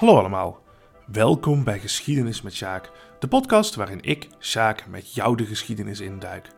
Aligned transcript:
Hallo 0.00 0.18
allemaal. 0.18 0.62
Welkom 1.06 1.64
bij 1.64 1.78
Geschiedenis 1.78 2.42
met 2.42 2.54
Sjaak, 2.54 2.90
de 3.18 3.28
podcast 3.28 3.74
waarin 3.74 4.02
ik, 4.02 4.28
Sjaak, 4.38 4.86
met 4.86 5.14
jou 5.14 5.36
de 5.36 5.44
geschiedenis 5.44 6.00
induik. 6.00 6.48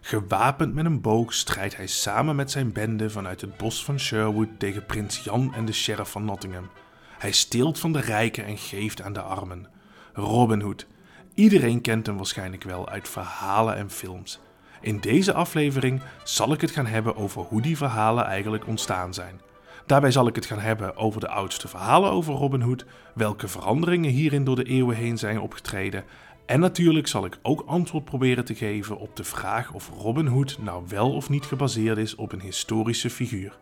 Gewapend 0.00 0.74
met 0.74 0.84
een 0.84 1.00
boog 1.00 1.34
strijdt 1.34 1.76
hij 1.76 1.86
samen 1.86 2.36
met 2.36 2.50
zijn 2.50 2.72
bende 2.72 3.10
vanuit 3.10 3.40
het 3.40 3.56
bos 3.56 3.84
van 3.84 4.00
Sherwood 4.00 4.48
tegen 4.58 4.86
prins 4.86 5.24
Jan 5.24 5.54
en 5.54 5.64
de 5.64 5.72
sheriff 5.72 6.10
van 6.10 6.24
Nottingham. 6.24 6.70
Hij 7.18 7.32
steelt 7.32 7.78
van 7.78 7.92
de 7.92 8.00
rijken 8.00 8.44
en 8.44 8.58
geeft 8.58 9.02
aan 9.02 9.12
de 9.12 9.22
armen. 9.22 9.68
Robin 10.12 10.60
Hood. 10.60 10.86
Iedereen 11.34 11.80
kent 11.80 12.06
hem 12.06 12.16
waarschijnlijk 12.16 12.62
wel 12.62 12.88
uit 12.88 13.08
verhalen 13.08 13.76
en 13.76 13.90
films. 13.90 14.40
In 14.80 15.00
deze 15.00 15.32
aflevering 15.32 16.02
zal 16.24 16.52
ik 16.52 16.60
het 16.60 16.70
gaan 16.70 16.86
hebben 16.86 17.16
over 17.16 17.42
hoe 17.42 17.60
die 17.60 17.76
verhalen 17.76 18.24
eigenlijk 18.24 18.66
ontstaan 18.66 19.14
zijn. 19.14 19.40
Daarbij 19.86 20.10
zal 20.10 20.26
ik 20.26 20.34
het 20.34 20.46
gaan 20.46 20.58
hebben 20.58 20.96
over 20.96 21.20
de 21.20 21.28
oudste 21.28 21.68
verhalen 21.68 22.10
over 22.10 22.34
Robin 22.34 22.60
Hood, 22.60 22.84
welke 23.14 23.48
veranderingen 23.48 24.10
hierin 24.10 24.44
door 24.44 24.56
de 24.56 24.64
eeuwen 24.64 24.96
heen 24.96 25.18
zijn 25.18 25.40
opgetreden. 25.40 26.04
En 26.46 26.60
natuurlijk 26.60 27.06
zal 27.06 27.24
ik 27.24 27.38
ook 27.42 27.64
antwoord 27.66 28.04
proberen 28.04 28.44
te 28.44 28.54
geven 28.54 28.98
op 28.98 29.16
de 29.16 29.24
vraag 29.24 29.72
of 29.72 29.90
Robin 29.98 30.26
Hood 30.26 30.58
nou 30.60 30.84
wel 30.88 31.12
of 31.12 31.28
niet 31.28 31.44
gebaseerd 31.44 31.98
is 31.98 32.14
op 32.14 32.32
een 32.32 32.40
historische 32.40 33.10
figuur. 33.10 33.58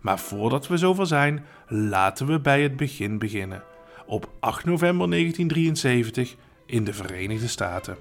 Maar 0.00 0.18
voordat 0.18 0.66
we 0.66 0.76
zover 0.76 1.06
zijn, 1.06 1.44
laten 1.68 2.26
we 2.26 2.40
bij 2.40 2.62
het 2.62 2.76
begin 2.76 3.18
beginnen. 3.18 3.62
Op 4.06 4.30
8 4.40 4.64
november 4.64 5.10
1973 5.10 6.36
in 6.66 6.84
de 6.84 6.92
Verenigde 6.92 7.48
Staten. 7.48 7.96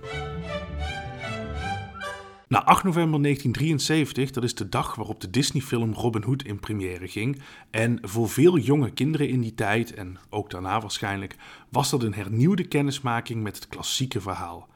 Na 2.47 2.63
8 2.63 2.83
november 2.83 3.21
1973, 3.21 4.31
dat 4.31 4.43
is 4.43 4.55
de 4.55 4.69
dag 4.69 4.95
waarop 4.95 5.21
de 5.21 5.29
Disney-film 5.29 5.93
Robin 5.93 6.23
Hood 6.23 6.43
in 6.43 6.59
première 6.59 7.07
ging. 7.07 7.41
En 7.69 7.99
voor 8.01 8.29
veel 8.29 8.57
jonge 8.57 8.91
kinderen 8.91 9.29
in 9.29 9.41
die 9.41 9.53
tijd, 9.53 9.93
en 9.93 10.17
ook 10.29 10.49
daarna 10.49 10.81
waarschijnlijk, 10.81 11.35
was 11.69 11.89
dat 11.89 12.03
een 12.03 12.13
hernieuwde 12.13 12.67
kennismaking 12.67 13.43
met 13.43 13.55
het 13.55 13.67
klassieke 13.67 14.21
verhaal. 14.21 14.69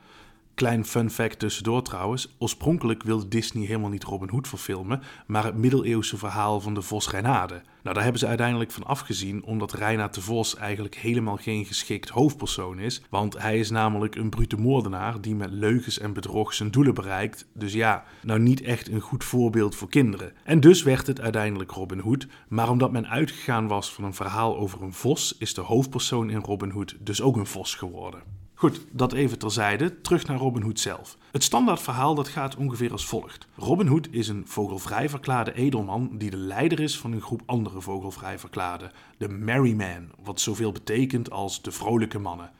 Klein 0.59 0.85
fun 0.85 1.09
fact 1.09 1.39
tussendoor 1.39 1.81
trouwens. 1.81 2.35
Oorspronkelijk 2.37 3.03
wilde 3.03 3.27
Disney 3.27 3.65
helemaal 3.65 3.89
niet 3.89 4.03
Robin 4.03 4.29
Hood 4.29 4.47
verfilmen, 4.47 5.01
maar 5.27 5.43
het 5.43 5.55
middeleeuwse 5.55 6.17
verhaal 6.17 6.61
van 6.61 6.73
de 6.73 6.81
Vos 6.81 7.09
Reinade. 7.09 7.53
Nou, 7.53 7.95
daar 7.95 8.03
hebben 8.03 8.19
ze 8.19 8.27
uiteindelijk 8.27 8.71
van 8.71 8.83
afgezien, 8.83 9.43
omdat 9.43 9.73
Reinaard 9.73 10.13
de 10.13 10.21
Vos 10.21 10.55
eigenlijk 10.55 10.95
helemaal 10.95 11.35
geen 11.35 11.65
geschikt 11.65 12.09
hoofdpersoon 12.09 12.79
is. 12.79 13.01
Want 13.09 13.41
hij 13.41 13.59
is 13.59 13.69
namelijk 13.69 14.15
een 14.15 14.29
brute 14.29 14.57
moordenaar 14.57 15.21
die 15.21 15.35
met 15.35 15.51
leugens 15.51 15.99
en 15.99 16.13
bedrog 16.13 16.53
zijn 16.53 16.71
doelen 16.71 16.93
bereikt. 16.93 17.45
Dus 17.53 17.73
ja, 17.73 18.03
nou 18.21 18.39
niet 18.39 18.61
echt 18.61 18.89
een 18.89 19.01
goed 19.01 19.23
voorbeeld 19.23 19.75
voor 19.75 19.89
kinderen. 19.89 20.33
En 20.43 20.59
dus 20.59 20.83
werd 20.83 21.07
het 21.07 21.21
uiteindelijk 21.21 21.71
Robin 21.71 21.99
Hood. 21.99 22.27
Maar 22.47 22.69
omdat 22.69 22.91
men 22.91 23.09
uitgegaan 23.09 23.67
was 23.67 23.93
van 23.93 24.03
een 24.03 24.13
verhaal 24.13 24.57
over 24.57 24.81
een 24.81 24.93
vos, 24.93 25.35
is 25.37 25.53
de 25.53 25.61
hoofdpersoon 25.61 26.29
in 26.29 26.43
Robin 26.43 26.69
Hood 26.69 26.95
dus 26.99 27.21
ook 27.21 27.35
een 27.35 27.45
vos 27.45 27.75
geworden. 27.75 28.38
Goed, 28.59 28.85
dat 28.91 29.13
even 29.13 29.39
terzijde. 29.39 30.01
Terug 30.01 30.27
naar 30.27 30.37
Robin 30.37 30.61
Hood 30.61 30.79
zelf. 30.79 31.17
Het 31.31 31.43
standaardverhaal 31.43 32.15
dat 32.15 32.27
gaat 32.27 32.55
ongeveer 32.55 32.91
als 32.91 33.05
volgt. 33.05 33.47
Robin 33.55 33.87
Hood 33.87 34.07
is 34.11 34.27
een 34.27 34.43
vogelvrij 34.47 35.09
verklaarde 35.09 35.53
edelman 35.53 36.09
die 36.17 36.29
de 36.29 36.37
leider 36.37 36.79
is 36.79 36.97
van 36.97 37.11
een 37.11 37.21
groep 37.21 37.41
andere 37.45 37.81
vogelvrij 37.81 38.39
verklaarden, 38.39 38.91
de 39.17 39.29
Merry 39.29 39.73
Men, 39.73 40.11
wat 40.23 40.41
zoveel 40.41 40.71
betekent 40.71 41.31
als 41.31 41.61
de 41.61 41.71
vrolijke 41.71 42.19
mannen. 42.19 42.51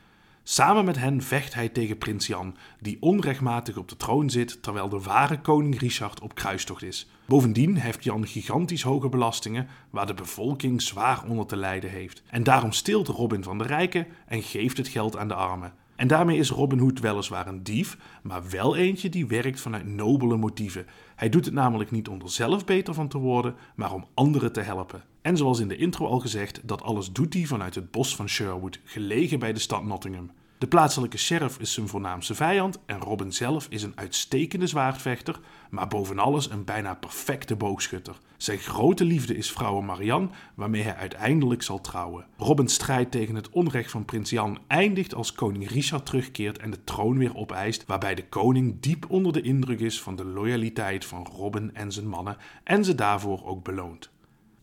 Samen 0.44 0.86
met 0.86 0.97
hen 0.97 1.22
vecht 1.22 1.53
hij 1.53 1.69
tegen 1.69 1.97
prins 1.97 2.28
Jan, 2.28 2.56
die 2.80 2.97
onrechtmatig 3.00 3.78
op 3.78 3.89
de 3.89 3.97
troon 3.97 4.30
zit 4.30 4.63
terwijl 4.63 4.89
de 4.89 5.00
ware 5.00 5.41
koning 5.41 5.80
Richard 5.80 6.19
op 6.19 6.36
kruistocht 6.36 6.84
is. 6.84 7.09
Bovendien 7.25 7.78
heeft 7.78 8.03
Jan 8.03 8.28
gigantisch 8.28 8.84
hoge 8.84 9.09
belastingen 9.09 9.68
waar 9.90 10.07
de 10.07 10.13
bevolking 10.13 10.81
zwaar 10.81 11.23
onder 11.28 11.46
te 11.46 11.56
lijden 11.56 11.90
heeft. 11.90 12.23
En 12.29 12.44
daarom 12.44 12.72
steelt 12.72 13.07
Robin 13.07 13.44
van 13.44 13.57
de 13.57 13.63
rijken 13.63 14.07
en 14.28 14.41
geeft 14.41 14.78
het 14.78 14.88
geld 14.88 15.18
aan 15.18 15.28
de 15.28 15.34
armen. 15.34 15.73
En 15.99 16.07
daarmee 16.07 16.37
is 16.37 16.49
Robin 16.49 16.79
Hood 16.79 16.99
weliswaar 16.99 17.47
een 17.47 17.63
dief, 17.63 17.97
maar 18.21 18.49
wel 18.49 18.75
eentje 18.75 19.09
die 19.09 19.27
werkt 19.27 19.61
vanuit 19.61 19.85
nobele 19.85 20.37
motieven. 20.37 20.85
Hij 21.15 21.29
doet 21.29 21.45
het 21.45 21.53
namelijk 21.53 21.91
niet 21.91 22.07
om 22.07 22.21
er 22.21 22.29
zelf 22.29 22.65
beter 22.65 22.93
van 22.93 23.07
te 23.07 23.17
worden, 23.17 23.55
maar 23.75 23.93
om 23.93 24.05
anderen 24.13 24.51
te 24.51 24.61
helpen. 24.61 25.03
En 25.21 25.37
zoals 25.37 25.59
in 25.59 25.67
de 25.67 25.75
intro 25.75 26.07
al 26.07 26.19
gezegd, 26.19 26.61
dat 26.63 26.81
alles 26.81 27.11
doet 27.11 27.33
hij 27.33 27.45
vanuit 27.45 27.75
het 27.75 27.91
bos 27.91 28.15
van 28.15 28.29
Sherwood, 28.29 28.79
gelegen 28.83 29.39
bij 29.39 29.53
de 29.53 29.59
stad 29.59 29.83
Nottingham. 29.83 30.31
De 30.59 30.68
plaatselijke 30.68 31.18
sheriff 31.18 31.59
is 31.59 31.74
zijn 31.74 31.88
voornaamste 31.88 32.36
vijand 32.36 32.80
en 32.86 33.00
Robin 33.00 33.34
zelf 33.34 33.68
is 33.70 33.84
een 33.84 33.94
uitstekende 33.96 34.68
zwaardvechter, 34.68 35.40
maar 35.70 35.88
boven 35.88 36.20
alles 36.20 36.50
een 36.50 36.64
bijna 36.64 36.94
perfecte 36.94 37.56
boogschutter. 37.56 38.18
Zijn 38.38 38.58
grote 38.58 39.03
liefde 39.03 39.38
is 39.38 39.52
vrouwe 39.52 39.81
Marianne, 39.81 40.30
waarmee 40.56 40.84
hij 40.84 40.96
uiteindelijk 40.96 41.62
zal 41.62 41.81
trouwen. 41.81 42.25
Robins 42.38 42.74
strijd 42.74 43.12
tegen 43.12 43.36
het 43.36 43.50
onrecht 43.50 43.92
van 43.92 44.06
prins 44.06 44.30
Jan 44.30 44.59
eindigt 44.68 45.14
als 45.16 45.34
koning 45.34 45.70
Richard 45.70 46.06
terugkeert 46.06 46.58
en 46.58 46.72
de 46.72 46.84
troon 46.84 47.18
weer 47.18 47.36
opeist, 47.36 47.86
waarbij 47.86 48.16
de 48.16 48.28
koning 48.28 48.80
diep 48.80 49.06
onder 49.09 49.34
de 49.34 49.41
indruk 49.41 49.80
is 49.80 50.02
van 50.02 50.16
de 50.16 50.26
loyaliteit 50.26 51.06
van 51.06 51.28
Robin 51.36 51.76
en 51.76 51.91
zijn 51.91 52.08
mannen 52.08 52.38
en 52.64 52.84
ze 52.84 52.96
daarvoor 52.96 53.46
ook 53.46 53.64
beloont. 53.64 54.09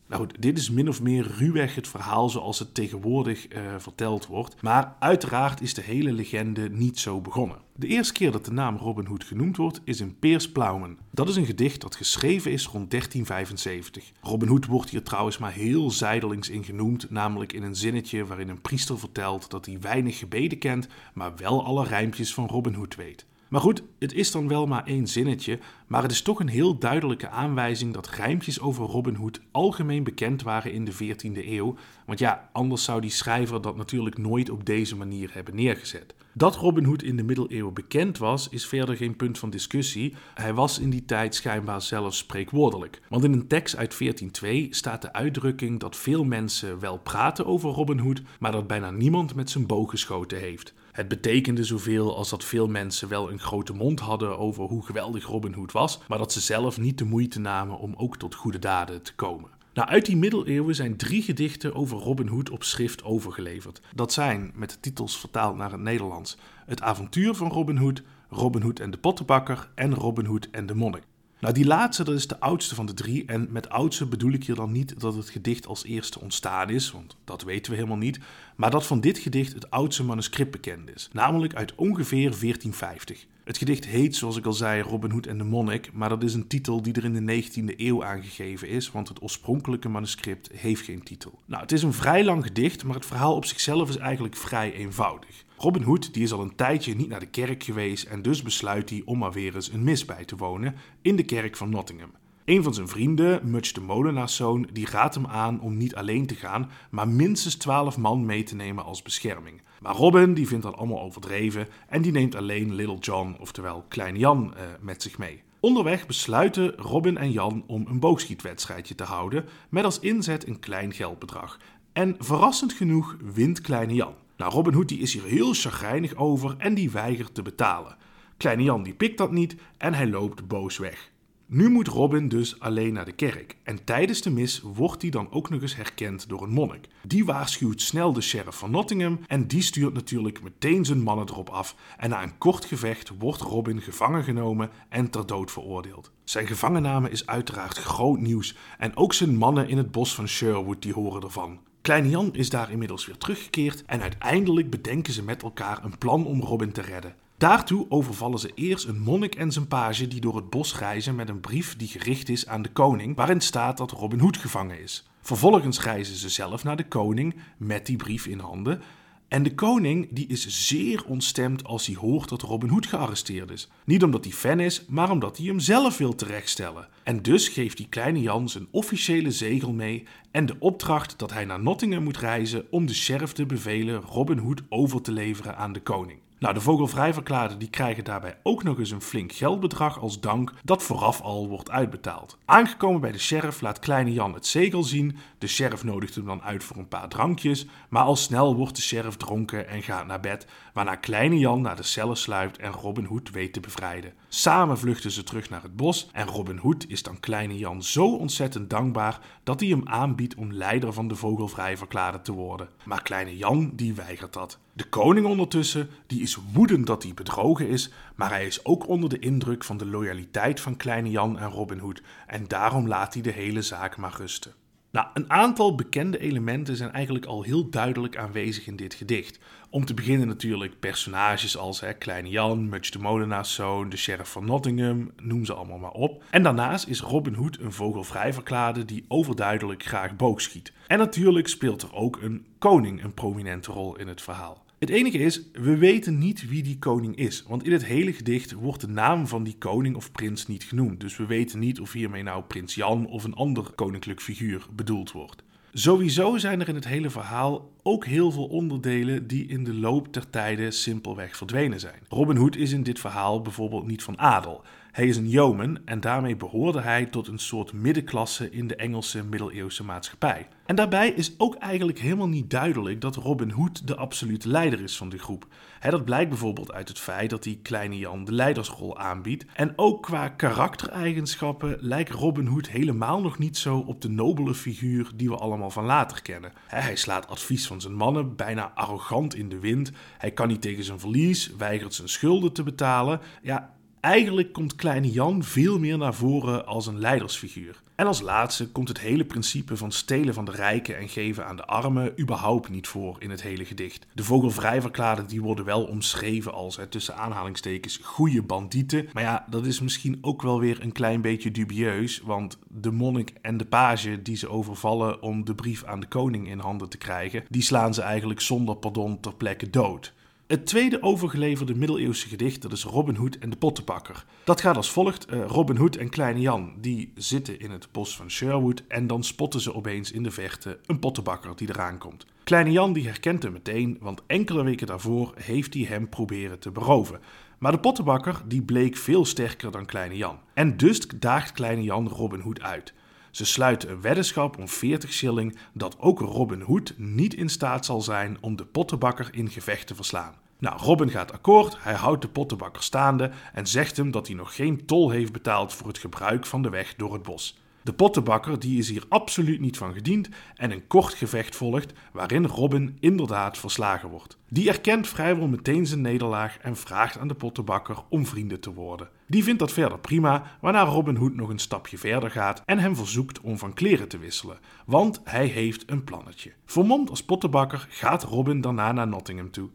Nou 0.09 0.27
dit 0.39 0.59
is 0.59 0.71
min 0.71 0.89
of 0.89 1.03
meer 1.03 1.27
ruwweg 1.39 1.75
het 1.75 1.89
verhaal 1.89 2.29
zoals 2.29 2.59
het 2.59 2.75
tegenwoordig 2.75 3.53
uh, 3.53 3.75
verteld 3.79 4.27
wordt. 4.27 4.63
Maar 4.63 4.97
uiteraard 4.99 5.61
is 5.61 5.75
de 5.75 5.83
hele 5.83 6.13
legende 6.13 6.71
niet 6.71 6.99
zo 6.99 7.21
begonnen. 7.21 7.59
De 7.75 7.87
eerste 7.87 8.13
keer 8.13 8.33
dat 8.33 8.45
de 8.45 8.53
naam 8.53 8.77
Robin 8.77 9.05
Hood 9.05 9.25
genoemd 9.25 9.57
wordt 9.57 9.81
is 9.85 10.01
in 10.01 10.19
Peers 10.19 10.53
Plowman. 10.53 10.97
Dat 11.11 11.29
is 11.29 11.37
een 11.37 11.47
gedicht 11.47 11.81
dat 11.81 11.95
geschreven 11.97 12.53
is 12.53 12.67
rond 12.67 12.91
1375. 12.91 14.13
Robin 14.21 14.49
Hood 14.49 14.67
wordt 14.67 14.91
hier 14.91 15.03
trouwens 15.03 15.39
maar 15.39 15.53
heel 15.53 15.91
zijdelings 15.91 16.49
in 16.49 16.65
genoemd, 16.65 17.11
namelijk 17.11 17.53
in 17.53 17.63
een 17.63 17.77
zinnetje 17.77 18.27
waarin 18.27 18.49
een 18.49 18.61
priester 18.61 18.99
vertelt 18.99 19.51
dat 19.51 19.67
hij 19.67 19.81
weinig 19.81 20.19
gebeden 20.19 20.59
kent, 20.59 20.89
maar 21.15 21.37
wel 21.37 21.65
alle 21.65 21.85
rijmpjes 21.85 22.35
van 22.35 22.47
Robin 22.47 22.75
Hood 22.75 22.95
weet. 22.95 23.27
Maar 23.49 23.61
goed, 23.61 23.83
het 23.99 24.13
is 24.13 24.31
dan 24.31 24.49
wel 24.49 24.67
maar 24.67 24.85
één 24.87 25.07
zinnetje, 25.07 25.59
maar 25.87 26.03
het 26.03 26.11
is 26.11 26.23
toch 26.23 26.41
een 26.41 26.49
heel 26.49 26.79
duidelijke 26.79 27.29
aanwijzing 27.29 27.95
dat 27.95 28.09
rijmpjes 28.09 28.61
over 28.61 28.85
Robin 28.85 29.15
Hood 29.15 29.41
algemeen 29.51 30.05
bekend 30.05 30.43
waren 30.43 30.73
in 30.73 30.85
de 30.85 30.93
14e 30.93 31.47
eeuw. 31.47 31.75
Want 32.07 32.19
ja, 32.19 32.49
anders 32.53 32.85
zou 32.85 33.01
die 33.01 33.11
schrijver 33.11 33.63
dat 33.63 33.77
natuurlijk 33.77 34.19
nooit 34.19 34.51
op 34.51 34.67
deze 34.67 34.97
manier 34.97 35.31
hebben 35.33 35.55
neergezet. 35.55 36.15
Dat 36.33 36.57
Robin 36.57 36.85
Hood 36.85 37.03
in 37.03 37.17
de 37.17 37.23
middeleeuwen 37.23 37.75
bekend 37.75 38.19
was, 38.19 38.49
is 38.49 38.67
verder 38.67 38.97
geen 38.97 39.17
punt 39.17 39.39
van 39.39 39.51
discussie. 39.51 40.15
Hij 40.35 40.55
was 40.55 40.79
in 40.79 40.91
die 40.91 41.05
tijd 41.05 41.35
schijnbaar 41.35 41.83
zelfs 41.83 42.19
spreekwoordelijk. 42.19 43.01
Want 43.09 43.25
in 43.25 43.33
een 43.33 43.47
tekst 43.47 43.77
uit 43.77 43.99
1402 43.99 44.69
staat 44.71 45.03
de 45.03 45.13
uitdrukking 45.13 45.81
dat 45.81 45.97
veel 45.97 46.25
mensen 46.25 46.81
wel 46.81 46.99
praten 46.99 47.47
over 47.47 47.71
Robin 47.71 47.99
Hood, 47.99 48.23
maar 48.39 48.53
dat 48.53 48.67
bijna 48.67 48.91
niemand 48.91 49.35
met 49.35 49.51
zijn 49.51 49.67
boog 49.67 49.91
geschoten 49.91 50.39
heeft. 50.39 50.75
Het 50.97 51.09
betekende 51.09 51.65
zoveel 51.65 52.17
als 52.17 52.31
dat 52.31 52.45
veel 52.45 52.69
mensen 52.69 53.09
wel 53.09 53.31
een 53.31 53.39
grote 53.39 53.73
mond 53.73 54.01
hadden 54.01 54.39
over 54.39 54.65
hoe 54.65 54.85
geweldig 54.85 55.27
Robin 55.27 55.53
Hood 55.53 55.73
was, 55.73 56.01
maar 56.09 56.19
dat 56.19 56.33
ze 56.33 56.41
zelf 56.41 56.79
niet 56.79 56.99
de 56.99 57.05
moeite 57.05 57.41
namen 57.41 57.79
om 57.79 57.95
ook 57.97 58.17
tot 58.17 58.35
goede 58.35 58.59
daden 58.59 59.03
te 59.03 59.15
komen. 59.15 59.51
Nou, 59.75 59.89
uit 59.89 60.07
die 60.07 60.17
middeleeuwen 60.17 60.75
zijn 60.75 60.97
drie 60.97 61.23
gedichten 61.23 61.75
over 61.75 61.99
Robin 61.99 62.27
Hood 62.27 62.51
op 62.51 62.63
schrift 62.63 63.05
overgeleverd. 63.05 63.81
Dat 63.95 64.13
zijn, 64.13 64.53
met 64.55 64.71
de 64.71 64.81
titels 64.81 65.19
vertaald 65.19 65.57
naar 65.57 65.71
het 65.71 65.81
Nederlands, 65.81 66.37
Het 66.67 66.83
avontuur 66.83 67.35
van 67.35 67.49
Robin 67.49 67.77
Hood, 67.77 68.03
Robin 68.29 68.63
Hood 68.63 68.81
en 68.81 68.91
de 68.91 68.99
pottenbakker 68.99 69.69
en 69.75 69.95
Robin 69.95 70.25
Hood 70.25 70.49
en 70.51 70.67
de 70.67 70.75
monnik. 70.75 71.03
Nou, 71.41 71.55
die 71.55 71.67
laatste 71.67 72.05
dat 72.05 72.15
is 72.15 72.27
de 72.27 72.41
oudste 72.41 72.75
van 72.75 72.87
de 72.87 72.95
drie. 72.95 73.25
En 73.27 73.49
met 73.51 73.69
oudste 73.69 74.07
bedoel 74.07 74.33
ik 74.33 74.45
hier 74.45 74.55
dan 74.55 74.73
niet 74.73 75.01
dat 75.01 75.15
het 75.15 75.29
gedicht 75.29 75.67
als 75.67 75.85
eerste 75.85 76.21
ontstaan 76.21 76.71
is, 76.71 76.91
want 76.91 77.17
dat 77.25 77.43
weten 77.43 77.71
we 77.71 77.77
helemaal 77.77 77.99
niet. 77.99 78.19
Maar 78.57 78.71
dat 78.71 78.87
van 78.87 79.01
dit 79.01 79.19
gedicht 79.19 79.53
het 79.53 79.71
oudste 79.71 80.05
manuscript 80.05 80.51
bekend 80.51 80.95
is, 80.95 81.09
namelijk 81.13 81.55
uit 81.55 81.75
ongeveer 81.75 82.31
1450. 82.41 83.27
Het 83.45 83.59
gedicht 83.59 83.87
heet, 83.87 84.17
zoals 84.17 84.37
ik 84.37 84.47
al 84.47 84.53
zei, 84.53 84.83
Robin 84.83 85.11
Hood 85.11 85.27
en 85.27 85.39
de 85.39 85.45
Monnik, 85.45 85.93
maar 85.93 86.09
dat 86.09 86.23
is 86.23 86.35
een 86.35 86.47
titel 86.47 86.83
die 86.83 86.93
er 86.93 87.05
in 87.05 87.27
de 87.27 87.43
19e 87.43 87.77
eeuw 87.77 88.05
aangegeven 88.05 88.69
is, 88.69 88.91
want 88.91 89.09
het 89.09 89.23
oorspronkelijke 89.23 89.89
manuscript 89.89 90.51
heeft 90.53 90.85
geen 90.85 91.03
titel. 91.03 91.39
Nou, 91.45 91.63
het 91.63 91.73
is 91.73 91.83
een 91.83 91.93
vrij 91.93 92.25
lang 92.25 92.45
gedicht, 92.45 92.85
maar 92.85 92.95
het 92.95 93.07
verhaal 93.07 93.35
op 93.35 93.45
zichzelf 93.45 93.89
is 93.89 93.97
eigenlijk 93.97 94.37
vrij 94.37 94.73
eenvoudig. 94.73 95.45
Robin 95.59 95.83
Hood 95.83 96.15
die 96.15 96.23
is 96.23 96.33
al 96.33 96.41
een 96.41 96.55
tijdje 96.55 96.95
niet 96.95 97.09
naar 97.09 97.21
de 97.21 97.27
kerk 97.27 97.63
geweest 97.63 98.05
en 98.05 98.23
dus 98.23 98.43
besluit 98.43 98.91
hij 98.91 99.03
om 99.05 99.19
maar 99.19 99.33
weer 99.33 99.55
eens 99.55 99.73
een 99.73 99.85
mis 99.85 100.05
bij 100.05 100.25
te 100.25 100.37
wonen 100.37 100.75
in 101.03 101.17
de 101.17 101.25
kerk 101.25 101.57
van 101.57 101.71
Nottingham. 101.71 102.11
Een 102.45 102.63
van 102.63 102.75
zijn 102.75 102.89
vrienden, 102.89 103.51
Much 103.51 103.73
de 103.73 103.81
molenaarszoon, 103.81 104.69
die 104.73 104.91
raadt 104.91 105.15
hem 105.15 105.27
aan 105.27 105.61
om 105.61 105.77
niet 105.77 105.95
alleen 105.95 106.27
te 106.27 106.35
gaan, 106.35 106.71
maar 106.91 107.09
minstens 107.09 107.55
twaalf 107.55 107.99
man 107.99 108.27
mee 108.27 108.43
te 108.43 108.55
nemen 108.55 108.85
als 108.85 109.03
bescherming. 109.03 109.63
Maar 109.81 109.95
Robin 109.95 110.35
die 110.35 110.47
vindt 110.47 110.65
dat 110.65 110.77
allemaal 110.77 111.01
overdreven 111.01 111.69
en 111.89 112.03
die 112.03 112.13
neemt 112.13 112.35
alleen 112.35 112.75
Little 112.75 112.99
John, 112.99 113.37
oftewel 113.41 113.85
Kleine 113.89 114.19
Jan, 114.19 114.55
eh, 114.55 114.63
met 114.81 115.03
zich 115.03 115.19
mee. 115.19 115.43
Onderweg 115.61 116.07
besluiten 116.07 116.73
Robin 116.77 117.17
en 117.17 117.31
Jan 117.33 117.65
om 117.67 117.87
een 117.87 118.01
boogschietwedstrijdje 118.01 118.95
te 118.95 119.05
houden 119.05 119.45
met 119.69 119.85
als 119.85 120.01
inzet 120.01 120.47
een 120.47 120.59
klein 120.59 120.93
geldbedrag. 120.93 121.59
En 121.93 122.15
verrassend 122.19 122.73
genoeg 122.73 123.17
wint 123.35 123.61
Kleine 123.61 123.95
Jan. 123.95 124.15
Nou, 124.37 124.53
Robin 124.53 124.73
Hood 124.73 124.89
die 124.89 124.99
is 124.99 125.13
hier 125.13 125.25
heel 125.25 125.55
chagrijnig 125.55 126.15
over 126.15 126.55
en 126.59 126.75
die 126.75 126.91
weigert 126.91 127.35
te 127.35 127.43
betalen. 127.43 127.97
Kleine 128.37 128.63
Jan 128.63 128.83
die 128.83 128.95
pikt 128.95 129.19
dat 129.19 129.33
niet 129.33 129.57
en 129.79 129.95
hij 129.95 130.09
loopt 130.09 130.49
boos 130.49 130.79
weg. 130.79 131.11
Nu 131.49 131.69
moet 131.69 131.89
Robin 131.89 132.29
dus 132.29 132.61
alleen 132.61 132.93
naar 132.93 133.05
de 133.05 133.13
kerk. 133.13 133.57
En 133.63 133.85
tijdens 133.85 134.23
de 134.23 134.31
mis 134.31 134.61
wordt 134.61 135.03
hij 135.03 135.11
dan 135.11 135.31
ook 135.31 135.51
nog 135.51 135.63
eens 135.63 135.77
herkend 135.77 136.29
door 136.29 136.43
een 136.43 136.51
monnik. 136.51 136.89
Die 137.07 137.25
waarschuwt 137.25 137.81
snel 137.81 138.13
de 138.13 138.21
sheriff 138.21 138.59
van 138.59 138.71
Nottingham 138.71 139.21
en 139.27 139.47
die 139.47 139.63
stuurt 139.63 139.95
natuurlijk 139.95 140.43
meteen 140.43 140.85
zijn 140.85 141.03
mannen 141.03 141.29
erop 141.29 141.49
af. 141.49 141.77
En 141.97 142.11
na 142.11 142.23
een 142.23 142.39
kort 142.39 142.65
gevecht 142.65 143.13
wordt 143.19 143.41
Robin 143.41 143.81
gevangen 143.81 144.25
genomen 144.25 144.71
en 144.89 145.11
ter 145.11 145.27
dood 145.27 145.51
veroordeeld. 145.51 146.11
Zijn 146.25 146.47
gevangenname 146.47 147.11
is 147.11 147.27
uiteraard 147.27 147.79
groot 147.79 148.19
nieuws 148.19 148.57
en 148.79 148.97
ook 148.97 149.13
zijn 149.13 149.37
mannen 149.37 149.69
in 149.69 149.77
het 149.77 149.91
bos 149.91 150.15
van 150.15 150.29
Sherwood 150.29 150.83
die 150.83 150.93
horen 150.93 151.23
ervan. 151.23 151.61
Kleine 151.87 152.09
Jan 152.09 152.35
is 152.35 152.51
daar 152.51 152.71
inmiddels 152.71 153.07
weer 153.07 153.17
teruggekeerd 153.17 153.85
en 153.85 154.03
uiteindelijk 154.03 154.71
bedenken 154.71 155.13
ze 155.13 155.23
met 155.23 155.43
elkaar 155.43 155.85
een 155.85 155.99
plan 155.99 156.27
om 156.27 156.41
Robin 156.41 156.73
te 156.73 156.81
redden. 156.81 157.15
Daartoe 157.37 157.87
overvallen 157.89 158.39
ze 158.39 158.53
eerst 158.55 158.87
een 158.87 159.01
monnik 159.01 159.35
en 159.35 159.53
zijn 159.53 159.69
page 159.69 160.09
die 160.09 160.21
door 160.21 160.37
het 160.37 160.51
bos 160.51 160.79
reizen 160.79 161.15
met 161.15 161.29
een 161.29 161.41
brief 161.41 161.77
die 161.77 161.89
gericht 161.89 162.29
is 162.29 162.47
aan 162.47 162.63
de 162.63 162.69
koning, 162.69 163.17
waarin 163.17 163.41
staat 163.41 163.77
dat 163.77 163.91
Robin 163.91 164.19
Hood 164.19 164.37
gevangen 164.37 164.83
is. 164.83 165.09
Vervolgens 165.21 165.83
reizen 165.83 166.17
ze 166.17 166.29
zelf 166.29 166.65
naar 166.65 166.77
de 166.77 166.89
koning 166.89 167.35
met 167.57 167.87
die 167.87 167.97
brief 167.97 168.27
in 168.27 168.39
handen. 168.39 168.83
En 169.29 169.43
de 169.43 169.55
koning 169.55 170.09
die 170.11 170.27
is 170.27 170.67
zeer 170.67 171.05
ontstemd 171.05 171.65
als 171.65 171.87
hij 171.87 171.97
hoort 171.97 172.29
dat 172.29 172.43
Robin 172.43 172.69
Hood 172.69 172.87
gearresteerd 172.87 173.51
is. 173.51 173.69
Niet 173.85 174.03
omdat 174.03 174.25
hij 174.25 174.33
fan 174.33 174.61
is, 174.61 174.85
maar 174.89 175.11
omdat 175.11 175.37
hij 175.37 175.47
hem 175.47 175.61
zelf 175.61 175.99
wil 175.99 176.15
terechtstellen. 176.15 176.89
En 177.03 177.23
dus 177.23 177.49
geeft 177.49 177.77
die 177.77 177.89
kleine 177.89 178.21
Jan 178.21 178.49
zijn 178.49 178.67
officiële 178.71 179.31
zegel 179.31 179.73
mee 179.73 180.07
en 180.31 180.47
de 180.47 180.57
opdracht 180.59 181.19
dat 181.19 181.33
hij 181.33 181.45
naar 181.45 181.63
Nottingham 181.63 182.03
moet 182.03 182.19
reizen 182.19 182.67
om 182.71 182.87
de 182.87 182.95
sheriff 182.95 183.33
te 183.33 183.47
bevelen 183.47 184.01
Robin 184.01 184.39
Hood 184.39 184.63
over 184.69 185.03
te 185.03 185.13
leveren 185.13 185.57
aan 185.57 185.73
de 185.73 185.81
koning. 185.81 186.19
Nou, 186.39 186.55
de 186.55 186.61
vogelvrijverklaarden 186.61 187.59
die 187.59 187.71
krijgen 187.71 188.05
daarbij 188.05 188.39
ook 188.43 188.63
nog 188.63 188.79
eens 188.79 188.91
een 188.91 189.01
flink 189.01 189.33
geldbedrag 189.33 189.99
als 189.99 190.21
dank 190.21 190.53
dat 190.65 190.83
vooraf 190.83 191.21
al 191.21 191.49
wordt 191.49 191.71
uitbetaald. 191.71 192.39
Aangekomen 192.45 193.01
bij 193.01 193.13
de 193.13 193.19
sheriff 193.19 193.61
laat 193.61 193.79
kleine 193.79 194.13
Jan 194.13 194.35
het 194.35 194.47
zegel 194.47 194.83
zien. 194.83 195.17
De 195.39 195.47
sheriff 195.47 195.85
nodigt 195.85 196.15
hem 196.15 196.25
dan 196.25 196.43
uit 196.43 196.65
voor 196.65 196.77
een 196.77 196.89
paar 196.89 197.09
drankjes, 197.09 197.67
maar 197.89 198.03
al 198.03 198.17
snel 198.17 198.57
wordt 198.57 198.77
de 198.77 198.83
sheriff 198.83 199.17
dronken 199.17 199.69
en 199.69 199.83
gaat 199.83 200.07
naar 200.07 200.21
bed, 200.21 200.47
waarna 200.73 200.95
kleine 200.95 201.39
Jan 201.39 201.61
naar 201.61 201.77
de 201.77 201.83
cellen 201.83 202.17
sluipt 202.17 202.59
en 202.59 202.73
Robin 202.73 203.05
Hood 203.05 203.31
weet 203.31 203.53
te 203.53 203.61
bevrijden. 203.61 204.13
Samen 204.29 204.79
vluchten 204.79 205.11
ze 205.11 205.23
terug 205.23 205.51
naar 205.51 205.63
het 205.63 205.77
bos 205.77 206.09
en 206.13 206.27
Robin 206.27 206.59
Hood 206.59 206.85
is 206.89 207.03
dan 207.03 207.21
kleine 207.21 207.59
Jan 207.59 207.83
zo 207.83 208.17
ontzettend 208.17 208.71
dankbaar 208.71 209.21
dat 209.43 209.61
hij 209.61 209.69
hem 209.69 209.89
aanbiedt 209.89 210.35
om 210.35 210.53
leider 210.53 210.93
van 210.93 211.09
de 211.09 211.15
vogelvrijverklaarden 211.15 212.23
te 212.23 212.33
worden. 212.33 212.69
Maar 212.85 213.03
kleine 213.03 213.37
Jan 213.37 213.73
die 213.75 213.95
weigert 213.95 214.33
dat. 214.33 214.59
De 214.77 214.85
koning 214.85 215.27
ondertussen, 215.27 215.89
die 216.07 216.23
is 216.23 216.39
woedend 216.53 216.87
dat 216.87 217.03
hij 217.03 217.15
bedrogen 217.15 217.69
is, 217.69 217.93
maar 218.15 218.31
hij 218.31 218.47
is 218.47 218.65
ook 218.65 218.89
onder 218.89 219.09
de 219.09 219.19
indruk 219.19 219.65
van 219.65 219.77
de 219.77 219.87
loyaliteit 219.87 220.61
van 220.61 220.77
kleine 220.77 221.11
Jan 221.11 221.39
en 221.39 221.51
Robin 221.51 221.79
Hood 221.79 222.03
en 222.27 222.49
daarom 222.49 222.89
laat 222.89 223.15
hij 223.15 223.23
de 223.23 223.31
hele 223.31 223.63
zaak 223.63 223.97
maar 223.97 224.15
rusten. 224.17 224.53
Nou, 224.91 225.07
een 225.15 225.31
aantal 225.31 225.75
bekende 225.75 226.19
elementen 226.19 226.77
zijn 226.77 226.93
eigenlijk 226.93 227.25
al 227.25 227.43
heel 227.43 227.71
duidelijk 227.71 228.17
aanwezig 228.17 228.67
in 228.67 228.77
dit 228.77 228.95
gedicht. 228.95 229.39
Om 229.71 229.85
te 229.85 229.95
beginnen 229.95 230.29
natuurlijk 230.29 230.81
personages 230.81 231.57
als 231.57 231.81
hè, 231.81 231.93
Kleine 231.93 232.29
Jan, 232.29 232.69
Much 232.69 232.91
de 232.91 232.99
Molenaarszoon, 232.99 233.89
de 233.89 233.97
sheriff 233.97 234.33
van 234.33 234.45
Nottingham, 234.45 235.11
noem 235.17 235.45
ze 235.45 235.55
allemaal 235.55 235.79
maar 235.79 235.91
op. 235.91 236.25
En 236.31 236.43
daarnaast 236.43 236.89
is 236.89 237.01
Robin 237.01 237.35
Hood 237.35 237.59
een 237.59 237.73
vogelvrij 237.73 238.33
verklaarde 238.33 238.85
die 238.85 239.05
overduidelijk 239.09 239.83
graag 239.83 240.17
boogschiet. 240.17 240.73
En 240.87 240.99
natuurlijk 240.99 241.49
speelt 241.49 241.83
er 241.83 241.95
ook 241.95 242.19
een 242.23 242.47
koning 242.59 243.05
een 243.05 243.15
prominente 243.15 243.73
rol 243.73 243.97
in 243.97 244.09
het 244.09 244.23
verhaal. 244.23 244.65
Het 244.79 244.91
enige 244.91 245.19
is, 245.19 245.43
we 245.53 245.77
weten 245.77 246.19
niet 246.19 246.49
wie 246.49 246.63
die 246.63 246.79
koning 246.79 247.17
is, 247.17 247.45
want 247.49 247.65
in 247.65 247.73
het 247.73 247.85
hele 247.85 248.13
gedicht 248.13 248.53
wordt 248.53 248.81
de 248.81 248.89
naam 248.89 249.27
van 249.27 249.45
die 249.45 249.57
koning 249.59 249.97
of 249.97 250.13
prins 250.13 250.47
niet 250.47 250.65
genoemd. 250.65 251.01
Dus 251.01 251.17
we 251.17 251.27
weten 251.27 251.59
niet 251.59 251.81
of 251.81 251.93
hiermee 251.93 252.23
nou 252.23 252.43
prins 252.43 252.75
Jan 252.75 253.07
of 253.07 253.25
een 253.25 253.35
ander 253.35 253.73
koninklijk 253.75 254.23
figuur 254.23 254.67
bedoeld 254.73 255.13
wordt. 255.13 255.43
Sowieso 255.73 256.37
zijn 256.37 256.61
er 256.61 256.69
in 256.69 256.75
het 256.75 256.87
hele 256.87 257.11
verhaal 257.11 257.71
ook 257.83 258.05
heel 258.05 258.31
veel 258.31 258.47
onderdelen 258.47 259.27
die 259.27 259.47
in 259.47 259.65
de 259.65 259.75
loop 259.75 260.13
der 260.13 260.31
tijden 260.31 260.73
simpelweg 260.73 261.37
verdwenen 261.37 261.81
zijn. 261.81 262.01
Robin 262.09 262.37
Hood 262.37 262.57
is 262.57 262.73
in 262.73 262.83
dit 262.83 262.99
verhaal 262.99 263.43
bijvoorbeeld 263.43 263.87
niet 263.87 264.03
van 264.03 264.19
adel. 264.19 264.63
Hij 264.97 265.07
is 265.07 265.17
een 265.17 265.29
yeoman 265.29 265.79
en 265.85 266.01
daarmee 266.01 266.37
behoorde 266.37 266.81
hij 266.81 267.07
tot 267.07 267.29
een 267.29 267.39
soort 267.39 267.73
middenklasse 267.73 268.51
in 268.51 268.67
de 268.67 268.77
Engelse 268.77 269.25
middeleeuwse 269.25 269.85
maatschappij. 269.85 270.49
En 270.67 270.77
daarbij 270.77 271.09
is 271.09 271.35
ook 271.39 271.55
eigenlijk 271.55 271.99
helemaal 271.99 272.29
niet 272.29 272.51
duidelijk 272.51 273.01
dat 273.01 273.17
Robin 273.17 273.51
Hood 273.51 273.87
de 273.87 273.97
absolute 273.97 274.49
leider 274.49 274.81
is 274.81 274.97
van 274.97 275.09
de 275.09 275.19
groep. 275.19 275.47
dat 275.81 276.05
blijkt 276.05 276.29
bijvoorbeeld 276.29 276.73
uit 276.73 276.89
het 276.89 276.99
feit 276.99 277.31
dat 277.31 277.45
hij 277.45 277.59
Kleine 277.63 277.99
Jan 277.99 278.25
de 278.25 278.33
leidersrol 278.33 278.99
aanbiedt. 278.99 279.45
En 279.53 279.73
ook 279.77 280.03
qua 280.03 280.29
karaktereigenschappen 280.29 281.77
lijkt 281.81 282.11
Robin 282.11 282.47
Hood 282.47 282.69
helemaal 282.69 283.21
nog 283.21 283.39
niet 283.39 283.57
zo 283.57 283.79
op 283.79 284.01
de 284.01 284.09
nobele 284.09 284.55
figuur 284.55 285.11
die 285.15 285.29
we 285.29 285.37
allemaal 285.37 285.71
van 285.71 285.85
later 285.85 286.23
kennen. 286.23 286.53
Hij 286.67 286.97
slaat 286.97 287.29
advies 287.29 287.67
van 287.67 287.81
zijn 287.81 287.95
mannen 287.95 288.37
bijna 288.37 288.73
arrogant 288.75 289.35
in 289.35 289.49
de 289.49 289.59
wind. 289.59 289.93
Hij 290.19 290.31
kan 290.31 290.49
niet 290.49 290.63
tegen 290.63 290.85
zijn 290.85 291.01
verlies, 291.01 291.57
weigert 291.57 291.95
zijn 291.95 292.09
schulden 292.09 292.53
te 292.53 292.63
betalen. 292.63 293.21
Ja, 293.43 293.76
Eigenlijk 294.07 294.53
komt 294.53 294.75
Kleine 294.75 295.11
Jan 295.11 295.43
veel 295.43 295.79
meer 295.79 295.99
naar 295.99 296.15
voren 296.15 296.67
als 296.67 296.87
een 296.87 296.99
leidersfiguur. 296.99 297.83
En 297.95 298.07
als 298.07 298.21
laatste 298.21 298.69
komt 298.69 298.89
het 298.89 299.01
hele 299.01 299.25
principe 299.25 299.77
van 299.77 299.93
stelen 299.93 300.35
van 300.35 300.45
de 300.45 300.51
rijken 300.51 300.99
en 300.99 301.09
geven 301.09 301.47
aan 301.47 301.57
de 301.57 301.65
armen 301.65 302.21
überhaupt 302.21 302.69
niet 302.69 302.87
voor 302.87 303.17
in 303.19 303.31
het 303.31 303.43
hele 303.43 303.65
gedicht. 303.65 304.07
De 304.15 304.25
vogelvrijverklaarden 304.25 305.27
die 305.27 305.43
worden 305.43 305.65
wel 305.65 305.85
omschreven 305.85 306.53
als, 306.53 306.79
tussen 306.89 307.17
aanhalingstekens, 307.17 308.01
goede 308.03 308.43
bandieten. 308.43 309.09
Maar 309.13 309.23
ja, 309.23 309.47
dat 309.51 309.67
is 309.67 309.81
misschien 309.81 310.19
ook 310.21 310.43
wel 310.43 310.61
weer 310.61 310.83
een 310.83 310.93
klein 310.93 311.21
beetje 311.21 311.51
dubieus, 311.51 312.21
want 312.21 312.59
de 312.69 312.91
monnik 312.91 313.33
en 313.43 313.57
de 313.57 313.67
page 313.67 314.23
die 314.23 314.37
ze 314.37 314.49
overvallen 314.49 315.23
om 315.23 315.45
de 315.45 315.55
brief 315.55 315.85
aan 315.85 316.01
de 316.01 316.09
koning 316.09 316.49
in 316.49 316.59
handen 316.59 316.89
te 316.89 316.99
krijgen, 316.99 317.45
die 317.49 317.63
slaan 317.63 317.95
ze 317.95 318.03
eigenlijk 318.03 318.41
zonder 318.41 318.77
pardon 318.77 319.21
ter 319.21 319.35
plekke 319.35 319.71
dood. 319.71 320.15
Het 320.47 320.67
tweede 320.67 321.03
overgeleverde 321.03 321.75
middeleeuwse 321.75 322.29
gedicht, 322.29 322.63
dat 322.63 322.73
is 322.73 322.85
Robin 322.85 323.15
Hood 323.15 323.37
en 323.39 323.51
de 323.51 323.57
pottenbakker. 323.57 324.25
Dat 324.45 324.61
gaat 324.61 324.77
als 324.77 324.91
volgt. 324.91 325.33
Uh, 325.33 325.45
Robin 325.47 325.77
Hood 325.77 325.97
en 325.97 326.09
Kleine 326.09 326.41
Jan, 326.41 326.75
die 326.81 327.13
zitten 327.15 327.61
in 327.61 327.71
het 327.71 327.89
bos 327.93 328.17
van 328.17 328.31
Sherwood 328.31 328.83
en 328.89 329.07
dan 329.07 329.25
spotten 329.25 329.61
ze 329.61 329.75
opeens 329.75 330.13
in 330.13 330.23
de 330.23 330.31
verte 330.31 330.79
een 330.87 330.99
pottenbakker 330.99 331.57
die 331.57 331.69
eraan 331.69 331.99
komt. 331.99 332.27
Kleine 332.45 332.71
Jan 332.71 332.93
die 332.93 333.07
herkent 333.07 333.43
hem 333.43 333.53
meteen, 333.53 333.97
want 334.01 334.23
enkele 334.27 334.63
weken 334.63 334.87
daarvoor 334.87 335.33
heeft 335.37 335.75
hij 335.75 335.83
hem 335.83 336.09
proberen 336.09 336.59
te 336.59 336.71
beroven. 336.71 337.21
Maar 337.59 337.73
de 337.73 337.81
pottenbakker 337.81 338.43
die 338.47 338.63
bleek 338.63 338.97
veel 338.97 339.25
sterker 339.25 339.71
dan 339.71 339.87
Kleine 339.87 340.17
Jan. 340.17 340.39
En 340.55 340.77
dus 340.77 341.09
daagt 341.17 341.53
Kleine 341.53 341.83
Jan 341.83 342.09
Robin 342.09 342.41
Hood 342.41 342.61
uit. 342.61 342.95
Ze 343.31 343.45
sluiten 343.45 343.91
een 343.91 344.01
weddenschap 344.01 344.59
om 344.59 344.69
40 344.69 345.13
shilling 345.13 345.59
dat 345.73 345.97
ook 345.99 346.21
Robin 346.21 346.61
Hood 346.61 346.95
niet 346.97 347.35
in 347.35 347.49
staat 347.49 347.85
zal 347.85 348.01
zijn 348.01 348.37
om 348.41 348.57
de 348.57 348.65
pottenbakker 348.65 349.29
in 349.31 349.51
gevecht 349.51 349.87
te 349.87 349.95
verslaan. 349.95 350.35
Nou, 350.59 350.79
Robin 350.79 351.11
gaat 351.11 351.33
akkoord, 351.33 351.77
hij 351.79 351.95
houdt 351.95 352.23
de 352.23 352.29
pottenbakker 352.29 352.83
staande 352.83 353.31
en 353.53 353.67
zegt 353.67 353.97
hem 353.97 354.11
dat 354.11 354.27
hij 354.27 354.37
nog 354.37 354.55
geen 354.55 354.87
tol 354.87 355.11
heeft 355.11 355.33
betaald 355.33 355.73
voor 355.73 355.87
het 355.87 355.99
gebruik 355.99 356.47
van 356.47 356.63
de 356.63 356.71
weg 356.71 356.95
door 356.95 357.13
het 357.13 357.23
bos. 357.23 357.59
De 357.87 357.93
pottenbakker 357.93 358.59
die 358.59 358.79
is 358.79 358.89
hier 358.89 359.05
absoluut 359.09 359.61
niet 359.61 359.77
van 359.77 359.93
gediend 359.93 360.29
en 360.55 360.71
een 360.71 360.87
kort 360.87 361.15
gevecht 361.15 361.57
volgt 361.57 361.93
waarin 362.13 362.47
Robin 362.47 362.97
inderdaad 363.01 363.59
verslagen 363.59 364.09
wordt. 364.09 364.39
Die 364.49 364.69
erkent 364.69 365.09
vrijwel 365.09 365.47
meteen 365.47 365.87
zijn 365.87 366.01
nederlaag 366.01 366.59
en 366.59 366.77
vraagt 366.77 367.19
aan 367.19 367.29
de 367.29 367.35
pottenbakker 367.35 367.97
om 368.09 368.27
vrienden 368.27 368.61
te 368.61 368.73
worden. 368.73 369.09
Die 369.27 369.45
vindt 369.45 369.59
dat 369.59 369.73
verder 369.73 369.99
prima, 369.99 370.57
waarna 370.61 370.83
Robin 370.83 371.17
Hood 371.17 371.35
nog 371.35 371.49
een 371.49 371.59
stapje 371.59 371.99
verder 371.99 372.31
gaat 372.31 372.63
en 372.65 372.79
hem 372.79 372.97
verzoekt 372.97 373.41
om 373.41 373.59
van 373.59 373.75
kleren 373.75 374.09
te 374.09 374.19
wisselen, 374.19 374.59
want 374.87 375.21
hij 375.25 375.47
heeft 375.47 375.91
een 375.91 376.05
plannetje. 376.05 376.53
Vermomd 376.65 377.11
als 377.11 377.25
pottenbakker 377.25 377.87
gaat 377.91 378.23
Robin 378.23 378.61
daarna 378.61 378.93
naar 378.93 379.09
Nottingham 379.09 379.51
toe. 379.51 379.69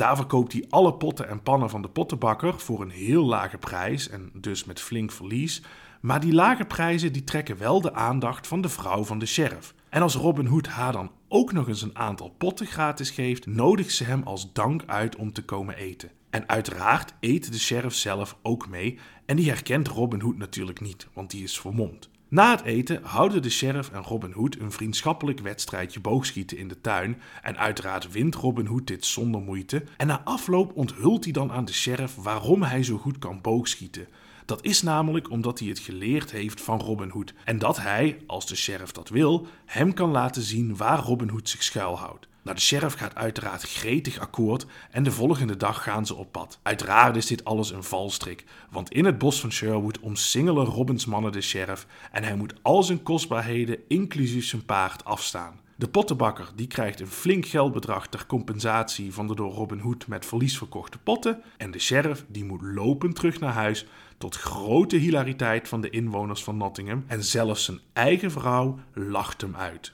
Daar 0.00 0.16
verkoopt 0.16 0.52
hij 0.52 0.64
alle 0.68 0.94
potten 0.94 1.28
en 1.28 1.42
pannen 1.42 1.70
van 1.70 1.82
de 1.82 1.88
pottenbakker 1.88 2.58
voor 2.58 2.80
een 2.80 2.90
heel 2.90 3.24
lage 3.24 3.58
prijs 3.58 4.08
en 4.08 4.30
dus 4.34 4.64
met 4.64 4.80
flink 4.80 5.12
verlies. 5.12 5.62
Maar 6.00 6.20
die 6.20 6.32
lage 6.32 6.64
prijzen 6.64 7.12
die 7.12 7.24
trekken 7.24 7.58
wel 7.58 7.80
de 7.80 7.94
aandacht 7.94 8.46
van 8.46 8.60
de 8.60 8.68
vrouw 8.68 9.04
van 9.04 9.18
de 9.18 9.26
sheriff. 9.26 9.74
En 9.88 10.02
als 10.02 10.14
Robin 10.14 10.46
Hood 10.46 10.66
haar 10.66 10.92
dan 10.92 11.10
ook 11.28 11.52
nog 11.52 11.68
eens 11.68 11.82
een 11.82 11.98
aantal 11.98 12.28
potten 12.28 12.66
gratis 12.66 13.10
geeft, 13.10 13.46
nodigt 13.46 13.92
ze 13.92 14.04
hem 14.04 14.22
als 14.22 14.52
dank 14.52 14.82
uit 14.86 15.16
om 15.16 15.32
te 15.32 15.44
komen 15.44 15.76
eten. 15.76 16.10
En 16.30 16.48
uiteraard 16.48 17.14
eet 17.20 17.52
de 17.52 17.58
sheriff 17.58 17.96
zelf 17.96 18.36
ook 18.42 18.68
mee 18.68 18.98
en 19.26 19.36
die 19.36 19.48
herkent 19.48 19.88
Robin 19.88 20.20
Hood 20.20 20.36
natuurlijk 20.36 20.80
niet, 20.80 21.08
want 21.12 21.30
die 21.30 21.42
is 21.42 21.60
vermomd. 21.60 22.09
Na 22.30 22.50
het 22.50 22.62
eten 22.62 23.02
houden 23.02 23.42
de 23.42 23.50
sheriff 23.50 23.90
en 23.90 24.02
Robin 24.02 24.32
Hood 24.32 24.56
een 24.58 24.72
vriendschappelijk 24.72 25.40
wedstrijdje 25.40 26.00
boogschieten 26.00 26.56
in 26.56 26.68
de 26.68 26.80
tuin. 26.80 27.20
En 27.42 27.58
uiteraard 27.58 28.12
wint 28.12 28.34
Robin 28.34 28.66
Hood 28.66 28.86
dit 28.86 29.04
zonder 29.04 29.40
moeite. 29.40 29.84
En 29.96 30.06
na 30.06 30.22
afloop 30.24 30.76
onthult 30.76 31.24
hij 31.24 31.32
dan 31.32 31.52
aan 31.52 31.64
de 31.64 31.72
sheriff 31.72 32.14
waarom 32.14 32.62
hij 32.62 32.82
zo 32.82 32.96
goed 32.96 33.18
kan 33.18 33.40
boogschieten. 33.40 34.06
Dat 34.44 34.64
is 34.64 34.82
namelijk 34.82 35.30
omdat 35.30 35.58
hij 35.58 35.68
het 35.68 35.78
geleerd 35.78 36.30
heeft 36.30 36.60
van 36.60 36.80
Robin 36.80 37.10
Hood. 37.10 37.34
En 37.44 37.58
dat 37.58 37.80
hij, 37.80 38.18
als 38.26 38.46
de 38.46 38.56
sheriff 38.56 38.92
dat 38.92 39.08
wil, 39.08 39.46
hem 39.64 39.94
kan 39.94 40.10
laten 40.10 40.42
zien 40.42 40.76
waar 40.76 40.98
Robin 40.98 41.28
Hood 41.28 41.48
zich 41.48 41.62
schuilhoudt. 41.62 42.28
Nou, 42.42 42.56
de 42.56 42.62
sheriff 42.62 42.96
gaat 42.96 43.14
uiteraard 43.14 43.62
gretig 43.62 44.18
akkoord 44.18 44.66
en 44.90 45.02
de 45.02 45.12
volgende 45.12 45.56
dag 45.56 45.82
gaan 45.82 46.06
ze 46.06 46.14
op 46.14 46.32
pad. 46.32 46.58
Uiteraard 46.62 47.16
is 47.16 47.26
dit 47.26 47.44
alles 47.44 47.70
een 47.70 47.84
valstrik, 47.84 48.44
want 48.70 48.90
in 48.90 49.04
het 49.04 49.18
bos 49.18 49.40
van 49.40 49.52
Sherwood 49.52 50.00
omsingelen 50.00 50.64
Robins 50.64 51.06
mannen 51.06 51.32
de 51.32 51.40
sheriff 51.40 51.86
en 52.12 52.22
hij 52.22 52.36
moet 52.36 52.54
al 52.62 52.82
zijn 52.82 53.02
kostbaarheden, 53.02 53.78
inclusief 53.88 54.46
zijn 54.46 54.64
paard, 54.64 55.04
afstaan. 55.04 55.60
De 55.76 55.88
pottenbakker 55.88 56.50
die 56.54 56.66
krijgt 56.66 57.00
een 57.00 57.06
flink 57.06 57.46
geldbedrag 57.46 58.08
ter 58.08 58.26
compensatie 58.26 59.14
van 59.14 59.26
de 59.26 59.34
door 59.34 59.52
Robin 59.52 59.78
Hood 59.78 60.06
met 60.06 60.26
verlies 60.26 60.58
verkochte 60.58 60.98
potten. 60.98 61.42
En 61.56 61.70
de 61.70 61.78
sheriff 61.78 62.24
die 62.28 62.44
moet 62.44 62.62
lopen 62.62 63.12
terug 63.12 63.40
naar 63.40 63.52
huis 63.52 63.86
tot 64.18 64.36
grote 64.36 64.96
hilariteit 64.96 65.68
van 65.68 65.80
de 65.80 65.90
inwoners 65.90 66.44
van 66.44 66.56
Nottingham. 66.56 67.04
En 67.06 67.24
zelfs 67.24 67.64
zijn 67.64 67.80
eigen 67.92 68.30
vrouw 68.30 68.78
lacht 68.94 69.40
hem 69.40 69.56
uit. 69.56 69.92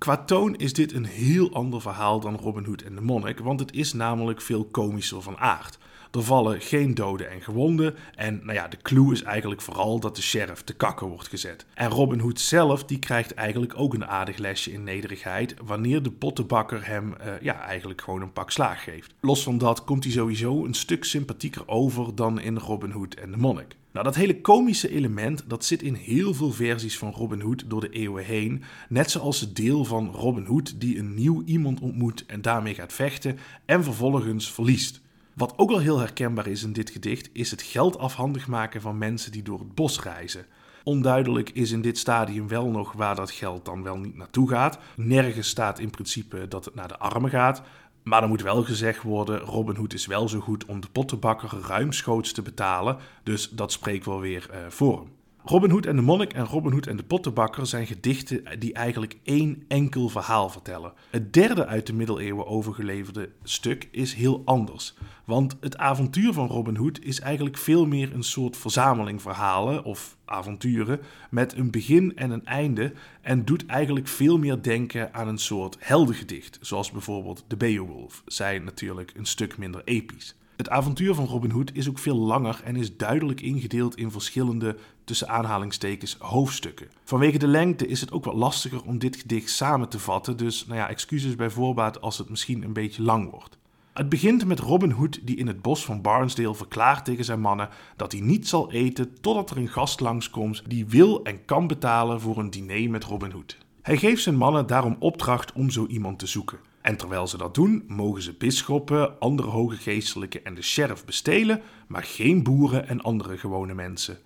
Qua 0.00 0.16
toon 0.16 0.56
is 0.56 0.72
dit 0.72 0.92
een 0.92 1.04
heel 1.04 1.52
ander 1.52 1.80
verhaal 1.80 2.20
dan 2.20 2.36
Robin 2.36 2.64
Hood 2.64 2.82
en 2.82 2.94
de 2.94 3.00
monnik, 3.00 3.38
want 3.38 3.60
het 3.60 3.72
is 3.72 3.92
namelijk 3.92 4.40
veel 4.40 4.64
komischer 4.64 5.22
van 5.22 5.38
aard. 5.38 5.78
Er 6.10 6.22
vallen 6.22 6.60
geen 6.60 6.94
doden 6.94 7.30
en 7.30 7.40
gewonden. 7.40 7.94
En 8.14 8.40
nou 8.42 8.52
ja, 8.52 8.68
de 8.68 8.76
clue 8.82 9.12
is 9.12 9.22
eigenlijk 9.22 9.60
vooral 9.60 10.00
dat 10.00 10.16
de 10.16 10.22
sheriff 10.22 10.62
te 10.62 10.72
kakken 10.72 11.06
wordt 11.06 11.28
gezet. 11.28 11.66
En 11.74 11.90
Robin 11.90 12.18
Hood 12.18 12.40
zelf, 12.40 12.84
die 12.84 12.98
krijgt 12.98 13.34
eigenlijk 13.34 13.72
ook 13.76 13.94
een 13.94 14.06
aardig 14.06 14.36
lesje 14.36 14.72
in 14.72 14.84
nederigheid. 14.84 15.54
Wanneer 15.64 16.02
de 16.02 16.10
pottenbakker 16.10 16.86
hem 16.86 17.14
uh, 17.20 17.40
ja, 17.40 17.60
eigenlijk 17.60 18.00
gewoon 18.00 18.22
een 18.22 18.32
pak 18.32 18.50
slaag 18.50 18.84
geeft. 18.84 19.14
Los 19.20 19.42
van 19.42 19.58
dat 19.58 19.84
komt 19.84 20.04
hij 20.04 20.12
sowieso 20.12 20.64
een 20.64 20.74
stuk 20.74 21.04
sympathieker 21.04 21.68
over 21.68 22.14
dan 22.14 22.40
in 22.40 22.58
Robin 22.58 22.90
Hood 22.90 23.14
en 23.14 23.30
de 23.30 23.36
monnik. 23.36 23.76
Nou, 23.92 24.04
dat 24.04 24.14
hele 24.14 24.40
komische 24.40 24.90
element 24.90 25.44
dat 25.46 25.64
zit 25.64 25.82
in 25.82 25.94
heel 25.94 26.34
veel 26.34 26.52
versies 26.52 26.98
van 26.98 27.12
Robin 27.12 27.40
Hood 27.40 27.64
door 27.66 27.80
de 27.80 27.88
eeuwen 27.88 28.24
heen. 28.24 28.62
Net 28.88 29.10
zoals 29.10 29.40
het 29.40 29.56
deel 29.56 29.84
van 29.84 30.10
Robin 30.12 30.44
Hood 30.44 30.80
die 30.80 30.98
een 30.98 31.14
nieuw 31.14 31.42
iemand 31.44 31.80
ontmoet 31.80 32.26
en 32.26 32.42
daarmee 32.42 32.74
gaat 32.74 32.92
vechten 32.92 33.38
en 33.64 33.84
vervolgens 33.84 34.52
verliest. 34.52 35.00
Wat 35.34 35.52
ook 35.56 35.70
al 35.70 35.78
heel 35.78 35.98
herkenbaar 35.98 36.46
is 36.46 36.62
in 36.62 36.72
dit 36.72 36.90
gedicht, 36.90 37.30
is 37.32 37.50
het 37.50 37.62
geld 37.62 37.98
afhandig 37.98 38.46
maken 38.46 38.80
van 38.80 38.98
mensen 38.98 39.32
die 39.32 39.42
door 39.42 39.58
het 39.58 39.74
bos 39.74 40.02
reizen. 40.02 40.46
Onduidelijk 40.84 41.50
is 41.50 41.70
in 41.70 41.80
dit 41.80 41.98
stadium 41.98 42.48
wel 42.48 42.70
nog 42.70 42.92
waar 42.92 43.14
dat 43.14 43.30
geld 43.30 43.64
dan 43.64 43.82
wel 43.82 43.96
niet 43.98 44.16
naartoe 44.16 44.48
gaat. 44.48 44.78
Nergens 44.96 45.48
staat 45.48 45.78
in 45.78 45.90
principe 45.90 46.48
dat 46.48 46.64
het 46.64 46.74
naar 46.74 46.88
de 46.88 46.98
armen 46.98 47.30
gaat. 47.30 47.62
Maar 48.02 48.22
er 48.22 48.28
moet 48.28 48.42
wel 48.42 48.62
gezegd 48.62 49.02
worden, 49.02 49.38
Robin 49.38 49.76
Hood 49.76 49.92
is 49.92 50.06
wel 50.06 50.28
zo 50.28 50.40
goed 50.40 50.64
om 50.64 50.80
de 50.80 50.88
pottenbakker 50.92 51.50
ruimschoots 51.66 52.32
te 52.32 52.42
betalen. 52.42 52.96
Dus 53.22 53.50
dat 53.50 53.72
spreekt 53.72 54.04
wel 54.04 54.20
weer 54.20 54.48
uh, 54.50 54.58
voor 54.68 54.98
hem. 54.98 55.19
Robin 55.44 55.70
Hood 55.70 55.86
en 55.86 55.96
de 55.96 56.02
Monnik 56.02 56.32
en 56.32 56.44
Robin 56.44 56.72
Hood 56.72 56.86
en 56.86 56.96
de 56.96 57.02
Pottenbakker 57.02 57.66
zijn 57.66 57.86
gedichten 57.86 58.58
die 58.58 58.72
eigenlijk 58.72 59.16
één 59.22 59.64
enkel 59.68 60.08
verhaal 60.08 60.48
vertellen. 60.48 60.92
Het 61.10 61.32
derde 61.32 61.66
uit 61.66 61.86
de 61.86 61.92
middeleeuwen 61.92 62.46
overgeleverde 62.46 63.30
stuk 63.42 63.88
is 63.90 64.14
heel 64.14 64.42
anders. 64.44 64.94
Want 65.24 65.56
het 65.60 65.76
avontuur 65.76 66.32
van 66.32 66.46
Robin 66.46 66.76
Hood 66.76 67.00
is 67.02 67.20
eigenlijk 67.20 67.58
veel 67.58 67.86
meer 67.86 68.14
een 68.14 68.22
soort 68.22 68.56
verzameling 68.56 69.22
verhalen 69.22 69.84
of 69.84 70.16
avonturen 70.24 71.00
met 71.30 71.56
een 71.56 71.70
begin 71.70 72.16
en 72.16 72.30
een 72.30 72.44
einde 72.46 72.92
en 73.20 73.44
doet 73.44 73.66
eigenlijk 73.66 74.08
veel 74.08 74.38
meer 74.38 74.62
denken 74.62 75.14
aan 75.14 75.28
een 75.28 75.38
soort 75.38 75.76
heldengedicht, 75.78 76.58
zoals 76.60 76.90
bijvoorbeeld 76.90 77.44
de 77.46 77.56
Beowulf, 77.56 78.22
zij 78.26 78.58
natuurlijk 78.58 79.12
een 79.16 79.26
stuk 79.26 79.58
minder 79.58 79.82
episch. 79.84 80.34
Het 80.60 80.68
avontuur 80.68 81.14
van 81.14 81.24
Robin 81.24 81.50
Hood 81.50 81.70
is 81.74 81.88
ook 81.88 81.98
veel 81.98 82.16
langer 82.16 82.60
en 82.64 82.76
is 82.76 82.96
duidelijk 82.96 83.40
ingedeeld 83.40 83.96
in 83.96 84.10
verschillende, 84.10 84.76
tussen 85.04 85.28
aanhalingstekens, 85.28 86.16
hoofdstukken. 86.18 86.88
Vanwege 87.04 87.38
de 87.38 87.46
lengte 87.46 87.86
is 87.86 88.00
het 88.00 88.12
ook 88.12 88.24
wat 88.24 88.34
lastiger 88.34 88.82
om 88.84 88.98
dit 88.98 89.16
gedicht 89.16 89.50
samen 89.50 89.88
te 89.88 89.98
vatten, 89.98 90.36
dus 90.36 90.66
nou 90.66 90.78
ja, 90.78 90.88
excuses 90.88 91.36
bij 91.36 91.50
voorbaat 91.50 92.00
als 92.00 92.18
het 92.18 92.28
misschien 92.28 92.62
een 92.62 92.72
beetje 92.72 93.02
lang 93.02 93.30
wordt. 93.30 93.58
Het 93.92 94.08
begint 94.08 94.44
met 94.44 94.58
Robin 94.58 94.90
Hood 94.90 95.20
die 95.22 95.36
in 95.36 95.46
het 95.46 95.62
bos 95.62 95.84
van 95.84 96.02
Barnsdale 96.02 96.54
verklaart 96.54 97.04
tegen 97.04 97.24
zijn 97.24 97.40
mannen 97.40 97.68
dat 97.96 98.12
hij 98.12 98.20
niet 98.20 98.48
zal 98.48 98.72
eten 98.72 99.20
totdat 99.20 99.50
er 99.50 99.56
een 99.56 99.68
gast 99.68 100.00
langskomt 100.00 100.62
die 100.66 100.86
wil 100.86 101.24
en 101.24 101.44
kan 101.44 101.66
betalen 101.66 102.20
voor 102.20 102.38
een 102.38 102.50
diner 102.50 102.90
met 102.90 103.04
Robin 103.04 103.30
Hood. 103.30 103.58
Hij 103.82 103.96
geeft 103.96 104.22
zijn 104.22 104.36
mannen 104.36 104.66
daarom 104.66 104.96
opdracht 104.98 105.52
om 105.52 105.70
zo 105.70 105.86
iemand 105.86 106.18
te 106.18 106.26
zoeken. 106.26 106.58
En 106.80 106.96
terwijl 106.96 107.26
ze 107.26 107.36
dat 107.36 107.54
doen, 107.54 107.84
mogen 107.86 108.22
ze 108.22 108.32
bisschoppen, 108.32 109.18
andere 109.18 109.48
hoge 109.48 109.76
geestelijken 109.76 110.44
en 110.44 110.54
de 110.54 110.62
sheriff 110.62 111.04
bestelen, 111.04 111.62
maar 111.88 112.02
geen 112.02 112.42
boeren 112.42 112.88
en 112.88 113.00
andere 113.00 113.38
gewone 113.38 113.74
mensen. 113.74 114.18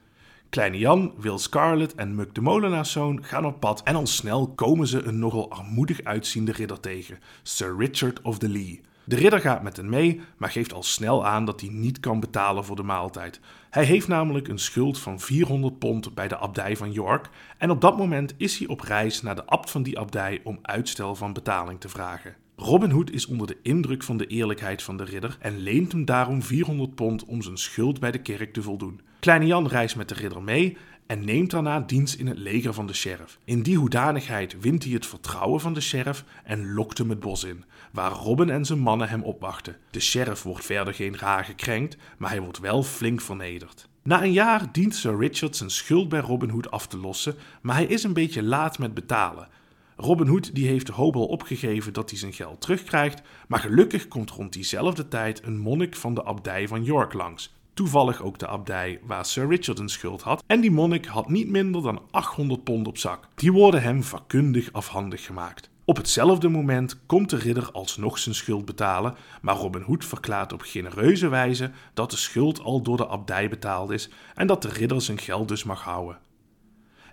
Kleine 0.48 0.78
Jan, 0.78 1.12
Will 1.16 1.38
Scarlet 1.38 1.94
en 1.94 2.14
Muk 2.14 2.34
de 2.34 2.40
Molenaarszoon 2.40 3.24
gaan 3.24 3.46
op 3.46 3.60
pad 3.60 3.82
en 3.82 3.94
al 3.94 4.06
snel 4.06 4.48
komen 4.48 4.86
ze 4.86 5.02
een 5.02 5.18
nogal 5.18 5.50
armoedig 5.50 6.04
uitziende 6.04 6.52
ridder 6.52 6.80
tegen, 6.80 7.18
Sir 7.42 7.76
Richard 7.78 8.22
of 8.22 8.38
the 8.38 8.48
Lee. 8.48 8.80
De 9.04 9.16
ridder 9.16 9.40
gaat 9.40 9.62
met 9.62 9.76
hen 9.76 9.88
mee, 9.88 10.20
maar 10.36 10.50
geeft 10.50 10.72
al 10.72 10.82
snel 10.82 11.26
aan 11.26 11.44
dat 11.44 11.60
hij 11.60 11.70
niet 11.70 12.00
kan 12.00 12.20
betalen 12.20 12.64
voor 12.64 12.76
de 12.76 12.82
maaltijd. 12.82 13.40
Hij 13.70 13.84
heeft 13.84 14.08
namelijk 14.08 14.48
een 14.48 14.58
schuld 14.58 14.98
van 14.98 15.20
400 15.20 15.78
pond 15.78 16.14
bij 16.14 16.28
de 16.28 16.36
abdij 16.36 16.76
van 16.76 16.92
York 16.92 17.28
en 17.58 17.70
op 17.70 17.80
dat 17.80 17.96
moment 17.96 18.34
is 18.36 18.58
hij 18.58 18.68
op 18.68 18.80
reis 18.80 19.22
naar 19.22 19.34
de 19.34 19.46
abt 19.46 19.70
van 19.70 19.82
die 19.82 19.98
abdij 19.98 20.40
om 20.44 20.58
uitstel 20.62 21.14
van 21.14 21.32
betaling 21.32 21.80
te 21.80 21.88
vragen. 21.88 22.43
Robin 22.56 22.90
Hood 22.90 23.10
is 23.10 23.26
onder 23.26 23.46
de 23.46 23.58
indruk 23.62 24.02
van 24.02 24.16
de 24.16 24.26
eerlijkheid 24.26 24.82
van 24.82 24.96
de 24.96 25.04
ridder 25.04 25.36
en 25.40 25.58
leent 25.58 25.92
hem 25.92 26.04
daarom 26.04 26.42
400 26.42 26.94
pond 26.94 27.24
om 27.24 27.42
zijn 27.42 27.58
schuld 27.58 28.00
bij 28.00 28.10
de 28.10 28.22
kerk 28.22 28.52
te 28.52 28.62
voldoen. 28.62 29.00
Kleine 29.20 29.46
Jan 29.46 29.66
reist 29.66 29.96
met 29.96 30.08
de 30.08 30.14
ridder 30.14 30.42
mee 30.42 30.76
en 31.06 31.24
neemt 31.24 31.50
daarna 31.50 31.80
dienst 31.80 32.14
in 32.14 32.26
het 32.26 32.38
leger 32.38 32.74
van 32.74 32.86
de 32.86 32.94
sheriff. 32.94 33.38
In 33.44 33.62
die 33.62 33.76
hoedanigheid 33.76 34.60
wint 34.60 34.84
hij 34.84 34.92
het 34.92 35.06
vertrouwen 35.06 35.60
van 35.60 35.74
de 35.74 35.80
sheriff 35.80 36.24
en 36.44 36.72
lokt 36.72 36.98
hem 36.98 37.10
het 37.10 37.20
bos 37.20 37.44
in, 37.44 37.64
waar 37.92 38.12
Robin 38.12 38.50
en 38.50 38.64
zijn 38.64 38.78
mannen 38.78 39.08
hem 39.08 39.22
opwachten. 39.22 39.76
De 39.90 40.00
sheriff 40.00 40.42
wordt 40.42 40.64
verder 40.64 40.94
geen 40.94 41.18
raar 41.18 41.44
gekrenkt, 41.44 41.96
maar 42.18 42.30
hij 42.30 42.40
wordt 42.40 42.58
wel 42.58 42.82
flink 42.82 43.20
vernederd. 43.20 43.88
Na 44.02 44.22
een 44.22 44.32
jaar 44.32 44.72
dient 44.72 44.94
Sir 44.94 45.18
Richard 45.18 45.56
zijn 45.56 45.70
schuld 45.70 46.08
bij 46.08 46.20
Robin 46.20 46.50
Hood 46.50 46.70
af 46.70 46.86
te 46.86 46.98
lossen, 46.98 47.34
maar 47.62 47.74
hij 47.76 47.86
is 47.86 48.02
een 48.02 48.12
beetje 48.12 48.42
laat 48.42 48.78
met 48.78 48.94
betalen. 48.94 49.48
Robin 49.96 50.26
Hood 50.26 50.54
die 50.54 50.66
heeft 50.66 50.86
de 50.86 50.92
hoop 50.92 51.16
al 51.16 51.26
opgegeven 51.26 51.92
dat 51.92 52.10
hij 52.10 52.18
zijn 52.18 52.32
geld 52.32 52.60
terugkrijgt, 52.60 53.22
maar 53.48 53.60
gelukkig 53.60 54.08
komt 54.08 54.30
rond 54.30 54.52
diezelfde 54.52 55.08
tijd 55.08 55.42
een 55.42 55.58
monnik 55.58 55.96
van 55.96 56.14
de 56.14 56.24
abdij 56.24 56.68
van 56.68 56.84
York 56.84 57.12
langs. 57.12 57.54
Toevallig 57.74 58.22
ook 58.22 58.38
de 58.38 58.46
abdij 58.46 59.00
waar 59.06 59.26
Sir 59.26 59.48
Richard 59.48 59.78
een 59.78 59.88
schuld 59.88 60.22
had. 60.22 60.44
En 60.46 60.60
die 60.60 60.70
monnik 60.70 61.06
had 61.06 61.28
niet 61.28 61.48
minder 61.48 61.82
dan 61.82 62.02
800 62.10 62.64
pond 62.64 62.86
op 62.86 62.98
zak. 62.98 63.28
Die 63.34 63.52
worden 63.52 63.82
hem 63.82 64.02
vakkundig 64.02 64.72
afhandig 64.72 65.24
gemaakt. 65.24 65.70
Op 65.84 65.96
hetzelfde 65.96 66.48
moment 66.48 67.06
komt 67.06 67.30
de 67.30 67.36
ridder 67.36 67.72
alsnog 67.72 68.18
zijn 68.18 68.34
schuld 68.34 68.64
betalen, 68.64 69.14
maar 69.42 69.56
Robin 69.56 69.82
Hood 69.82 70.04
verklaart 70.04 70.52
op 70.52 70.62
genereuze 70.62 71.28
wijze 71.28 71.70
dat 71.94 72.10
de 72.10 72.16
schuld 72.16 72.60
al 72.60 72.82
door 72.82 72.96
de 72.96 73.08
abdij 73.08 73.48
betaald 73.48 73.90
is 73.90 74.10
en 74.34 74.46
dat 74.46 74.62
de 74.62 74.68
ridder 74.68 75.02
zijn 75.02 75.18
geld 75.18 75.48
dus 75.48 75.64
mag 75.64 75.82
houden. 75.82 76.18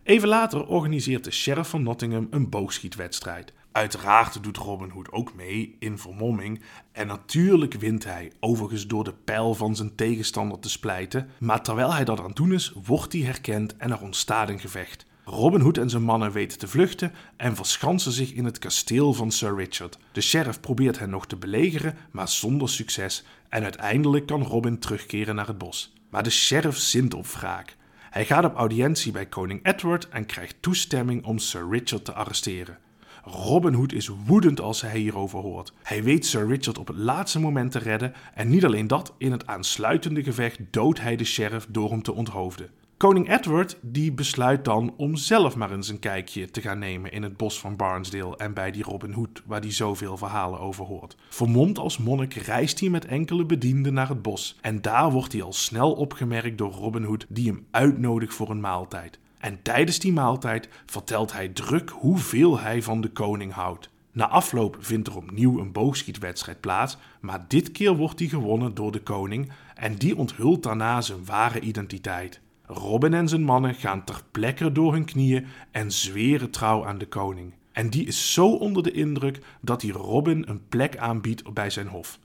Even 0.03 0.27
later 0.27 0.65
organiseert 0.65 1.23
de 1.23 1.31
sheriff 1.31 1.69
van 1.69 1.83
Nottingham 1.83 2.27
een 2.29 2.49
boogschietwedstrijd. 2.49 3.53
Uiteraard 3.71 4.43
doet 4.43 4.57
Robin 4.57 4.89
Hood 4.89 5.11
ook 5.11 5.33
mee 5.33 5.75
in 5.79 5.97
vermomming 5.97 6.61
en 6.91 7.07
natuurlijk 7.07 7.73
wint 7.73 8.03
hij, 8.03 8.31
overigens 8.39 8.87
door 8.87 9.03
de 9.03 9.13
pijl 9.13 9.53
van 9.53 9.75
zijn 9.75 9.95
tegenstander 9.95 10.59
te 10.59 10.69
splijten. 10.69 11.29
Maar 11.39 11.61
terwijl 11.61 11.93
hij 11.93 12.03
dat 12.03 12.19
aan 12.19 12.25
het 12.25 12.35
doen 12.35 12.53
is, 12.53 12.73
wordt 12.83 13.13
hij 13.13 13.21
herkend 13.21 13.77
en 13.77 13.91
er 13.91 14.01
ontstaat 14.01 14.49
een 14.49 14.59
gevecht. 14.59 15.05
Robin 15.25 15.61
Hood 15.61 15.77
en 15.77 15.89
zijn 15.89 16.03
mannen 16.03 16.31
weten 16.31 16.59
te 16.59 16.67
vluchten 16.67 17.13
en 17.37 17.55
verschansen 17.55 18.11
zich 18.11 18.33
in 18.33 18.45
het 18.45 18.59
kasteel 18.59 19.13
van 19.13 19.31
Sir 19.31 19.55
Richard. 19.55 19.97
De 20.11 20.21
sheriff 20.21 20.59
probeert 20.59 20.99
hen 20.99 21.09
nog 21.09 21.27
te 21.27 21.35
belegeren, 21.35 21.97
maar 22.11 22.27
zonder 22.27 22.69
succes 22.69 23.23
en 23.49 23.63
uiteindelijk 23.63 24.25
kan 24.25 24.43
Robin 24.43 24.79
terugkeren 24.79 25.35
naar 25.35 25.47
het 25.47 25.57
bos. 25.57 25.93
Maar 26.09 26.23
de 26.23 26.29
sheriff 26.29 26.77
zint 26.77 27.13
op 27.13 27.27
wraak. 27.27 27.77
Hij 28.11 28.25
gaat 28.25 28.45
op 28.45 28.55
audiëntie 28.55 29.11
bij 29.11 29.25
koning 29.25 29.65
Edward 29.65 30.09
en 30.09 30.25
krijgt 30.25 30.55
toestemming 30.59 31.25
om 31.25 31.37
Sir 31.37 31.67
Richard 31.69 32.05
te 32.05 32.13
arresteren. 32.13 32.77
Robin 33.23 33.73
Hood 33.73 33.91
is 33.91 34.11
woedend 34.25 34.61
als 34.61 34.81
hij 34.81 34.99
hierover 34.99 35.39
hoort. 35.39 35.73
Hij 35.83 36.03
weet 36.03 36.25
Sir 36.25 36.47
Richard 36.47 36.77
op 36.77 36.87
het 36.87 36.97
laatste 36.97 37.39
moment 37.39 37.71
te 37.71 37.79
redden 37.79 38.13
en 38.33 38.49
niet 38.49 38.65
alleen 38.65 38.87
dat, 38.87 39.13
in 39.17 39.31
het 39.31 39.47
aansluitende 39.47 40.23
gevecht 40.23 40.59
doodt 40.71 41.01
hij 41.01 41.15
de 41.15 41.23
sheriff 41.23 41.67
door 41.69 41.89
hem 41.89 42.01
te 42.01 42.13
onthoofden. 42.13 42.69
Koning 43.01 43.29
Edward 43.29 43.77
die 43.81 44.11
besluit 44.11 44.65
dan 44.65 44.93
om 44.97 45.15
zelf 45.15 45.55
maar 45.55 45.71
eens 45.71 45.89
een 45.89 45.99
kijkje 45.99 46.51
te 46.51 46.61
gaan 46.61 46.79
nemen 46.79 47.11
in 47.11 47.23
het 47.23 47.37
bos 47.37 47.59
van 47.59 47.75
Barnsdale 47.75 48.37
en 48.37 48.53
bij 48.53 48.71
die 48.71 48.83
Robin 48.83 49.11
Hood 49.11 49.41
waar 49.45 49.59
hij 49.61 49.71
zoveel 49.71 50.17
verhalen 50.17 50.59
over 50.59 50.85
hoort. 50.85 51.15
Vermomd 51.29 51.77
als 51.77 51.97
monnik 51.97 52.33
reist 52.33 52.79
hij 52.79 52.89
met 52.89 53.05
enkele 53.05 53.45
bedienden 53.45 53.93
naar 53.93 54.09
het 54.09 54.21
bos 54.21 54.57
en 54.61 54.81
daar 54.81 55.11
wordt 55.11 55.31
hij 55.31 55.41
al 55.41 55.53
snel 55.53 55.91
opgemerkt 55.91 56.57
door 56.57 56.71
Robin 56.71 57.03
Hood 57.03 57.25
die 57.29 57.47
hem 57.47 57.65
uitnodigt 57.71 58.33
voor 58.33 58.49
een 58.49 58.59
maaltijd. 58.59 59.19
En 59.37 59.61
tijdens 59.61 59.99
die 59.99 60.13
maaltijd 60.13 60.69
vertelt 60.85 61.33
hij 61.33 61.49
druk 61.49 61.89
hoeveel 61.89 62.59
hij 62.59 62.81
van 62.81 63.01
de 63.01 63.09
koning 63.09 63.53
houdt. 63.53 63.89
Na 64.11 64.27
afloop 64.27 64.77
vindt 64.79 65.07
er 65.07 65.15
opnieuw 65.15 65.59
een 65.59 65.71
boogschietwedstrijd 65.71 66.59
plaats, 66.59 66.97
maar 67.21 67.45
dit 67.47 67.71
keer 67.71 67.95
wordt 67.95 68.17
die 68.17 68.29
gewonnen 68.29 68.73
door 68.73 68.91
de 68.91 69.01
koning 69.01 69.51
en 69.75 69.95
die 69.95 70.17
onthult 70.17 70.63
daarna 70.63 71.01
zijn 71.01 71.25
ware 71.25 71.59
identiteit. 71.59 72.41
Robin 72.73 73.13
en 73.13 73.27
zijn 73.27 73.43
mannen 73.43 73.75
gaan 73.75 74.03
ter 74.03 74.21
plekke 74.31 74.71
door 74.71 74.93
hun 74.93 75.05
knieën 75.05 75.45
en 75.71 75.91
zweren 75.91 76.49
trouw 76.49 76.85
aan 76.85 76.97
de 76.97 77.07
koning. 77.07 77.53
En 77.71 77.89
die 77.89 78.05
is 78.05 78.33
zo 78.33 78.47
onder 78.47 78.83
de 78.83 78.91
indruk 78.91 79.39
dat 79.61 79.81
hij 79.81 79.91
Robin 79.91 80.43
een 80.47 80.67
plek 80.69 80.97
aanbiedt 80.97 81.53
bij 81.53 81.69
zijn 81.69 81.87
hof. 81.87 82.19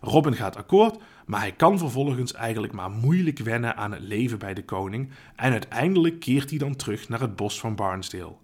Robin 0.00 0.34
gaat 0.34 0.56
akkoord, 0.56 0.98
maar 1.26 1.40
hij 1.40 1.52
kan 1.52 1.78
vervolgens 1.78 2.32
eigenlijk 2.32 2.72
maar 2.72 2.90
moeilijk 2.90 3.38
wennen 3.38 3.76
aan 3.76 3.92
het 3.92 4.02
leven 4.02 4.38
bij 4.38 4.54
de 4.54 4.64
koning 4.64 5.10
en 5.36 5.52
uiteindelijk 5.52 6.20
keert 6.20 6.50
hij 6.50 6.58
dan 6.58 6.76
terug 6.76 7.08
naar 7.08 7.20
het 7.20 7.36
bos 7.36 7.60
van 7.60 7.74
Barnsdale. 7.74 8.34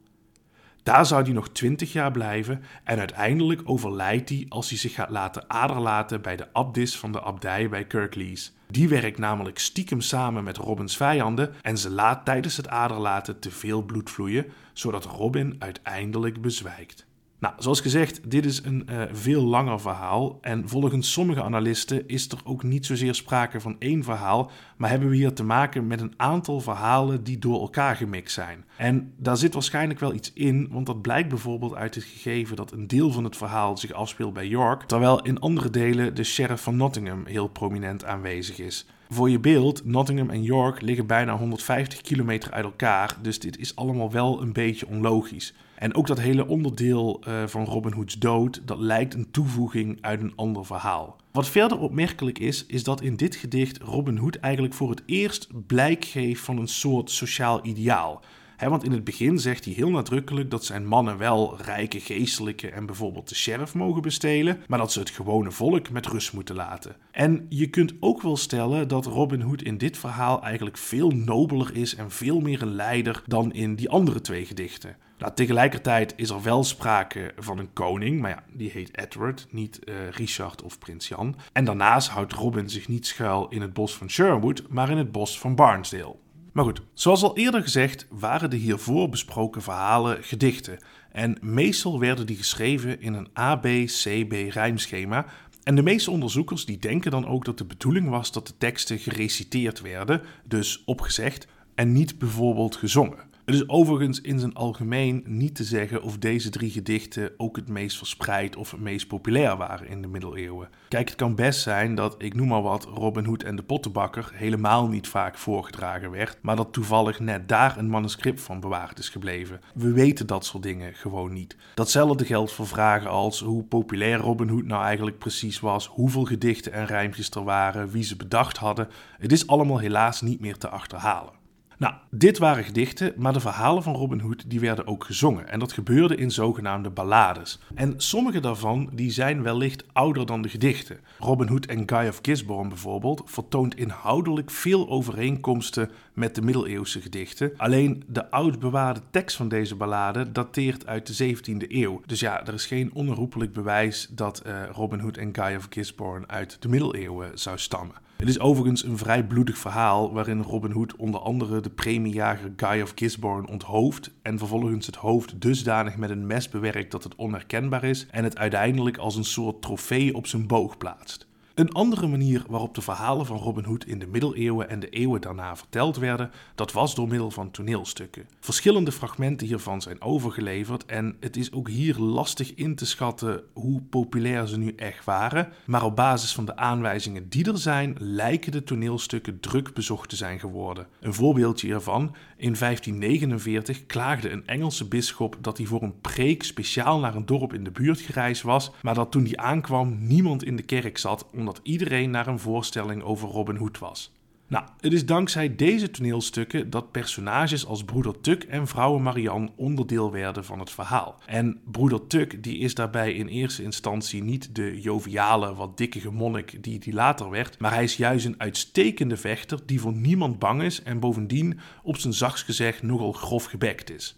Daar 0.82 1.06
zou 1.06 1.22
hij 1.22 1.32
nog 1.32 1.48
twintig 1.48 1.92
jaar 1.92 2.10
blijven 2.10 2.62
en 2.84 2.98
uiteindelijk 2.98 3.60
overlijdt 3.64 4.28
hij 4.28 4.46
als 4.48 4.68
hij 4.68 4.78
zich 4.78 4.94
gaat 4.94 5.10
laten 5.10 5.44
aderlaten 5.50 6.22
bij 6.22 6.36
de 6.36 6.52
abdis 6.52 6.98
van 6.98 7.12
de 7.12 7.22
abdij 7.22 7.68
bij 7.68 7.84
Kirklees. 7.84 8.52
Die 8.68 8.88
werkt 8.88 9.18
namelijk 9.18 9.58
stiekem 9.58 10.00
samen 10.00 10.44
met 10.44 10.56
Robins 10.56 10.96
vijanden 10.96 11.54
en 11.60 11.78
ze 11.78 11.90
laat 11.90 12.24
tijdens 12.24 12.56
het 12.56 12.68
aderlaten 12.68 13.38
te 13.38 13.50
veel 13.50 13.82
bloed 13.82 14.10
vloeien, 14.10 14.46
zodat 14.72 15.04
Robin 15.04 15.56
uiteindelijk 15.58 16.40
bezwijkt. 16.40 17.06
Nou, 17.42 17.54
zoals 17.58 17.80
gezegd, 17.80 18.30
dit 18.30 18.44
is 18.44 18.64
een 18.64 18.86
uh, 18.90 19.02
veel 19.12 19.42
langer 19.42 19.80
verhaal. 19.80 20.38
En 20.40 20.68
volgens 20.68 21.12
sommige 21.12 21.42
analisten 21.42 22.08
is 22.08 22.28
er 22.28 22.38
ook 22.44 22.62
niet 22.62 22.86
zozeer 22.86 23.14
sprake 23.14 23.60
van 23.60 23.76
één 23.78 24.04
verhaal, 24.04 24.50
maar 24.76 24.90
hebben 24.90 25.08
we 25.08 25.16
hier 25.16 25.32
te 25.32 25.44
maken 25.44 25.86
met 25.86 26.00
een 26.00 26.14
aantal 26.16 26.60
verhalen 26.60 27.24
die 27.24 27.38
door 27.38 27.60
elkaar 27.60 27.96
gemixt 27.96 28.34
zijn. 28.34 28.64
En 28.76 29.12
daar 29.16 29.36
zit 29.36 29.54
waarschijnlijk 29.54 30.00
wel 30.00 30.14
iets 30.14 30.32
in, 30.32 30.68
want 30.70 30.86
dat 30.86 31.02
blijkt 31.02 31.28
bijvoorbeeld 31.28 31.74
uit 31.74 31.94
het 31.94 32.04
gegeven 32.04 32.56
dat 32.56 32.72
een 32.72 32.86
deel 32.86 33.12
van 33.12 33.24
het 33.24 33.36
verhaal 33.36 33.76
zich 33.76 33.92
afspeelt 33.92 34.32
bij 34.32 34.48
York, 34.48 34.82
terwijl 34.82 35.22
in 35.22 35.40
andere 35.40 35.70
delen 35.70 36.14
de 36.14 36.24
sheriff 36.24 36.62
van 36.62 36.76
Nottingham 36.76 37.26
heel 37.26 37.48
prominent 37.48 38.04
aanwezig 38.04 38.58
is. 38.58 38.86
Voor 39.08 39.30
je 39.30 39.38
beeld, 39.38 39.84
Nottingham 39.84 40.30
en 40.30 40.42
York 40.42 40.80
liggen 40.80 41.06
bijna 41.06 41.36
150 41.36 42.00
kilometer 42.00 42.50
uit 42.50 42.64
elkaar, 42.64 43.16
dus 43.22 43.38
dit 43.38 43.58
is 43.58 43.76
allemaal 43.76 44.10
wel 44.10 44.42
een 44.42 44.52
beetje 44.52 44.88
onlogisch. 44.88 45.54
En 45.82 45.94
ook 45.94 46.06
dat 46.06 46.20
hele 46.20 46.46
onderdeel 46.46 47.20
uh, 47.28 47.46
van 47.46 47.64
Robin 47.64 47.92
Hood's 47.92 48.18
dood, 48.18 48.62
dat 48.64 48.78
lijkt 48.78 49.14
een 49.14 49.30
toevoeging 49.30 49.98
uit 50.00 50.20
een 50.20 50.32
ander 50.36 50.66
verhaal. 50.66 51.16
Wat 51.32 51.48
verder 51.48 51.78
opmerkelijk 51.78 52.38
is, 52.38 52.66
is 52.66 52.84
dat 52.84 53.00
in 53.00 53.16
dit 53.16 53.34
gedicht 53.36 53.78
Robin 53.78 54.16
Hood 54.16 54.36
eigenlijk 54.36 54.74
voor 54.74 54.90
het 54.90 55.02
eerst 55.06 55.48
blijk 55.66 56.04
geeft 56.04 56.40
van 56.42 56.58
een 56.58 56.68
soort 56.68 57.10
sociaal 57.10 57.66
ideaal 57.66 58.22
want 58.70 58.84
in 58.84 58.92
het 58.92 59.04
begin 59.04 59.38
zegt 59.38 59.64
hij 59.64 59.74
heel 59.74 59.90
nadrukkelijk 59.90 60.50
dat 60.50 60.64
zijn 60.64 60.86
mannen 60.86 61.18
wel 61.18 61.56
rijke 61.60 62.00
geestelijke 62.00 62.70
en 62.70 62.86
bijvoorbeeld 62.86 63.28
de 63.28 63.34
sheriff 63.34 63.74
mogen 63.74 64.02
bestelen, 64.02 64.62
maar 64.66 64.78
dat 64.78 64.92
ze 64.92 64.98
het 64.98 65.10
gewone 65.10 65.50
volk 65.50 65.90
met 65.90 66.06
rust 66.06 66.32
moeten 66.32 66.54
laten. 66.54 66.96
En 67.10 67.46
je 67.48 67.66
kunt 67.66 67.94
ook 68.00 68.22
wel 68.22 68.36
stellen 68.36 68.88
dat 68.88 69.06
Robin 69.06 69.40
Hood 69.40 69.62
in 69.62 69.78
dit 69.78 69.98
verhaal 69.98 70.42
eigenlijk 70.42 70.78
veel 70.78 71.10
nobeler 71.10 71.76
is 71.76 71.94
en 71.94 72.10
veel 72.10 72.40
meer 72.40 72.62
een 72.62 72.74
leider 72.74 73.22
dan 73.26 73.52
in 73.52 73.74
die 73.74 73.88
andere 73.88 74.20
twee 74.20 74.46
gedichten. 74.46 74.96
Nou, 75.18 75.34
tegelijkertijd 75.34 76.12
is 76.16 76.30
er 76.30 76.42
wel 76.42 76.64
sprake 76.64 77.32
van 77.36 77.58
een 77.58 77.72
koning, 77.72 78.20
maar 78.20 78.30
ja, 78.30 78.44
die 78.52 78.70
heet 78.70 78.98
Edward, 78.98 79.46
niet 79.50 79.80
uh, 79.84 79.94
Richard 80.10 80.62
of 80.62 80.78
Prins 80.78 81.08
Jan. 81.08 81.36
En 81.52 81.64
daarnaast 81.64 82.08
houdt 82.08 82.32
Robin 82.32 82.70
zich 82.70 82.88
niet 82.88 83.06
schuil 83.06 83.48
in 83.48 83.60
het 83.60 83.72
bos 83.72 83.96
van 83.96 84.10
Sherwood, 84.10 84.64
maar 84.68 84.90
in 84.90 84.96
het 84.96 85.12
bos 85.12 85.38
van 85.38 85.54
Barnsdale. 85.54 86.16
Maar 86.52 86.64
goed, 86.64 86.82
zoals 86.94 87.22
al 87.22 87.36
eerder 87.36 87.62
gezegd 87.62 88.06
waren 88.10 88.50
de 88.50 88.56
hiervoor 88.56 89.08
besproken 89.08 89.62
verhalen 89.62 90.22
gedichten. 90.22 90.78
En 91.12 91.38
meestal 91.40 92.00
werden 92.00 92.26
die 92.26 92.36
geschreven 92.36 93.00
in 93.00 93.14
een 93.14 93.28
A-B-C-B 93.38 94.32
rijmschema. 94.32 95.26
En 95.62 95.74
de 95.74 95.82
meeste 95.82 96.10
onderzoekers 96.10 96.64
die 96.64 96.78
denken 96.78 97.10
dan 97.10 97.26
ook 97.26 97.44
dat 97.44 97.58
de 97.58 97.64
bedoeling 97.64 98.08
was 98.08 98.32
dat 98.32 98.46
de 98.46 98.56
teksten 98.58 98.98
gereciteerd 98.98 99.80
werden, 99.80 100.22
dus 100.44 100.82
opgezegd, 100.84 101.46
en 101.74 101.92
niet 101.92 102.18
bijvoorbeeld 102.18 102.76
gezongen. 102.76 103.30
Het 103.44 103.54
is 103.54 103.68
overigens 103.68 104.20
in 104.20 104.38
zijn 104.38 104.54
algemeen 104.54 105.22
niet 105.26 105.54
te 105.54 105.64
zeggen 105.64 106.02
of 106.02 106.18
deze 106.18 106.50
drie 106.50 106.70
gedichten 106.70 107.30
ook 107.36 107.56
het 107.56 107.68
meest 107.68 107.96
verspreid 107.96 108.56
of 108.56 108.70
het 108.70 108.80
meest 108.80 109.06
populair 109.06 109.56
waren 109.56 109.88
in 109.88 110.02
de 110.02 110.08
middeleeuwen. 110.08 110.68
Kijk, 110.88 111.08
het 111.08 111.18
kan 111.18 111.34
best 111.34 111.60
zijn 111.60 111.94
dat, 111.94 112.14
ik 112.18 112.34
noem 112.34 112.48
maar 112.48 112.62
wat, 112.62 112.84
Robin 112.84 113.24
Hood 113.24 113.42
en 113.42 113.56
de 113.56 113.62
Pottenbakker 113.62 114.30
helemaal 114.34 114.88
niet 114.88 115.08
vaak 115.08 115.38
voorgedragen 115.38 116.10
werd, 116.10 116.38
maar 116.42 116.56
dat 116.56 116.72
toevallig 116.72 117.20
net 117.20 117.48
daar 117.48 117.78
een 117.78 117.90
manuscript 117.90 118.40
van 118.40 118.60
bewaard 118.60 118.98
is 118.98 119.08
gebleven. 119.08 119.60
We 119.74 119.92
weten 119.92 120.26
dat 120.26 120.44
soort 120.44 120.62
dingen 120.62 120.94
gewoon 120.94 121.32
niet. 121.32 121.56
Datzelfde 121.74 122.24
geldt 122.24 122.52
voor 122.52 122.66
vragen 122.66 123.10
als 123.10 123.40
hoe 123.40 123.64
populair 123.64 124.18
Robin 124.18 124.48
Hood 124.48 124.64
nou 124.64 124.84
eigenlijk 124.84 125.18
precies 125.18 125.60
was, 125.60 125.86
hoeveel 125.86 126.24
gedichten 126.24 126.72
en 126.72 126.86
rijmpjes 126.86 127.30
er 127.30 127.44
waren, 127.44 127.90
wie 127.90 128.04
ze 128.04 128.16
bedacht 128.16 128.56
hadden. 128.56 128.88
Het 129.18 129.32
is 129.32 129.46
allemaal 129.46 129.78
helaas 129.78 130.20
niet 130.20 130.40
meer 130.40 130.56
te 130.58 130.68
achterhalen. 130.68 131.41
Nou, 131.82 131.94
dit 132.10 132.38
waren 132.38 132.64
gedichten, 132.64 133.12
maar 133.16 133.32
de 133.32 133.40
verhalen 133.40 133.82
van 133.82 133.94
Robin 133.94 134.20
Hood 134.20 134.50
die 134.50 134.60
werden 134.60 134.86
ook 134.86 135.04
gezongen. 135.04 135.48
En 135.48 135.58
dat 135.58 135.72
gebeurde 135.72 136.16
in 136.16 136.30
zogenaamde 136.30 136.90
ballades. 136.90 137.58
En 137.74 137.94
sommige 137.96 138.40
daarvan 138.40 138.90
die 138.92 139.10
zijn 139.10 139.42
wellicht 139.42 139.84
ouder 139.92 140.26
dan 140.26 140.42
de 140.42 140.48
gedichten. 140.48 140.98
Robin 141.18 141.48
Hood 141.48 141.66
en 141.66 141.88
Guy 141.88 142.08
of 142.08 142.18
Gisborne 142.22 142.68
bijvoorbeeld 142.68 143.22
vertoont 143.24 143.76
inhoudelijk 143.76 144.50
veel 144.50 144.88
overeenkomsten 144.88 145.90
met 146.12 146.34
de 146.34 146.42
middeleeuwse 146.42 147.00
gedichten. 147.00 147.52
Alleen 147.56 148.02
de 148.06 148.30
oud 148.30 148.58
bewaarde 148.58 149.00
tekst 149.10 149.36
van 149.36 149.48
deze 149.48 149.74
ballade 149.74 150.32
dateert 150.32 150.86
uit 150.86 151.18
de 151.18 151.34
17e 151.36 151.68
eeuw. 151.68 152.00
Dus 152.06 152.20
ja, 152.20 152.46
er 152.46 152.54
is 152.54 152.66
geen 152.66 152.90
onherroepelijk 152.94 153.52
bewijs 153.52 154.08
dat 154.10 154.42
uh, 154.46 154.62
Robin 154.72 155.00
Hood 155.00 155.16
en 155.16 155.34
Guy 155.34 155.56
of 155.56 155.66
Gisborne 155.70 156.26
uit 156.26 156.56
de 156.60 156.68
middeleeuwen 156.68 157.38
zou 157.38 157.58
stammen. 157.58 157.94
Het 158.22 158.30
is 158.30 158.40
overigens 158.40 158.84
een 158.84 158.98
vrij 158.98 159.26
bloedig 159.26 159.58
verhaal 159.58 160.12
waarin 160.12 160.42
Robin 160.42 160.70
Hood 160.70 160.96
onder 160.96 161.20
andere 161.20 161.60
de 161.60 161.70
premiejager 161.70 162.52
Guy 162.56 162.80
of 162.80 162.92
Gisborne 162.94 163.48
onthoofd 163.48 164.10
en 164.22 164.38
vervolgens 164.38 164.86
het 164.86 164.94
hoofd 164.94 165.40
dusdanig 165.40 165.96
met 165.96 166.10
een 166.10 166.26
mes 166.26 166.48
bewerkt 166.48 166.90
dat 166.90 167.04
het 167.04 167.14
onherkenbaar 167.14 167.84
is 167.84 168.06
en 168.10 168.24
het 168.24 168.38
uiteindelijk 168.38 168.96
als 168.96 169.16
een 169.16 169.24
soort 169.24 169.62
trofee 169.62 170.14
op 170.14 170.26
zijn 170.26 170.46
boog 170.46 170.78
plaatst. 170.78 171.26
Een 171.54 171.72
andere 171.72 172.06
manier 172.06 172.44
waarop 172.48 172.74
de 172.74 172.82
verhalen 172.82 173.26
van 173.26 173.36
Robin 173.36 173.64
Hood 173.64 173.84
in 173.84 173.98
de 173.98 174.06
middeleeuwen 174.06 174.68
en 174.68 174.80
de 174.80 174.88
eeuwen 174.88 175.20
daarna 175.20 175.56
verteld 175.56 175.96
werden, 175.96 176.30
dat 176.54 176.72
was 176.72 176.94
door 176.94 177.08
middel 177.08 177.30
van 177.30 177.50
toneelstukken. 177.50 178.26
Verschillende 178.40 178.92
fragmenten 178.92 179.46
hiervan 179.46 179.82
zijn 179.82 180.00
overgeleverd 180.00 180.86
en 180.86 181.16
het 181.20 181.36
is 181.36 181.52
ook 181.52 181.68
hier 181.68 181.98
lastig 181.98 182.54
in 182.54 182.74
te 182.74 182.86
schatten 182.86 183.42
hoe 183.52 183.80
populair 183.80 184.46
ze 184.46 184.58
nu 184.58 184.72
echt 184.76 185.04
waren, 185.04 185.52
maar 185.64 185.84
op 185.84 185.96
basis 185.96 186.34
van 186.34 186.44
de 186.44 186.56
aanwijzingen 186.56 187.28
die 187.28 187.50
er 187.50 187.58
zijn, 187.58 187.96
lijken 187.98 188.52
de 188.52 188.64
toneelstukken 188.64 189.40
druk 189.40 189.74
bezocht 189.74 190.08
te 190.08 190.16
zijn 190.16 190.38
geworden. 190.38 190.86
Een 191.00 191.14
voorbeeldje 191.14 191.66
hiervan, 191.66 192.14
in 192.36 192.54
1549 192.58 193.86
klaagde 193.86 194.30
een 194.30 194.46
Engelse 194.46 194.88
bisschop 194.88 195.36
dat 195.40 195.56
hij 195.56 195.66
voor 195.66 195.82
een 195.82 196.00
preek 196.00 196.42
speciaal 196.42 196.98
naar 196.98 197.14
een 197.14 197.26
dorp 197.26 197.54
in 197.54 197.64
de 197.64 197.70
buurt 197.70 198.00
gereisd 198.00 198.42
was, 198.42 198.70
maar 198.82 198.94
dat 198.94 199.10
toen 199.10 199.24
hij 199.24 199.36
aankwam 199.36 199.96
niemand 200.00 200.44
in 200.44 200.56
de 200.56 200.62
kerk 200.62 200.98
zat 200.98 201.26
omdat 201.42 201.60
iedereen 201.62 202.10
naar 202.10 202.26
een 202.26 202.38
voorstelling 202.38 203.02
over 203.02 203.28
Robin 203.28 203.56
Hood 203.56 203.78
was. 203.78 204.12
Nou, 204.52 204.64
het 204.80 204.92
is 204.92 205.06
dankzij 205.06 205.56
deze 205.56 205.90
toneelstukken 205.90 206.70
dat 206.70 206.90
personages 206.90 207.66
als 207.66 207.84
broeder 207.84 208.20
Tuk 208.20 208.42
en 208.42 208.66
vrouwen 208.66 209.02
Marianne 209.02 209.50
onderdeel 209.56 210.12
werden 210.12 210.44
van 210.44 210.58
het 210.58 210.70
verhaal. 210.70 211.20
En 211.26 211.60
broeder 211.64 212.06
Tuk 212.06 212.42
die 212.42 212.58
is 212.58 212.74
daarbij 212.74 213.14
in 213.14 213.26
eerste 213.26 213.62
instantie 213.62 214.22
niet 214.22 214.54
de 214.54 214.80
joviale, 214.80 215.54
wat 215.54 215.76
dikke 215.76 216.10
monnik 216.10 216.62
die 216.62 216.78
die 216.78 216.92
later 216.92 217.30
werd, 217.30 217.58
maar 217.58 217.72
hij 217.72 217.84
is 217.84 217.96
juist 217.96 218.26
een 218.26 218.40
uitstekende 218.40 219.16
vechter 219.16 219.58
die 219.66 219.80
voor 219.80 219.92
niemand 219.92 220.38
bang 220.38 220.62
is 220.62 220.82
en 220.82 221.00
bovendien 221.00 221.58
op 221.82 221.96
zijn 221.96 222.12
zachts 222.12 222.42
gezegd 222.42 222.82
nogal 222.82 223.12
grof 223.12 223.44
gebekt 223.44 223.90
is. 223.90 224.16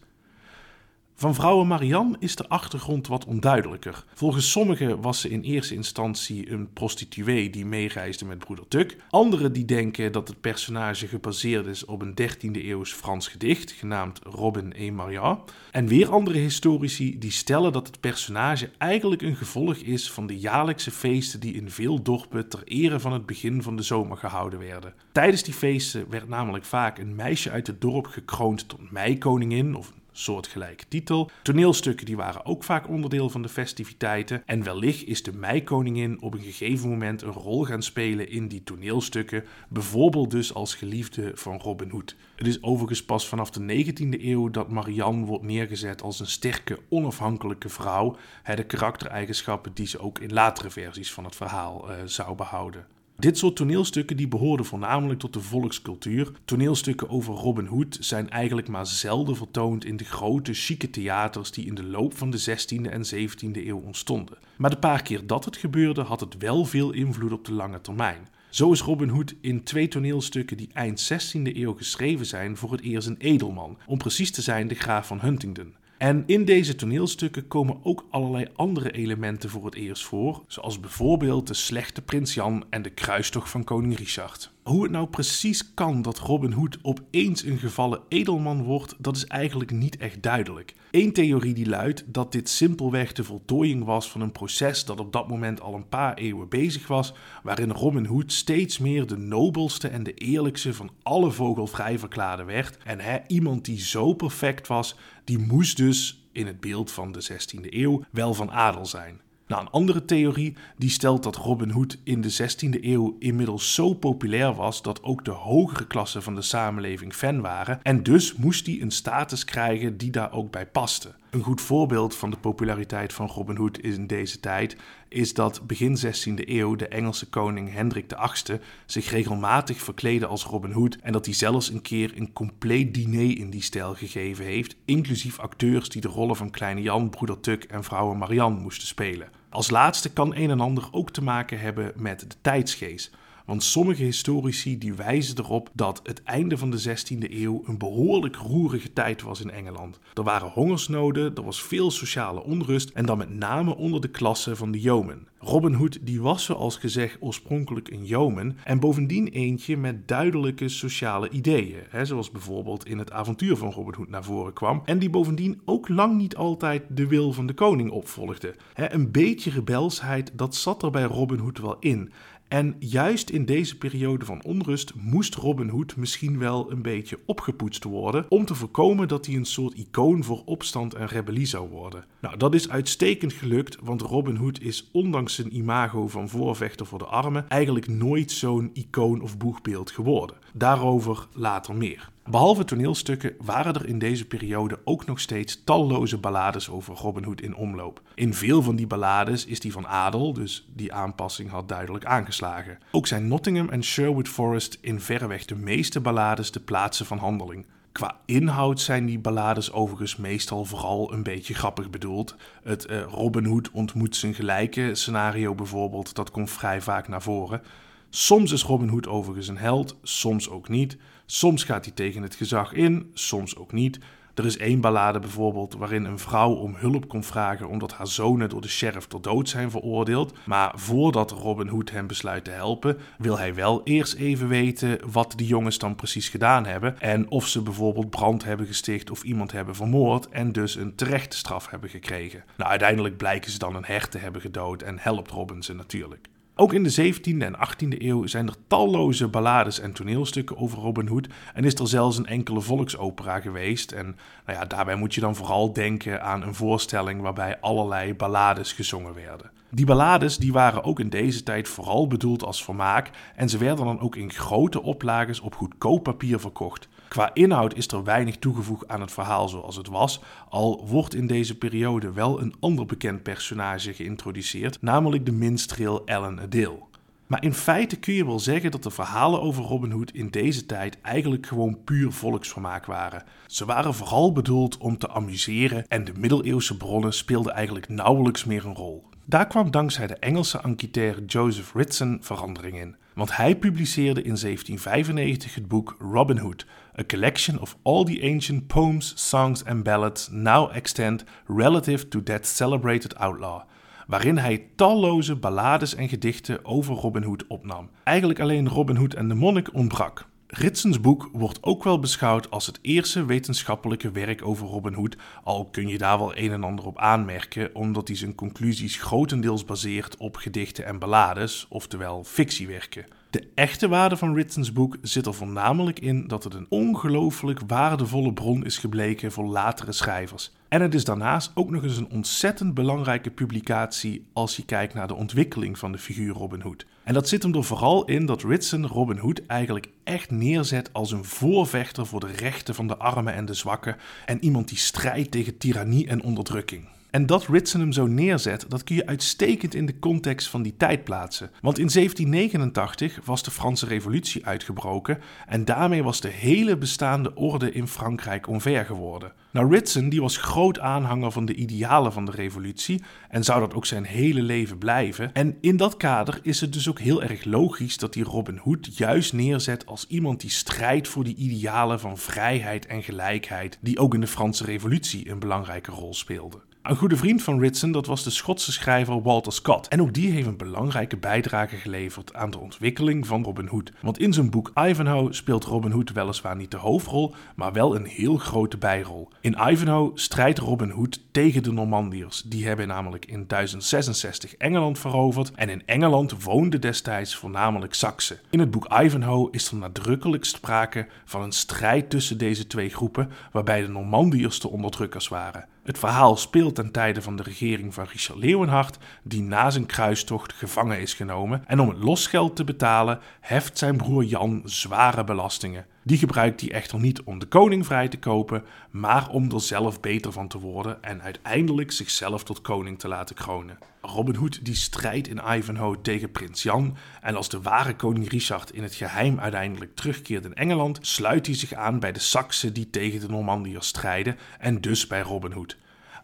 Van 1.17 1.35
vrouwen 1.35 1.67
Marianne 1.67 2.17
is 2.19 2.37
de 2.37 2.49
achtergrond 2.49 3.07
wat 3.07 3.25
onduidelijker. 3.25 4.05
Volgens 4.15 4.51
sommigen 4.51 5.01
was 5.01 5.21
ze 5.21 5.31
in 5.31 5.43
eerste 5.43 5.75
instantie 5.75 6.51
een 6.51 6.73
prostituee 6.73 7.51
die 7.51 7.67
meereisde 7.67 8.25
met 8.25 8.39
broeder 8.39 8.69
Tuk. 8.69 8.97
Anderen 9.11 9.53
die 9.53 9.65
denken 9.65 10.13
dat 10.13 10.29
het 10.29 10.41
personage 10.41 11.07
gebaseerd 11.07 11.67
is 11.67 11.85
op 11.85 12.03
een 12.03 12.15
13e 12.21 12.65
eeuws 12.65 12.93
Frans 12.93 13.29
gedicht, 13.29 13.73
genaamd 13.73 14.21
Robin 14.23 14.73
et 14.73 14.93
Maria. 14.93 15.39
En 15.71 15.87
weer 15.87 16.11
andere 16.11 16.39
historici 16.39 17.19
die 17.19 17.31
stellen 17.31 17.73
dat 17.73 17.87
het 17.87 18.01
personage 18.01 18.71
eigenlijk 18.79 19.23
een 19.23 19.37
gevolg 19.37 19.77
is 19.77 20.11
van 20.11 20.27
de 20.27 20.39
jaarlijkse 20.39 20.91
feesten 20.91 21.41
die 21.41 21.55
in 21.55 21.71
veel 21.71 22.03
dorpen 22.03 22.49
ter 22.49 22.63
ere 22.65 23.01
van 23.01 23.13
het 23.13 23.27
begin 23.27 23.63
van 23.63 23.77
de 23.77 23.83
zomer 23.83 24.17
gehouden 24.17 24.59
werden. 24.59 24.95
Tijdens 25.13 25.43
die 25.43 25.55
feesten 25.55 26.11
werd 26.11 26.29
namelijk 26.29 26.65
vaak 26.65 26.99
een 26.99 27.15
meisje 27.15 27.51
uit 27.51 27.67
het 27.67 27.81
dorp 27.81 28.07
gekroond 28.07 28.69
tot 28.69 28.91
meikoningin 28.91 29.75
of 29.75 29.93
soortgelijke 30.17 30.85
titel. 30.89 31.31
Toneelstukken 31.43 32.07
die 32.07 32.17
waren 32.17 32.47
ook 32.47 32.65
vaak 32.65 32.89
onderdeel 32.89 33.31
van 33.31 33.43
de 33.43 33.49
festiviteiten. 33.49 34.43
En 34.47 34.63
wellicht 34.63 35.07
is 35.07 35.23
de 35.23 35.33
meikoningin 35.33 36.23
op 36.23 36.35
een 36.35 36.41
gegeven 36.41 36.89
moment 36.89 37.23
een 37.23 37.33
rol 37.33 37.65
gaan 37.65 37.83
spelen 37.83 38.29
in 38.29 38.49
die 38.49 38.63
toneelstukken. 38.63 39.45
Bijvoorbeeld 39.69 40.31
dus 40.31 40.55
als 40.55 40.75
geliefde 40.75 41.33
van 41.35 41.61
Robin 41.61 41.91
Hood. 41.91 42.17
Het 42.37 42.47
is 42.47 42.63
overigens 42.63 43.05
pas 43.05 43.29
vanaf 43.29 43.51
de 43.51 43.85
19e 43.85 44.23
eeuw 44.23 44.51
dat 44.51 44.71
Marianne 44.71 45.27
wordt 45.27 45.45
neergezet 45.45 46.03
als 46.03 46.21
een 46.21 46.27
sterke, 46.27 46.79
onafhankelijke 46.89 47.69
vrouw. 47.69 48.17
De 48.55 48.65
karaktereigenschappen 48.65 49.75
die 49.75 49.87
ze 49.87 49.99
ook 49.99 50.19
in 50.19 50.33
latere 50.33 50.71
versies 50.71 51.13
van 51.13 51.25
het 51.25 51.37
verhaal 51.37 51.91
uh, 51.91 51.97
zou 52.05 52.35
behouden. 52.35 52.87
Dit 53.19 53.39
soort 53.39 53.57
toneelstukken 53.57 54.17
die 54.17 54.29
behoorden 54.29 54.67
voornamelijk 54.67 55.21
tot 55.21 55.33
de 55.33 55.41
volkscultuur. 55.41 56.33
Toneelstukken 56.45 57.09
over 57.09 57.35
Robin 57.35 57.67
Hood 57.67 57.97
zijn 58.01 58.31
eigenlijk 58.31 58.69
maar 58.69 58.87
zelden 58.87 59.37
vertoond 59.37 59.85
in 59.85 59.97
de 59.97 60.05
grote, 60.05 60.53
chique 60.55 60.91
theaters 60.91 61.51
die 61.51 61.67
in 61.67 61.75
de 61.75 61.85
loop 61.85 62.17
van 62.17 62.31
de 62.31 62.41
16e 62.41 62.91
en 62.91 63.05
17e 63.15 63.67
eeuw 63.67 63.79
ontstonden. 63.79 64.39
Maar 64.57 64.71
de 64.71 64.77
paar 64.77 65.03
keer 65.03 65.27
dat 65.27 65.45
het 65.45 65.57
gebeurde, 65.57 66.03
had 66.03 66.21
het 66.21 66.39
wel 66.39 66.65
veel 66.65 66.93
invloed 66.93 67.33
op 67.33 67.45
de 67.45 67.53
lange 67.53 67.81
termijn. 67.81 68.29
Zo 68.49 68.73
is 68.73 68.81
Robin 68.81 69.09
Hood 69.09 69.35
in 69.41 69.63
twee 69.63 69.89
toneelstukken 69.89 70.57
die 70.57 70.71
eind 70.73 71.13
16e 71.13 71.57
eeuw 71.57 71.75
geschreven 71.75 72.27
zijn 72.27 72.57
voor 72.57 72.73
het 72.73 72.81
eerst 72.81 73.09
een 73.09 73.19
edelman, 73.19 73.79
om 73.87 73.99
precies 73.99 74.31
te 74.31 74.43
zijn 74.43 74.69
de 74.69 74.75
graaf 74.75 75.07
van 75.07 75.21
Huntingdon. 75.21 75.75
En 75.99 76.23
in 76.27 76.45
deze 76.45 76.75
toneelstukken 76.75 77.49
komen 77.49 77.79
ook 77.83 78.07
allerlei 78.11 78.47
andere 78.57 78.91
elementen 78.91 79.51
voor 79.51 79.65
het 79.65 79.75
eerst 79.75 80.05
voor, 80.05 80.43
zoals 80.47 80.81
bijvoorbeeld 80.81 81.47
de 81.47 81.55
slechte 81.55 82.03
prins 82.03 82.35
Jan 82.35 82.65
en 82.71 82.83
de 82.83 82.91
kruistocht 82.91 83.51
van 83.51 83.65
koning 83.65 83.97
Richard. 83.97 84.53
Hoe 84.63 84.83
het 84.83 84.93
nou 84.93 85.07
precies 85.07 85.75
kan 85.75 86.03
dat 86.03 86.19
Robin 86.19 86.53
Hood 86.53 86.79
opeens 86.83 87.45
een 87.45 87.59
gevallen 87.59 88.01
edelman 88.09 88.63
wordt, 88.63 88.95
dat 88.99 89.17
is 89.17 89.27
eigenlijk 89.27 89.71
niet 89.71 89.97
echt 89.97 90.23
duidelijk. 90.23 90.75
Eén 90.91 91.13
theorie 91.13 91.55
die 91.55 91.69
luidt 91.69 92.05
dat 92.07 92.33
dit 92.33 92.49
simpelweg 92.49 93.13
de 93.13 93.25
voltooiing 93.25 93.85
was 93.85 94.11
van 94.11 94.21
een 94.21 94.33
proces 94.33 94.85
dat 94.85 95.01
op 95.01 95.13
dat 95.13 95.29
moment 95.29 95.61
al 95.61 95.75
een 95.75 95.89
paar 95.89 96.15
eeuwen 96.15 96.49
bezig 96.49 96.87
was, 96.87 97.15
waarin 97.43 97.71
Robin 97.71 98.07
Hood 98.07 98.33
steeds 98.33 98.79
meer 98.79 99.07
de 99.07 99.17
nobelste 99.17 99.89
en 99.89 100.03
de 100.03 100.15
eerlijkste 100.15 100.75
van 100.75 100.91
alle 101.03 101.31
vogelvrij 101.31 101.99
verklaarde 101.99 102.45
werd. 102.45 102.79
En 102.85 103.01
hè, 103.01 103.19
iemand 103.27 103.65
die 103.65 103.81
zo 103.81 104.15
perfect 104.15 104.67
was, 104.67 104.97
die 105.25 105.39
moest 105.39 105.77
dus 105.77 106.29
in 106.33 106.47
het 106.47 106.61
beeld 106.61 106.91
van 106.91 107.13
de 107.13 107.23
16e 107.33 107.67
eeuw 107.69 108.05
wel 108.11 108.35
van 108.35 108.51
adel 108.51 108.87
zijn. 108.87 109.21
Nou, 109.47 109.63
een 109.63 109.71
andere 109.71 110.05
theorie 110.05 110.57
die 110.79 110.91
stelt 110.91 111.23
dat 111.23 111.37
Robin 111.37 111.71
Hood 111.71 111.99
in 112.05 112.21
de 112.21 112.33
16e 112.33 112.83
eeuw 112.85 113.17
inmiddels 113.19 113.75
zo 113.75 113.95
populair 113.95 114.55
was 114.55 114.83
dat 114.83 115.03
ook 115.03 115.25
de 115.25 115.31
hogere 115.31 115.87
klassen 115.87 116.23
van 116.23 116.35
de 116.35 116.43
samenleving 116.43 117.15
fan 117.15 117.41
waren 117.41 117.83
en 117.83 118.03
dus 118.03 118.35
moest 118.35 118.67
hij 118.67 118.81
een 118.81 118.91
status 118.91 119.45
krijgen 119.45 119.97
die 119.97 120.11
daar 120.11 120.33
ook 120.33 120.51
bij 120.51 120.67
paste. 120.67 121.15
Een 121.35 121.43
goed 121.43 121.61
voorbeeld 121.61 122.17
van 122.17 122.31
de 122.31 122.37
populariteit 122.37 123.13
van 123.13 123.27
Robin 123.27 123.57
Hood 123.57 123.79
in 123.79 124.07
deze 124.07 124.41
tijd 124.41 124.77
is 125.09 125.35
dat 125.35 125.67
begin 125.67 125.97
16e 125.99 126.49
eeuw 126.49 126.75
de 126.75 126.89
Engelse 126.89 127.29
koning 127.29 127.73
Hendrik 127.73 128.13
VIII 128.17 128.61
zich 128.87 129.11
regelmatig 129.11 129.83
verkleedde 129.83 130.27
als 130.27 130.45
Robin 130.45 130.73
Hood 130.73 130.97
en 131.03 131.13
dat 131.13 131.25
hij 131.25 131.35
zelfs 131.35 131.71
een 131.71 131.83
keer 131.83 132.13
een 132.17 132.33
compleet 132.33 132.95
diner 132.95 133.39
in 133.39 133.51
die 133.51 133.63
stijl 133.63 133.95
gegeven 133.95 134.45
heeft, 134.45 134.77
inclusief 134.85 135.39
acteurs 135.39 135.89
die 135.89 136.01
de 136.01 136.09
rollen 136.09 136.37
van 136.37 136.51
Kleine 136.51 136.83
Jan, 136.83 137.11
Broeder 137.11 137.41
Tuk 137.41 137.65
en 137.65 137.85
Vrouwe 137.85 138.17
Marianne 138.17 138.61
moesten 138.61 138.87
spelen. 138.87 139.29
Als 139.49 139.71
laatste 139.71 140.13
kan 140.13 140.35
een 140.35 140.51
en 140.51 140.61
ander 140.61 140.89
ook 140.91 141.11
te 141.11 141.23
maken 141.23 141.61
hebben 141.61 141.93
met 141.97 142.21
de 142.21 142.37
tijdsgeest. 142.41 143.11
Want 143.45 143.63
sommige 143.63 144.03
historici 144.03 144.79
die 144.79 144.95
wijzen 144.95 145.39
erop 145.39 145.71
dat 145.73 146.01
het 146.03 146.23
einde 146.23 146.59
van 146.59 146.71
de 146.71 146.83
16e 146.83 147.33
eeuw 147.33 147.63
een 147.67 147.79
behoorlijk 147.79 148.37
roerige 148.37 148.93
tijd 148.93 149.23
was 149.23 149.41
in 149.41 149.51
Engeland. 149.51 149.99
Er 150.15 150.23
waren 150.23 150.49
hongersnoden, 150.49 151.35
er 151.35 151.45
was 151.45 151.63
veel 151.63 151.91
sociale 151.91 152.43
onrust 152.43 152.91
en 152.91 153.07
dan 153.07 153.19
met 153.19 153.31
name 153.31 153.77
onder 153.77 154.01
de 154.01 154.09
klasse 154.09 154.57
van 154.57 154.71
de 154.71 154.81
yeomen. 154.81 155.29
Robin 155.39 155.73
Hood 155.73 155.99
die 156.03 156.21
was 156.21 156.45
zoals 156.45 156.77
gezegd 156.77 157.17
oorspronkelijk 157.21 157.91
een 157.91 158.07
yeoman 158.07 158.57
en 158.65 158.81
bovendien 158.81 159.29
eentje 159.29 159.77
met 159.77 160.09
duidelijke 160.09 160.69
sociale 160.69 161.31
ideeën, 161.31 161.83
hè, 161.89 162.05
zoals 162.05 162.31
bijvoorbeeld 162.31 162.87
in 162.87 162.99
het 162.99 163.13
avontuur 163.13 163.57
van 163.57 163.71
Robin 163.71 163.95
Hood 163.95 164.09
naar 164.09 164.25
voren 164.25 164.53
kwam 164.53 164.83
en 164.85 164.99
die 164.99 165.11
bovendien 165.11 165.61
ook 165.65 165.89
lang 165.89 166.17
niet 166.17 166.37
altijd 166.37 166.83
de 166.89 167.07
wil 167.07 167.33
van 167.33 167.47
de 167.47 167.55
koning 167.55 167.91
opvolgde. 167.91 168.55
Hè, 168.73 168.93
een 168.93 169.11
beetje 169.11 169.51
rebelsheid, 169.51 170.31
dat 170.35 170.55
zat 170.55 170.83
er 170.83 170.91
bij 170.91 171.03
Robin 171.03 171.39
Hood 171.39 171.59
wel 171.59 171.77
in. 171.81 172.13
En 172.55 172.77
juist 172.79 173.31
in 173.31 173.45
deze 173.45 173.79
periode 173.79 174.25
van 174.25 174.43
onrust 174.45 174.95
moest 174.95 175.35
Robin 175.35 175.69
Hood 175.69 175.97
misschien 175.97 176.39
wel 176.39 176.71
een 176.71 176.83
beetje 176.83 177.19
opgepoetst 177.27 177.85
worden 177.85 178.27
om 178.29 178.45
te 178.45 178.55
voorkomen 178.55 179.09
dat 179.09 179.27
hij 179.27 179.35
een 179.35 179.45
soort 179.45 179.75
icoon 179.75 180.25
voor 180.25 180.43
opstand 180.45 180.95
en 180.95 181.07
rebellie 181.07 181.47
zou 181.47 181.69
worden. 181.69 182.05
Nou, 182.21 182.37
dat 182.37 182.55
is 182.55 182.69
uitstekend 182.69 183.33
gelukt, 183.33 183.79
want 183.83 184.03
Robin 184.03 184.37
Hood 184.37 184.61
is 184.61 184.91
ondanks 184.93 185.35
zijn 185.35 185.57
imago 185.57 186.09
van 186.09 186.29
voorvechter 186.29 186.87
voor 186.87 186.99
de 186.99 187.05
armen 187.05 187.49
eigenlijk 187.49 187.89
nooit 187.89 188.31
zo'n 188.31 188.71
icoon 188.73 189.21
of 189.21 189.39
boegbeeld 189.39 189.91
geworden. 189.91 190.37
Daarover 190.53 191.27
later 191.33 191.75
meer. 191.75 192.13
Behalve 192.31 192.65
toneelstukken 192.65 193.35
waren 193.39 193.75
er 193.75 193.87
in 193.87 193.99
deze 193.99 194.27
periode 194.27 194.79
ook 194.85 195.07
nog 195.07 195.21
steeds 195.21 195.65
talloze 195.65 196.19
ballades 196.19 196.71
over 196.71 196.95
Robin 196.95 197.25
Hood 197.25 197.41
in 197.41 197.57
omloop. 197.57 198.03
In 198.15 198.35
veel 198.35 198.63
van 198.63 198.77
die 198.77 198.87
ballades 198.87 199.47
is 199.47 199.61
die 199.61 199.73
van 199.73 199.87
adel, 199.87 200.33
dus 200.33 200.69
die 200.75 200.93
aanpassing 200.93 201.51
had 201.51 201.69
duidelijk 201.69 202.05
aangeslagen. 202.05 202.79
Ook 202.91 203.07
zijn 203.07 203.29
Nottingham 203.29 203.69
en 203.69 203.85
Sherwood 203.85 204.29
Forest 204.29 204.79
in 204.81 205.01
verreweg 205.01 205.45
de 205.45 205.55
meeste 205.55 206.01
ballades 206.01 206.51
de 206.51 206.61
plaatsen 206.61 207.07
van 207.07 207.19
handeling. 207.19 207.67
Qua 207.93 208.21
inhoud 208.27 208.81
zijn 208.81 209.07
die 209.07 209.19
ballades 209.19 209.73
overigens 209.73 210.17
meestal 210.17 210.65
vooral 210.65 211.13
een 211.13 211.23
beetje 211.23 211.55
grappig 211.55 211.91
bedoeld. 211.91 212.37
Het 212.63 212.91
uh, 212.91 213.03
Robin 213.03 213.45
Hood 213.45 213.71
ontmoet 213.71 214.17
zijn 214.17 214.35
gelijke 214.35 214.95
scenario 214.95 215.55
bijvoorbeeld, 215.55 216.15
dat 216.15 216.31
komt 216.31 216.51
vrij 216.51 216.81
vaak 216.81 217.09
naar 217.09 217.23
voren. 217.23 217.63
Soms 218.11 218.53
is 218.53 218.63
Robin 218.63 218.89
Hood 218.89 219.07
overigens 219.07 219.49
een 219.49 219.59
held, 219.59 219.97
soms 220.03 220.51
ook 220.51 220.69
niet. 220.69 220.97
Soms 221.27 221.65
gaat 221.65 221.85
hij 221.85 221.95
tegen 221.95 222.23
het 222.23 222.35
gezag 222.35 222.73
in, 222.73 223.11
soms 223.15 223.57
ook 223.57 223.73
niet. 223.73 223.99
Er 224.35 224.47
is 224.47 224.57
één 224.57 224.81
ballade 224.81 225.19
bijvoorbeeld 225.19 225.75
waarin 225.75 226.05
een 226.05 226.19
vrouw 226.19 226.53
om 226.53 226.75
hulp 226.77 227.09
kon 227.09 227.25
vragen 227.25 227.69
omdat 227.69 227.93
haar 227.93 228.07
zonen 228.07 228.49
door 228.49 228.61
de 228.61 228.69
sheriff 228.69 229.07
tot 229.07 229.25
dood 229.25 229.49
zijn 229.49 229.71
veroordeeld. 229.71 230.33
Maar 230.45 230.73
voordat 230.75 231.31
Robin 231.31 231.69
Hood 231.69 231.91
hem 231.91 232.07
besluit 232.07 232.45
te 232.45 232.51
helpen, 232.51 232.99
wil 233.19 233.39
hij 233.39 233.55
wel 233.55 233.81
eerst 233.85 234.15
even 234.15 234.49
weten 234.49 234.99
wat 235.13 235.33
die 235.37 235.47
jongens 235.47 235.79
dan 235.79 235.95
precies 235.95 236.29
gedaan 236.29 236.67
hebben. 236.67 237.01
En 237.01 237.31
of 237.31 237.49
ze 237.49 237.63
bijvoorbeeld 237.63 238.11
brand 238.11 238.45
hebben 238.45 238.67
gesticht 238.67 239.11
of 239.11 239.23
iemand 239.23 239.53
hebben 239.53 239.75
vermoord 239.77 240.29
en 240.29 240.53
dus 240.53 240.77
een 240.77 240.95
terechte 240.95 241.37
straf 241.37 241.71
hebben 241.71 241.91
gekregen. 241.91 242.45
Nou, 242.57 242.71
uiteindelijk 242.71 243.17
blijken 243.17 243.51
ze 243.51 243.59
dan 243.59 243.75
een 243.75 243.85
hert 243.85 244.11
te 244.11 244.19
hebben 244.19 244.41
gedood 244.41 244.83
en 244.83 244.99
helpt 244.99 245.31
Robin 245.31 245.63
ze 245.63 245.75
natuurlijk. 245.75 246.29
Ook 246.57 246.73
in 246.73 246.83
de 246.83 247.13
17e 247.15 247.39
en 247.39 247.57
18e 247.57 247.99
eeuw 247.99 248.27
zijn 248.27 248.47
er 248.47 248.55
talloze 248.67 249.29
ballades 249.29 249.81
en 249.81 249.93
toneelstukken 249.93 250.57
over 250.57 250.79
Robin 250.79 251.07
Hood 251.07 251.29
en 251.55 251.65
is 251.65 251.75
er 251.75 251.89
zelfs 251.89 252.17
een 252.17 252.27
enkele 252.27 252.61
volksopera 252.61 253.41
geweest. 253.41 253.93
En 253.93 254.17
nou 254.47 254.59
ja, 254.59 254.65
daarbij 254.65 254.97
moet 254.97 255.15
je 255.15 255.21
dan 255.21 255.37
vooral 255.37 255.73
denken 255.73 256.23
aan 256.23 256.43
een 256.43 256.55
voorstelling 256.55 257.21
waarbij 257.21 257.61
allerlei 257.61 258.15
ballades 258.15 258.73
gezongen 258.73 259.15
werden. 259.15 259.51
Die 259.71 259.87
ballades 259.87 260.39
die 260.39 260.53
waren 260.53 260.85
ook 260.85 261.01
in 261.01 261.09
deze 261.09 261.43
tijd 261.43 261.69
vooral 261.69 262.07
bedoeld 262.07 262.45
als 262.45 262.65
vermaak 262.65 263.11
en 263.37 263.49
ze 263.49 263.59
werden 263.59 263.85
dan 263.85 264.01
ook 264.01 264.17
in 264.17 264.33
grote 264.33 264.83
oplages 264.83 265.41
op 265.41 265.55
goedkoop 265.55 266.03
papier 266.03 266.41
verkocht. 266.41 266.89
Qua 267.15 267.31
inhoud 267.35 267.75
is 267.75 267.87
er 267.87 268.05
weinig 268.05 268.37
toegevoegd 268.37 268.89
aan 268.89 269.01
het 269.01 269.13
verhaal 269.13 269.49
zoals 269.49 269.77
het 269.77 269.89
was, 269.89 270.21
al 270.49 270.87
wordt 270.87 271.15
in 271.15 271.27
deze 271.27 271.59
periode 271.59 272.13
wel 272.13 272.41
een 272.41 272.55
ander 272.61 272.87
bekend 272.87 273.23
personage 273.23 273.93
geïntroduceerd, 273.93 274.83
namelijk 274.83 275.27
de 275.27 275.33
minstreel 275.33 276.07
Ellen 276.07 276.41
Adale. 276.41 276.83
Maar 277.27 277.43
in 277.43 277.55
feite 277.55 277.97
kun 277.97 278.15
je 278.15 278.27
wel 278.27 278.39
zeggen 278.39 278.71
dat 278.71 278.83
de 278.83 278.91
verhalen 278.91 279.41
over 279.41 279.65
Robin 279.65 279.91
Hood 279.91 280.11
in 280.11 280.31
deze 280.31 280.67
tijd 280.67 281.01
eigenlijk 281.01 281.47
gewoon 281.47 281.85
puur 281.85 282.13
volksvermaak 282.13 282.87
waren. 282.87 283.25
Ze 283.47 283.65
waren 283.65 283.95
vooral 283.95 284.33
bedoeld 284.33 284.79
om 284.79 284.99
te 284.99 285.09
amuseren 285.09 285.89
en 285.89 286.05
de 286.05 286.13
middeleeuwse 286.17 286.77
bronnen 286.77 287.13
speelden 287.13 287.53
eigenlijk 287.53 287.89
nauwelijks 287.89 288.45
meer 288.45 288.67
een 288.67 288.75
rol. 288.75 289.05
Daar 289.25 289.47
kwam 289.47 289.71
dankzij 289.71 290.07
de 290.07 290.17
Engelse 290.17 290.61
antiquaire 290.61 291.25
Joseph 291.25 291.75
Ritson 291.75 292.19
verandering 292.21 292.81
in, 292.81 292.97
want 293.15 293.37
hij 293.37 293.57
publiceerde 293.57 294.23
in 294.23 294.37
1795 294.37 295.55
het 295.55 295.69
boek 295.69 295.97
Robin 295.99 296.39
Hood, 296.39 296.67
a 296.99 297.05
collection 297.07 297.61
of 297.61 297.77
all 297.83 298.05
the 298.05 298.23
ancient 298.23 298.67
poems, 298.67 299.13
songs 299.17 299.65
and 299.65 299.83
ballads 299.83 300.29
now 300.31 300.71
extant 300.73 301.25
relative 301.47 302.09
to 302.09 302.23
that 302.23 302.47
celebrated 302.47 303.15
outlaw, 303.17 303.63
waarin 304.07 304.39
hij 304.39 304.67
talloze 304.77 305.37
ballades 305.37 305.95
en 305.95 306.09
gedichten 306.09 306.65
over 306.65 306.95
Robin 306.95 307.23
Hood 307.23 307.47
opnam. 307.47 307.91
Eigenlijk 308.05 308.41
alleen 308.41 308.69
Robin 308.69 308.97
Hood 308.97 309.15
en 309.15 309.29
de 309.29 309.35
monnik 309.35 309.75
ontbrak. 309.75 310.27
Ritsens 310.47 311.01
boek 311.01 311.29
wordt 311.33 311.59
ook 311.63 311.85
wel 311.85 311.99
beschouwd 311.99 312.51
als 312.51 312.67
het 312.67 312.79
eerste 312.83 313.25
wetenschappelijke 313.25 314.11
werk 314.11 314.47
over 314.47 314.67
Robin 314.67 314.93
Hood, 314.93 315.17
al 315.45 315.65
kun 315.71 315.89
je 315.89 315.99
daar 315.99 316.19
wel 316.19 316.37
een 316.37 316.53
en 316.53 316.65
ander 316.65 316.87
op 316.87 316.99
aanmerken, 316.99 317.75
omdat 317.75 318.09
hij 318.09 318.17
zijn 318.17 318.35
conclusies 318.35 318.97
grotendeels 318.97 319.65
baseert 319.65 320.17
op 320.17 320.37
gedichten 320.37 320.85
en 320.85 320.99
ballades, 320.99 321.67
oftewel 321.69 322.25
fictiewerken. 322.25 323.05
De 323.35 323.51
echte 323.55 323.89
waarde 323.89 324.17
van 324.17 324.35
Ritsens 324.35 324.73
boek 324.73 324.97
zit 325.03 325.27
er 325.27 325.35
voornamelijk 325.35 326.01
in 326.01 326.27
dat 326.27 326.45
het 326.45 326.55
een 326.55 326.67
ongelooflijk 326.69 327.61
waardevolle 327.67 328.33
bron 328.33 328.65
is 328.65 328.79
gebleken 328.79 329.33
voor 329.33 329.45
latere 329.45 329.93
schrijvers. 329.93 330.53
En 330.69 330.81
het 330.81 330.95
is 330.95 331.05
daarnaast 331.05 331.51
ook 331.55 331.71
nog 331.71 331.83
eens 331.83 331.97
een 331.97 332.11
ontzettend 332.11 332.75
belangrijke 332.75 333.31
publicatie 333.31 334.27
als 334.33 334.57
je 334.57 334.65
kijkt 334.65 334.95
naar 334.95 335.07
de 335.07 335.15
ontwikkeling 335.15 335.79
van 335.79 335.93
de 335.93 335.99
figuur 335.99 336.35
Robin 336.35 336.61
Hood. 336.61 336.87
En 337.05 337.15
dat 337.15 337.29
zit 337.29 337.43
hem 337.43 337.55
er 337.55 337.65
vooral 337.65 338.05
in 338.05 338.27
dat 338.27 338.43
Ritson 338.43 338.87
Robin 338.87 339.19
Hood 339.19 339.43
eigenlijk 339.47 339.89
echt 340.05 340.31
neerzet 340.31 340.93
als 340.93 341.13
een 341.13 341.25
voorvechter 341.25 342.07
voor 342.07 342.21
de 342.21 342.33
rechten 342.33 342.75
van 342.75 342.87
de 342.87 342.97
armen 342.97 343.35
en 343.35 343.45
de 343.45 343.55
zwakken 343.55 343.97
en 344.27 344.45
iemand 344.45 344.69
die 344.69 344.79
strijdt 344.79 345.31
tegen 345.31 345.59
tirannie 345.59 346.07
en 346.09 346.23
onderdrukking. 346.23 346.94
En 347.15 347.27
dat 347.27 347.47
Ritson 347.47 347.81
hem 347.81 347.93
zo 347.93 348.07
neerzet, 348.07 348.67
dat 348.69 348.85
kun 348.85 348.97
je 348.97 349.07
uitstekend 349.07 349.75
in 349.75 349.87
de 349.87 349.99
context 349.99 350.49
van 350.49 350.63
die 350.63 350.75
tijd 350.77 351.05
plaatsen. 351.05 351.51
Want 351.61 351.79
in 351.79 351.89
1789 351.93 353.21
was 353.25 353.43
de 353.43 353.51
Franse 353.51 353.87
Revolutie 353.87 354.47
uitgebroken 354.47 355.19
en 355.47 355.65
daarmee 355.65 356.03
was 356.03 356.21
de 356.21 356.29
hele 356.29 356.77
bestaande 356.77 357.35
orde 357.35 357.73
in 357.73 357.89
Frankrijk 357.89 358.49
onver 358.49 358.85
geworden. 358.85 359.33
Nou, 359.51 359.71
Ritson 359.71 360.09
die 360.09 360.21
was 360.21 360.37
groot 360.37 360.79
aanhanger 360.79 361.33
van 361.33 361.45
de 361.45 361.55
idealen 361.55 362.13
van 362.13 362.25
de 362.25 362.33
revolutie 362.33 363.03
en 363.29 363.45
zou 363.45 363.61
dat 363.61 363.75
ook 363.75 363.87
zijn 363.87 364.05
hele 364.05 364.43
leven 364.43 364.79
blijven. 364.79 365.33
En 365.33 365.57
in 365.61 365.77
dat 365.77 365.97
kader 365.97 366.39
is 366.43 366.61
het 366.61 366.73
dus 366.73 366.89
ook 366.89 367.01
heel 367.01 367.23
erg 367.23 367.45
logisch 367.45 367.97
dat 367.97 368.15
hij 368.15 368.23
Robin 368.23 368.57
Hood 368.57 368.97
juist 368.97 369.33
neerzet 369.33 369.87
als 369.87 370.07
iemand 370.09 370.41
die 370.41 370.51
strijdt 370.51 371.09
voor 371.09 371.25
die 371.25 371.37
idealen 371.37 372.01
van 372.01 372.19
vrijheid 372.19 372.87
en 372.87 373.03
gelijkheid, 373.03 373.79
die 373.81 373.99
ook 373.99 374.15
in 374.15 374.21
de 374.21 374.27
Franse 374.27 374.65
Revolutie 374.65 375.31
een 375.31 375.39
belangrijke 375.39 375.91
rol 375.91 376.15
speelden. 376.15 376.74
Een 376.85 376.97
goede 376.97 377.17
vriend 377.17 377.43
van 377.43 377.61
Ritson, 377.61 377.93
dat 377.93 378.07
was 378.07 378.25
de 378.25 378.31
Schotse 378.31 378.73
schrijver 378.73 379.23
Walter 379.23 379.53
Scott. 379.53 379.89
En 379.89 380.01
ook 380.01 380.13
die 380.13 380.31
heeft 380.31 380.47
een 380.47 380.57
belangrijke 380.57 381.17
bijdrage 381.17 381.77
geleverd 381.77 382.35
aan 382.35 382.51
de 382.51 382.59
ontwikkeling 382.59 383.27
van 383.27 383.45
Robin 383.45 383.67
Hood. 383.67 383.93
Want 384.03 384.19
in 384.19 384.33
zijn 384.33 384.51
boek 384.51 384.71
Ivanhoe 384.75 385.35
speelt 385.35 385.65
Robin 385.65 385.91
Hood 385.91 386.13
weliswaar 386.13 386.57
niet 386.57 386.71
de 386.71 386.77
hoofdrol, 386.77 387.35
maar 387.57 387.73
wel 387.73 387.97
een 387.97 388.05
heel 388.05 388.37
grote 388.37 388.77
bijrol. 388.77 389.29
In 389.41 389.59
Ivanhoe 389.69 390.11
strijdt 390.15 390.59
Robin 390.59 390.91
Hood 390.91 391.21
tegen 391.31 391.63
de 391.63 391.73
Normandiërs. 391.73 392.43
Die 392.43 392.67
hebben 392.67 392.89
namelijk 392.89 393.27
in 393.27 393.47
1066 393.47 394.55
Engeland 394.55 394.99
veroverd 394.99 395.51
en 395.55 395.69
in 395.69 395.83
Engeland 395.87 396.43
woonden 396.43 396.81
destijds 396.81 397.37
voornamelijk 397.37 397.95
Saksen. 397.95 398.39
In 398.51 398.59
het 398.59 398.71
boek 398.71 398.87
Ivanhoe 399.03 399.49
is 399.51 399.71
er 399.71 399.77
nadrukkelijk 399.77 400.45
sprake 400.45 401.07
van 401.25 401.43
een 401.43 401.53
strijd 401.53 402.11
tussen 402.11 402.39
deze 402.39 402.67
twee 402.67 402.89
groepen, 402.89 403.31
waarbij 403.53 403.81
de 403.81 403.89
Normandiërs 403.89 404.61
de 404.61 404.69
onderdrukkers 404.69 405.29
waren. 405.29 405.73
Het 405.85 405.99
verhaal 405.99 406.37
speelt 406.37 406.75
ten 406.75 406.91
tijde 406.91 407.23
van 407.23 407.37
de 407.37 407.43
regering 407.43 407.95
van 407.95 408.07
Richard 408.13 408.39
Leeuwenhard, 408.39 408.99
die 409.23 409.43
na 409.43 409.71
zijn 409.71 409.87
kruistocht 409.87 410.53
gevangen 410.53 411.01
is 411.01 411.15
genomen 411.15 411.63
en 411.67 411.81
om 411.81 411.89
het 411.89 411.99
losgeld 411.99 412.57
te 412.57 412.65
betalen 412.65 413.21
heft 413.41 413.79
zijn 413.79 413.97
broer 413.97 414.25
Jan 414.25 414.63
zware 414.65 415.25
belastingen. 415.25 415.87
Die 416.07 416.19
gebruikt 416.19 416.61
hij 416.61 416.73
echter 416.73 417.01
niet 417.01 417.23
om 417.23 417.39
de 417.39 417.47
koning 417.47 417.87
vrij 417.87 418.09
te 418.09 418.19
kopen, 418.19 418.65
maar 418.91 419.29
om 419.29 419.51
er 419.51 419.61
zelf 419.61 420.01
beter 420.01 420.33
van 420.33 420.49
te 420.49 420.59
worden 420.59 421.03
en 421.03 421.23
uiteindelijk 421.23 421.93
zichzelf 421.93 422.45
tot 422.45 422.61
koning 422.61 422.99
te 422.99 423.09
laten 423.09 423.35
kronen. 423.35 423.79
Robin 424.01 424.35
Hood 424.35 424.65
die 424.65 424.75
strijdt 424.75 425.29
in 425.29 425.41
Ivanhoe 425.49 426.01
tegen 426.01 426.31
prins 426.31 426.63
Jan 426.63 426.97
en 427.21 427.37
als 427.37 427.49
de 427.49 427.61
ware 427.61 427.97
koning 427.97 428.29
Richard 428.29 428.71
in 428.71 428.83
het 428.83 428.95
geheim 428.95 429.41
uiteindelijk 429.41 429.97
terugkeert 429.97 430.45
in 430.45 430.55
Engeland, 430.55 430.99
sluit 431.01 431.47
hij 431.47 431.55
zich 431.55 431.73
aan 431.73 431.99
bij 431.99 432.13
de 432.13 432.19
Saksen 432.19 432.73
die 432.73 432.91
tegen 432.91 433.21
de 433.21 433.29
Normandiërs 433.29 433.87
strijden 433.87 434.39
en 434.59 434.81
dus 434.81 435.07
bij 435.07 435.21
Robin 435.21 435.53
Hood. 435.53 435.77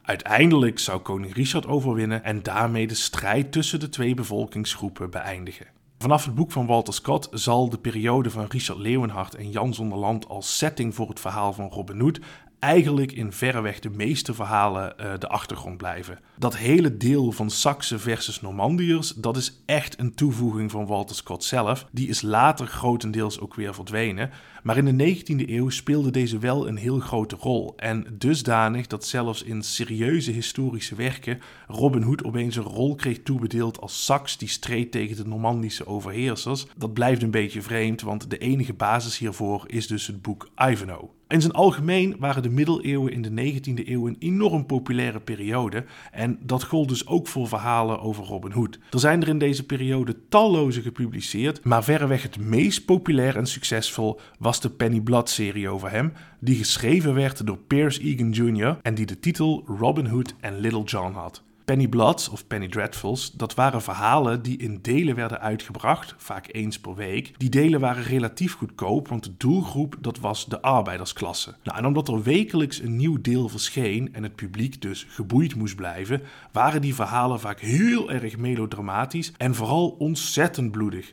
Uiteindelijk 0.02 0.78
zou 0.78 1.00
koning 1.00 1.34
Richard 1.34 1.66
overwinnen 1.66 2.24
en 2.24 2.42
daarmee 2.42 2.86
de 2.86 2.94
strijd 2.94 3.52
tussen 3.52 3.80
de 3.80 3.88
twee 3.88 4.14
bevolkingsgroepen 4.14 5.10
beëindigen. 5.10 5.79
Vanaf 6.00 6.24
het 6.24 6.34
boek 6.34 6.52
van 6.52 6.66
Walter 6.66 6.94
Scott 6.94 7.28
zal 7.30 7.68
de 7.68 7.78
periode 7.78 8.30
van 8.30 8.46
Richard 8.48 8.78
Leeuwenhard 8.78 9.34
en 9.34 9.50
Jan 9.50 9.74
Zonderland 9.74 10.28
als 10.28 10.56
setting 10.58 10.94
voor 10.94 11.08
het 11.08 11.20
verhaal 11.20 11.52
van 11.52 11.68
Robin 11.68 12.00
Hood 12.00 12.20
eigenlijk 12.58 13.12
in 13.12 13.32
verreweg 13.32 13.78
de 13.78 13.90
meeste 13.90 14.34
verhalen 14.34 14.94
uh, 15.00 15.12
de 15.18 15.28
achtergrond 15.28 15.76
blijven. 15.76 16.18
Dat 16.36 16.56
hele 16.56 16.96
deel 16.96 17.32
van 17.32 17.50
Saksen 17.50 18.00
versus 18.00 18.40
Normandiërs, 18.40 19.14
dat 19.14 19.36
is 19.36 19.62
echt 19.66 19.98
een 19.98 20.14
toevoeging 20.14 20.70
van 20.70 20.86
Walter 20.86 21.16
Scott 21.16 21.44
zelf. 21.44 21.86
Die 21.90 22.08
is 22.08 22.22
later 22.22 22.66
grotendeels 22.66 23.40
ook 23.40 23.54
weer 23.54 23.74
verdwenen. 23.74 24.30
Maar 24.62 24.76
in 24.76 24.96
de 24.96 25.16
19e 25.16 25.48
eeuw 25.48 25.68
speelde 25.68 26.10
deze 26.10 26.38
wel 26.38 26.68
een 26.68 26.76
heel 26.76 26.98
grote 26.98 27.36
rol. 27.36 27.72
En 27.76 28.06
dusdanig 28.18 28.86
dat 28.86 29.04
zelfs 29.04 29.42
in 29.42 29.62
serieuze 29.62 30.30
historische 30.30 30.94
werken 30.94 31.40
Robin 31.66 32.02
Hood 32.02 32.24
opeens 32.24 32.56
een 32.56 32.62
rol 32.62 32.94
kreeg 32.94 33.22
toebedeeld 33.22 33.80
als 33.80 34.04
Saks 34.04 34.38
die 34.38 34.48
streed 34.48 34.92
tegen 34.92 35.16
de 35.16 35.26
Normandische 35.26 35.86
overheersers. 35.86 36.66
Dat 36.76 36.92
blijft 36.92 37.22
een 37.22 37.30
beetje 37.30 37.62
vreemd, 37.62 38.02
want 38.02 38.30
de 38.30 38.38
enige 38.38 38.72
basis 38.72 39.18
hiervoor 39.18 39.64
is 39.66 39.86
dus 39.86 40.06
het 40.06 40.22
boek 40.22 40.48
Ivanhoe. 40.56 41.08
In 41.30 41.40
zijn 41.40 41.52
algemeen 41.52 42.16
waren 42.18 42.42
de 42.42 42.48
middeleeuwen 42.48 43.12
in 43.12 43.22
de 43.22 43.52
19e 43.52 43.88
eeuw 43.88 44.06
een 44.06 44.16
enorm 44.18 44.66
populaire 44.66 45.20
periode 45.20 45.84
en 46.12 46.38
dat 46.42 46.62
gold 46.62 46.88
dus 46.88 47.06
ook 47.06 47.28
voor 47.28 47.48
verhalen 47.48 48.00
over 48.00 48.24
Robin 48.24 48.52
Hood. 48.52 48.78
Er 48.90 48.98
zijn 48.98 49.22
er 49.22 49.28
in 49.28 49.38
deze 49.38 49.66
periode 49.66 50.16
talloze 50.28 50.82
gepubliceerd, 50.82 51.64
maar 51.64 51.84
verreweg 51.84 52.22
het 52.22 52.38
meest 52.38 52.84
populair 52.84 53.36
en 53.36 53.46
succesvol 53.46 54.20
was 54.38 54.49
de 54.58 54.70
Penny 54.70 55.00
Blood-serie 55.00 55.68
over 55.68 55.90
hem, 55.90 56.12
die 56.40 56.56
geschreven 56.56 57.14
werd 57.14 57.46
door 57.46 57.58
Pierce 57.58 58.00
Egan 58.00 58.30
Jr. 58.30 58.78
en 58.82 58.94
die 58.94 59.06
de 59.06 59.18
titel 59.18 59.64
Robin 59.66 60.06
Hood 60.06 60.34
en 60.40 60.58
Little 60.58 60.84
John 60.84 61.12
had. 61.12 61.42
Penny 61.70 61.88
Bloods 61.88 62.28
of 62.28 62.46
Penny 62.46 62.68
Dreadfuls, 62.68 63.32
dat 63.32 63.54
waren 63.54 63.82
verhalen 63.82 64.42
die 64.42 64.58
in 64.58 64.78
delen 64.82 65.14
werden 65.14 65.40
uitgebracht, 65.40 66.14
vaak 66.16 66.46
eens 66.52 66.80
per 66.80 66.94
week. 66.94 67.32
Die 67.36 67.48
delen 67.48 67.80
waren 67.80 68.02
relatief 68.02 68.54
goedkoop, 68.54 69.08
want 69.08 69.24
de 69.24 69.36
doelgroep 69.36 69.96
dat 70.00 70.18
was 70.18 70.46
de 70.46 70.62
arbeidersklasse. 70.62 71.54
Nou, 71.62 71.78
en 71.78 71.86
omdat 71.86 72.08
er 72.08 72.22
wekelijks 72.22 72.80
een 72.80 72.96
nieuw 72.96 73.20
deel 73.20 73.48
verscheen 73.48 74.14
en 74.14 74.22
het 74.22 74.34
publiek 74.34 74.82
dus 74.82 75.06
geboeid 75.08 75.54
moest 75.54 75.76
blijven, 75.76 76.22
waren 76.52 76.80
die 76.80 76.94
verhalen 76.94 77.40
vaak 77.40 77.60
heel 77.60 78.10
erg 78.10 78.36
melodramatisch 78.36 79.32
en 79.36 79.54
vooral 79.54 79.88
ontzettend 79.88 80.70
bloedig. 80.72 81.12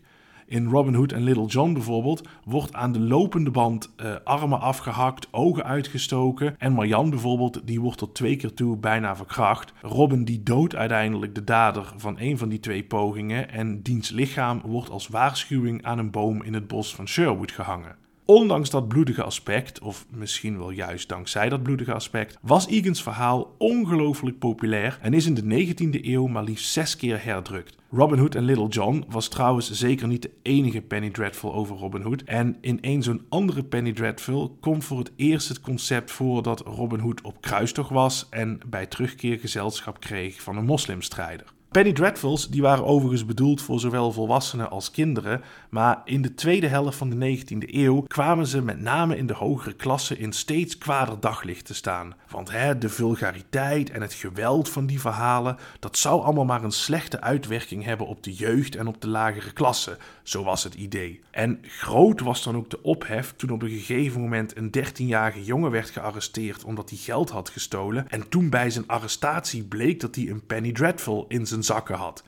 In 0.49 0.67
Robin 0.67 0.93
Hood 0.93 1.11
en 1.11 1.23
Little 1.23 1.45
John 1.45 1.73
bijvoorbeeld 1.73 2.27
wordt 2.43 2.73
aan 2.73 2.91
de 2.91 2.99
lopende 2.99 3.51
band 3.51 3.93
uh, 3.97 4.15
armen 4.23 4.59
afgehakt, 4.59 5.27
ogen 5.31 5.63
uitgestoken. 5.63 6.55
En 6.57 6.73
Marjan 6.73 7.09
bijvoorbeeld, 7.09 7.61
die 7.65 7.81
wordt 7.81 7.97
tot 7.97 8.15
twee 8.15 8.35
keer 8.35 8.53
toe 8.53 8.77
bijna 8.77 9.15
verkracht. 9.15 9.73
Robin 9.81 10.23
die 10.23 10.43
doodt 10.43 10.75
uiteindelijk 10.75 11.35
de 11.35 11.43
dader 11.43 11.93
van 11.97 12.15
een 12.19 12.37
van 12.37 12.49
die 12.49 12.59
twee 12.59 12.83
pogingen. 12.83 13.49
En 13.49 13.81
diens 13.81 14.09
lichaam 14.09 14.61
wordt 14.65 14.89
als 14.89 15.07
waarschuwing 15.07 15.83
aan 15.83 15.97
een 15.97 16.11
boom 16.11 16.43
in 16.43 16.53
het 16.53 16.67
bos 16.67 16.95
van 16.95 17.07
Sherwood 17.07 17.51
gehangen. 17.51 18.06
Ondanks 18.29 18.69
dat 18.69 18.87
bloedige 18.87 19.23
aspect, 19.23 19.79
of 19.79 20.05
misschien 20.09 20.57
wel 20.57 20.69
juist 20.69 21.09
dankzij 21.09 21.49
dat 21.49 21.63
bloedige 21.63 21.93
aspect, 21.93 22.37
was 22.41 22.67
Egans 22.67 23.03
verhaal 23.03 23.55
ongelooflijk 23.57 24.39
populair 24.39 24.99
en 25.01 25.13
is 25.13 25.25
in 25.25 25.33
de 25.33 25.65
19e 25.73 26.05
eeuw 26.05 26.27
maar 26.27 26.43
liefst 26.43 26.71
zes 26.71 26.95
keer 26.95 27.23
herdrukt. 27.23 27.75
Robin 27.91 28.19
Hood 28.19 28.35
en 28.35 28.43
Little 28.43 28.67
John 28.67 29.05
was 29.09 29.27
trouwens 29.27 29.71
zeker 29.71 30.07
niet 30.07 30.21
de 30.21 30.31
enige 30.41 30.81
Penny 30.81 31.09
Dreadful 31.09 31.53
over 31.53 31.77
Robin 31.77 32.01
Hood. 32.01 32.21
En 32.23 32.57
in 32.61 32.77
een 32.81 33.03
zo'n 33.03 33.25
andere 33.29 33.63
Penny 33.63 33.93
Dreadful 33.93 34.57
komt 34.59 34.83
voor 34.83 34.97
het 34.97 35.11
eerst 35.15 35.47
het 35.47 35.61
concept 35.61 36.11
voor 36.11 36.43
dat 36.43 36.59
Robin 36.59 36.99
Hood 36.99 37.21
op 37.21 37.41
kruistocht 37.41 37.89
was 37.89 38.27
en 38.29 38.59
bij 38.65 38.85
terugkeer 38.85 39.39
gezelschap 39.39 39.99
kreeg 39.99 40.41
van 40.41 40.57
een 40.57 40.65
moslimstrijder. 40.65 41.55
Penny 41.77 41.93
Dreadfuls 41.93 42.49
die 42.49 42.61
waren 42.61 42.85
overigens 42.85 43.25
bedoeld 43.25 43.61
voor 43.61 43.79
zowel 43.79 44.11
volwassenen 44.11 44.69
als 44.69 44.91
kinderen, 44.91 45.41
maar 45.69 46.01
in 46.05 46.21
de 46.21 46.33
tweede 46.33 46.67
helft 46.67 46.97
van 46.97 47.09
de 47.09 47.37
19e 47.37 47.73
eeuw 47.73 48.01
kwamen 48.01 48.47
ze 48.47 48.61
met 48.61 48.81
name 48.81 49.17
in 49.17 49.27
de 49.27 49.33
hogere 49.33 49.73
klassen 49.73 50.17
in 50.19 50.33
steeds 50.33 50.77
kwader 50.77 51.19
daglicht 51.19 51.65
te 51.65 51.73
staan. 51.73 52.15
Want 52.29 52.51
hè, 52.51 52.77
de 52.77 52.89
vulgariteit 52.89 53.89
en 53.89 54.01
het 54.01 54.13
geweld 54.13 54.69
van 54.69 54.85
die 54.85 54.99
verhalen, 54.99 55.57
dat 55.79 55.97
zou 55.97 56.23
allemaal 56.23 56.45
maar 56.45 56.63
een 56.63 56.71
slechte 56.71 57.21
uitwerking 57.21 57.83
hebben 57.83 58.07
op 58.07 58.23
de 58.23 58.33
jeugd 58.33 58.75
en 58.75 58.87
op 58.87 59.01
de 59.01 59.07
lagere 59.07 59.53
klassen, 59.53 59.97
zo 60.23 60.43
was 60.43 60.63
het 60.63 60.73
idee. 60.73 61.21
En 61.31 61.59
groot 61.61 62.19
was 62.19 62.43
dan 62.43 62.55
ook 62.55 62.69
de 62.69 62.83
ophef 62.83 63.33
toen 63.35 63.49
op 63.49 63.61
een 63.61 63.69
gegeven 63.69 64.21
moment 64.21 64.57
een 64.57 64.71
13-jarige 64.77 65.43
jongen 65.43 65.71
werd 65.71 65.89
gearresteerd 65.89 66.63
omdat 66.63 66.89
hij 66.89 66.99
geld 66.99 67.29
had 67.29 67.49
gestolen 67.49 68.09
en 68.09 68.29
toen 68.29 68.49
bij 68.49 68.69
zijn 68.69 68.87
arrestatie 68.87 69.63
bleek 69.63 69.99
dat 69.99 70.15
hij 70.15 70.29
een 70.29 70.45
Penny 70.45 70.71
Dreadful 70.71 71.25
in 71.27 71.45
zijn 71.45 71.63
had. 71.73 72.23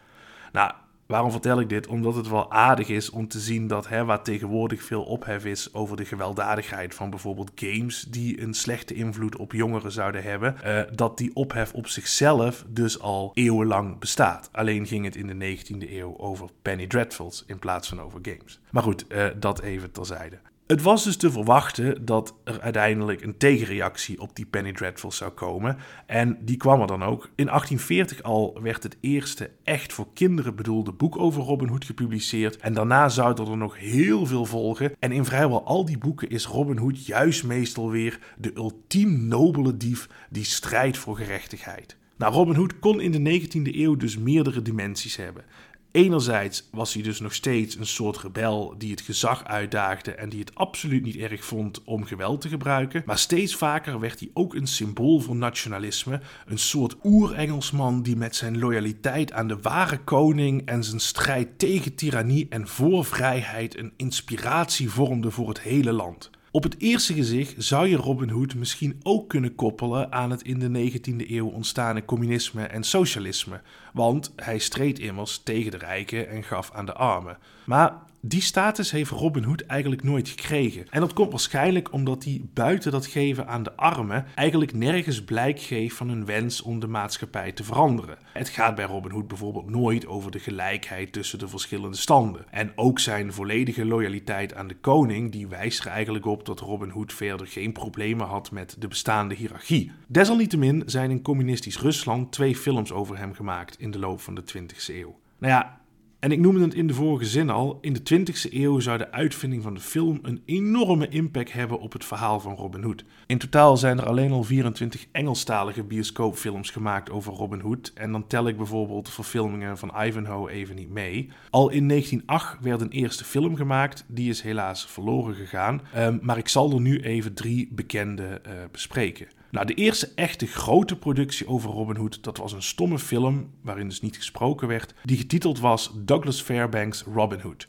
Nou, 0.51 0.71
waarom 1.05 1.31
vertel 1.31 1.59
ik 1.59 1.69
dit? 1.69 1.87
Omdat 1.87 2.15
het 2.15 2.27
wel 2.27 2.51
aardig 2.51 2.87
is 2.87 3.09
om 3.09 3.27
te 3.27 3.39
zien 3.39 3.67
dat 3.67 3.87
hè, 3.87 4.05
waar 4.05 4.23
tegenwoordig 4.23 4.83
veel 4.83 5.03
ophef 5.03 5.45
is 5.45 5.73
over 5.73 5.97
de 5.97 6.05
gewelddadigheid 6.05 6.95
van 6.95 7.09
bijvoorbeeld 7.09 7.51
games 7.55 8.01
die 8.01 8.41
een 8.41 8.53
slechte 8.53 8.93
invloed 8.93 9.37
op 9.37 9.53
jongeren 9.53 9.91
zouden 9.91 10.23
hebben, 10.23 10.55
uh, 10.65 10.81
dat 10.95 11.17
die 11.17 11.35
ophef 11.35 11.73
op 11.73 11.87
zichzelf 11.87 12.65
dus 12.67 12.99
al 12.99 13.31
eeuwenlang 13.33 13.99
bestaat. 13.99 14.49
Alleen 14.51 14.87
ging 14.87 15.05
het 15.05 15.15
in 15.15 15.27
de 15.27 15.57
19e 15.57 15.91
eeuw 15.91 16.17
over 16.17 16.49
Penny 16.61 16.87
Dreadfuls 16.87 17.43
in 17.47 17.59
plaats 17.59 17.89
van 17.89 18.01
over 18.01 18.19
games. 18.21 18.59
Maar 18.71 18.83
goed, 18.83 19.05
uh, 19.09 19.25
dat 19.39 19.61
even 19.61 19.91
terzijde. 19.91 20.39
Het 20.69 20.81
was 20.81 21.03
dus 21.03 21.17
te 21.17 21.31
verwachten 21.31 22.05
dat 22.05 22.35
er 22.43 22.61
uiteindelijk 22.61 23.21
een 23.21 23.37
tegenreactie 23.37 24.21
op 24.21 24.35
die 24.35 24.45
Penny 24.45 24.71
Dreadful 24.73 25.11
zou 25.11 25.31
komen. 25.31 25.77
En 26.05 26.37
die 26.41 26.57
kwam 26.57 26.81
er 26.81 26.87
dan 26.87 27.03
ook. 27.03 27.29
In 27.35 27.45
1840 27.45 28.23
al 28.23 28.59
werd 28.61 28.83
het 28.83 28.97
eerste 29.01 29.51
echt 29.63 29.93
voor 29.93 30.07
kinderen 30.13 30.55
bedoelde 30.55 30.91
boek 30.91 31.17
over 31.17 31.43
Robin 31.43 31.67
Hood 31.67 31.85
gepubliceerd. 31.85 32.57
En 32.57 32.73
daarna 32.73 33.09
zouden 33.09 33.47
er 33.47 33.57
nog 33.57 33.77
heel 33.77 34.25
veel 34.25 34.45
volgen. 34.45 34.93
En 34.99 35.11
in 35.11 35.25
vrijwel 35.25 35.65
al 35.65 35.85
die 35.85 35.97
boeken 35.97 36.29
is 36.29 36.45
Robin 36.45 36.77
Hood 36.77 37.05
juist 37.05 37.43
meestal 37.43 37.89
weer 37.89 38.19
de 38.37 38.51
ultiem 38.55 39.27
nobele 39.27 39.77
dief 39.77 40.09
die 40.29 40.45
strijdt 40.45 40.97
voor 40.97 41.15
gerechtigheid. 41.15 41.97
Nou, 42.19 42.33
Robin 42.33 42.55
Hood 42.55 42.79
kon 42.79 43.01
in 43.01 43.11
de 43.11 43.41
19e 43.41 43.75
eeuw 43.75 43.95
dus 43.95 44.17
meerdere 44.17 44.61
dimensies 44.61 45.15
hebben. 45.15 45.43
Enerzijds 45.91 46.67
was 46.71 46.93
hij 46.93 47.03
dus 47.03 47.19
nog 47.19 47.33
steeds 47.33 47.75
een 47.75 47.87
soort 47.87 48.17
rebel 48.17 48.75
die 48.77 48.91
het 48.91 49.01
gezag 49.01 49.43
uitdaagde 49.43 50.11
en 50.11 50.29
die 50.29 50.39
het 50.39 50.55
absoluut 50.55 51.03
niet 51.03 51.15
erg 51.15 51.45
vond 51.45 51.83
om 51.83 52.03
geweld 52.03 52.41
te 52.41 52.49
gebruiken. 52.49 53.03
Maar 53.05 53.17
steeds 53.17 53.55
vaker 53.55 53.99
werd 53.99 54.19
hij 54.19 54.29
ook 54.33 54.55
een 54.55 54.67
symbool 54.67 55.19
voor 55.19 55.35
nationalisme, 55.35 56.21
een 56.45 56.59
soort 56.59 56.95
oer-Engelsman 57.03 58.01
die 58.01 58.15
met 58.15 58.35
zijn 58.35 58.59
loyaliteit 58.59 59.31
aan 59.31 59.47
de 59.47 59.59
ware 59.61 59.97
koning 59.97 60.65
en 60.65 60.83
zijn 60.83 60.99
strijd 60.99 61.59
tegen 61.59 61.95
tirannie 61.95 62.47
en 62.49 62.67
voor 62.67 63.05
vrijheid 63.05 63.77
een 63.77 63.93
inspiratie 63.95 64.89
vormde 64.89 65.31
voor 65.31 65.47
het 65.47 65.61
hele 65.61 65.91
land. 65.91 66.29
Op 66.51 66.63
het 66.63 66.75
eerste 66.77 67.13
gezicht 67.13 67.53
zou 67.57 67.87
je 67.87 67.95
Robin 67.95 68.29
Hood 68.29 68.55
misschien 68.55 68.99
ook 69.03 69.29
kunnen 69.29 69.55
koppelen 69.55 70.11
aan 70.11 70.31
het 70.31 70.41
in 70.41 70.59
de 70.59 70.91
19e 70.91 71.29
eeuw 71.29 71.47
ontstane 71.47 72.05
communisme 72.05 72.63
en 72.63 72.83
socialisme, 72.83 73.61
want 73.93 74.33
hij 74.35 74.59
streed 74.59 74.99
immers 74.99 75.41
tegen 75.43 75.71
de 75.71 75.77
rijken 75.77 76.29
en 76.29 76.43
gaf 76.43 76.71
aan 76.73 76.85
de 76.85 76.93
armen. 76.93 77.37
Maar 77.63 77.93
die 78.21 78.41
status 78.41 78.91
heeft 78.91 79.11
Robin 79.11 79.43
Hood 79.43 79.61
eigenlijk 79.61 80.03
nooit 80.03 80.29
gekregen. 80.29 80.85
En 80.89 80.99
dat 80.99 81.13
komt 81.13 81.31
waarschijnlijk 81.31 81.93
omdat 81.93 82.23
hij 82.23 82.41
buiten 82.53 82.91
dat 82.91 83.05
geven 83.05 83.47
aan 83.47 83.63
de 83.63 83.75
armen 83.75 84.25
eigenlijk 84.35 84.73
nergens 84.73 85.23
blijk 85.23 85.59
geeft 85.59 85.95
van 85.95 86.09
een 86.09 86.25
wens 86.25 86.61
om 86.61 86.79
de 86.79 86.87
maatschappij 86.87 87.51
te 87.51 87.63
veranderen. 87.63 88.17
Het 88.33 88.49
gaat 88.49 88.75
bij 88.75 88.85
Robin 88.85 89.11
Hood 89.11 89.27
bijvoorbeeld 89.27 89.69
nooit 89.69 90.07
over 90.07 90.31
de 90.31 90.39
gelijkheid 90.39 91.13
tussen 91.13 91.39
de 91.39 91.47
verschillende 91.47 91.97
standen. 91.97 92.45
En 92.51 92.71
ook 92.75 92.99
zijn 92.99 93.33
volledige 93.33 93.85
loyaliteit 93.85 94.53
aan 94.53 94.67
de 94.67 94.75
koning, 94.75 95.31
die 95.31 95.47
wijst 95.47 95.85
er 95.85 95.91
eigenlijk 95.91 96.25
op 96.25 96.45
dat 96.45 96.59
Robin 96.59 96.89
Hood 96.89 97.13
verder 97.13 97.47
geen 97.47 97.71
problemen 97.71 98.27
had 98.27 98.51
met 98.51 98.75
de 98.79 98.87
bestaande 98.87 99.35
hiërarchie. 99.35 99.91
Desalniettemin 100.07 100.83
zijn 100.85 101.11
in 101.11 101.21
communistisch 101.21 101.79
Rusland 101.79 102.31
twee 102.31 102.55
films 102.55 102.91
over 102.91 103.17
hem 103.17 103.33
gemaakt 103.33 103.79
in 103.79 103.91
de 103.91 103.99
loop 103.99 104.21
van 104.21 104.35
de 104.35 104.43
20e 104.57 104.87
eeuw. 104.87 105.19
Nou 105.37 105.53
ja, 105.53 105.78
en 106.19 106.31
ik 106.31 106.39
noemde 106.39 106.61
het 106.61 106.73
in 106.73 106.87
de 106.87 106.93
vorige 106.93 107.25
zin 107.25 107.49
al, 107.49 107.77
in 107.81 107.93
de 107.93 107.99
20e 107.99 108.53
eeuw 108.53 108.79
zou 108.79 108.97
de 108.97 109.11
uitvinding 109.11 109.63
van 109.63 109.73
de 109.73 109.79
film 109.79 110.19
een 110.21 110.41
enorme 110.45 111.07
impact 111.07 111.51
hebben 111.51 111.79
op 111.79 111.93
het 111.93 112.05
verhaal 112.05 112.39
van 112.39 112.55
Robin 112.55 112.83
Hood. 112.83 113.03
In 113.25 113.37
totaal 113.37 113.77
zijn 113.77 113.97
er 113.97 114.05
alleen 114.05 114.31
al 114.31 114.43
24 114.43 115.05
Engelstalige 115.11 115.83
bioscoopfilms 115.83 116.69
gemaakt 116.69 117.09
over 117.09 117.33
Robin 117.33 117.59
Hood 117.59 117.91
en 117.95 118.11
dan 118.11 118.27
tel 118.27 118.47
ik 118.47 118.57
bijvoorbeeld 118.57 119.05
de 119.05 119.11
verfilmingen 119.11 119.77
van 119.77 119.93
Ivanhoe 120.03 120.51
even 120.51 120.75
niet 120.75 120.89
mee. 120.89 121.29
Al 121.49 121.69
in 121.69 121.87
1908 121.87 122.57
werd 122.61 122.81
een 122.81 122.89
eerste 122.89 123.23
film 123.23 123.55
gemaakt, 123.55 124.05
die 124.07 124.29
is 124.29 124.41
helaas 124.41 124.87
verloren 124.87 125.35
gegaan, 125.35 125.81
ehm, 125.93 126.17
maar 126.21 126.37
ik 126.37 126.47
zal 126.47 126.71
er 126.71 126.81
nu 126.81 126.99
even 127.01 127.33
drie 127.33 127.69
bekende 127.71 128.41
uh, 128.47 128.53
bespreken. 128.71 129.27
Nou, 129.51 129.65
de 129.65 129.73
eerste 129.73 130.11
echte 130.15 130.47
grote 130.47 130.95
productie 130.95 131.47
over 131.47 131.69
Robin 131.69 131.95
Hood, 131.95 132.23
dat 132.23 132.37
was 132.37 132.53
een 132.53 132.61
stomme 132.61 132.99
film, 132.99 133.49
waarin 133.61 133.87
dus 133.87 134.01
niet 134.01 134.15
gesproken 134.15 134.67
werd, 134.67 134.93
die 135.03 135.17
getiteld 135.17 135.59
was 135.59 135.91
Douglas 135.95 136.41
Fairbanks 136.41 137.03
Robin 137.13 137.39
Hood. 137.39 137.67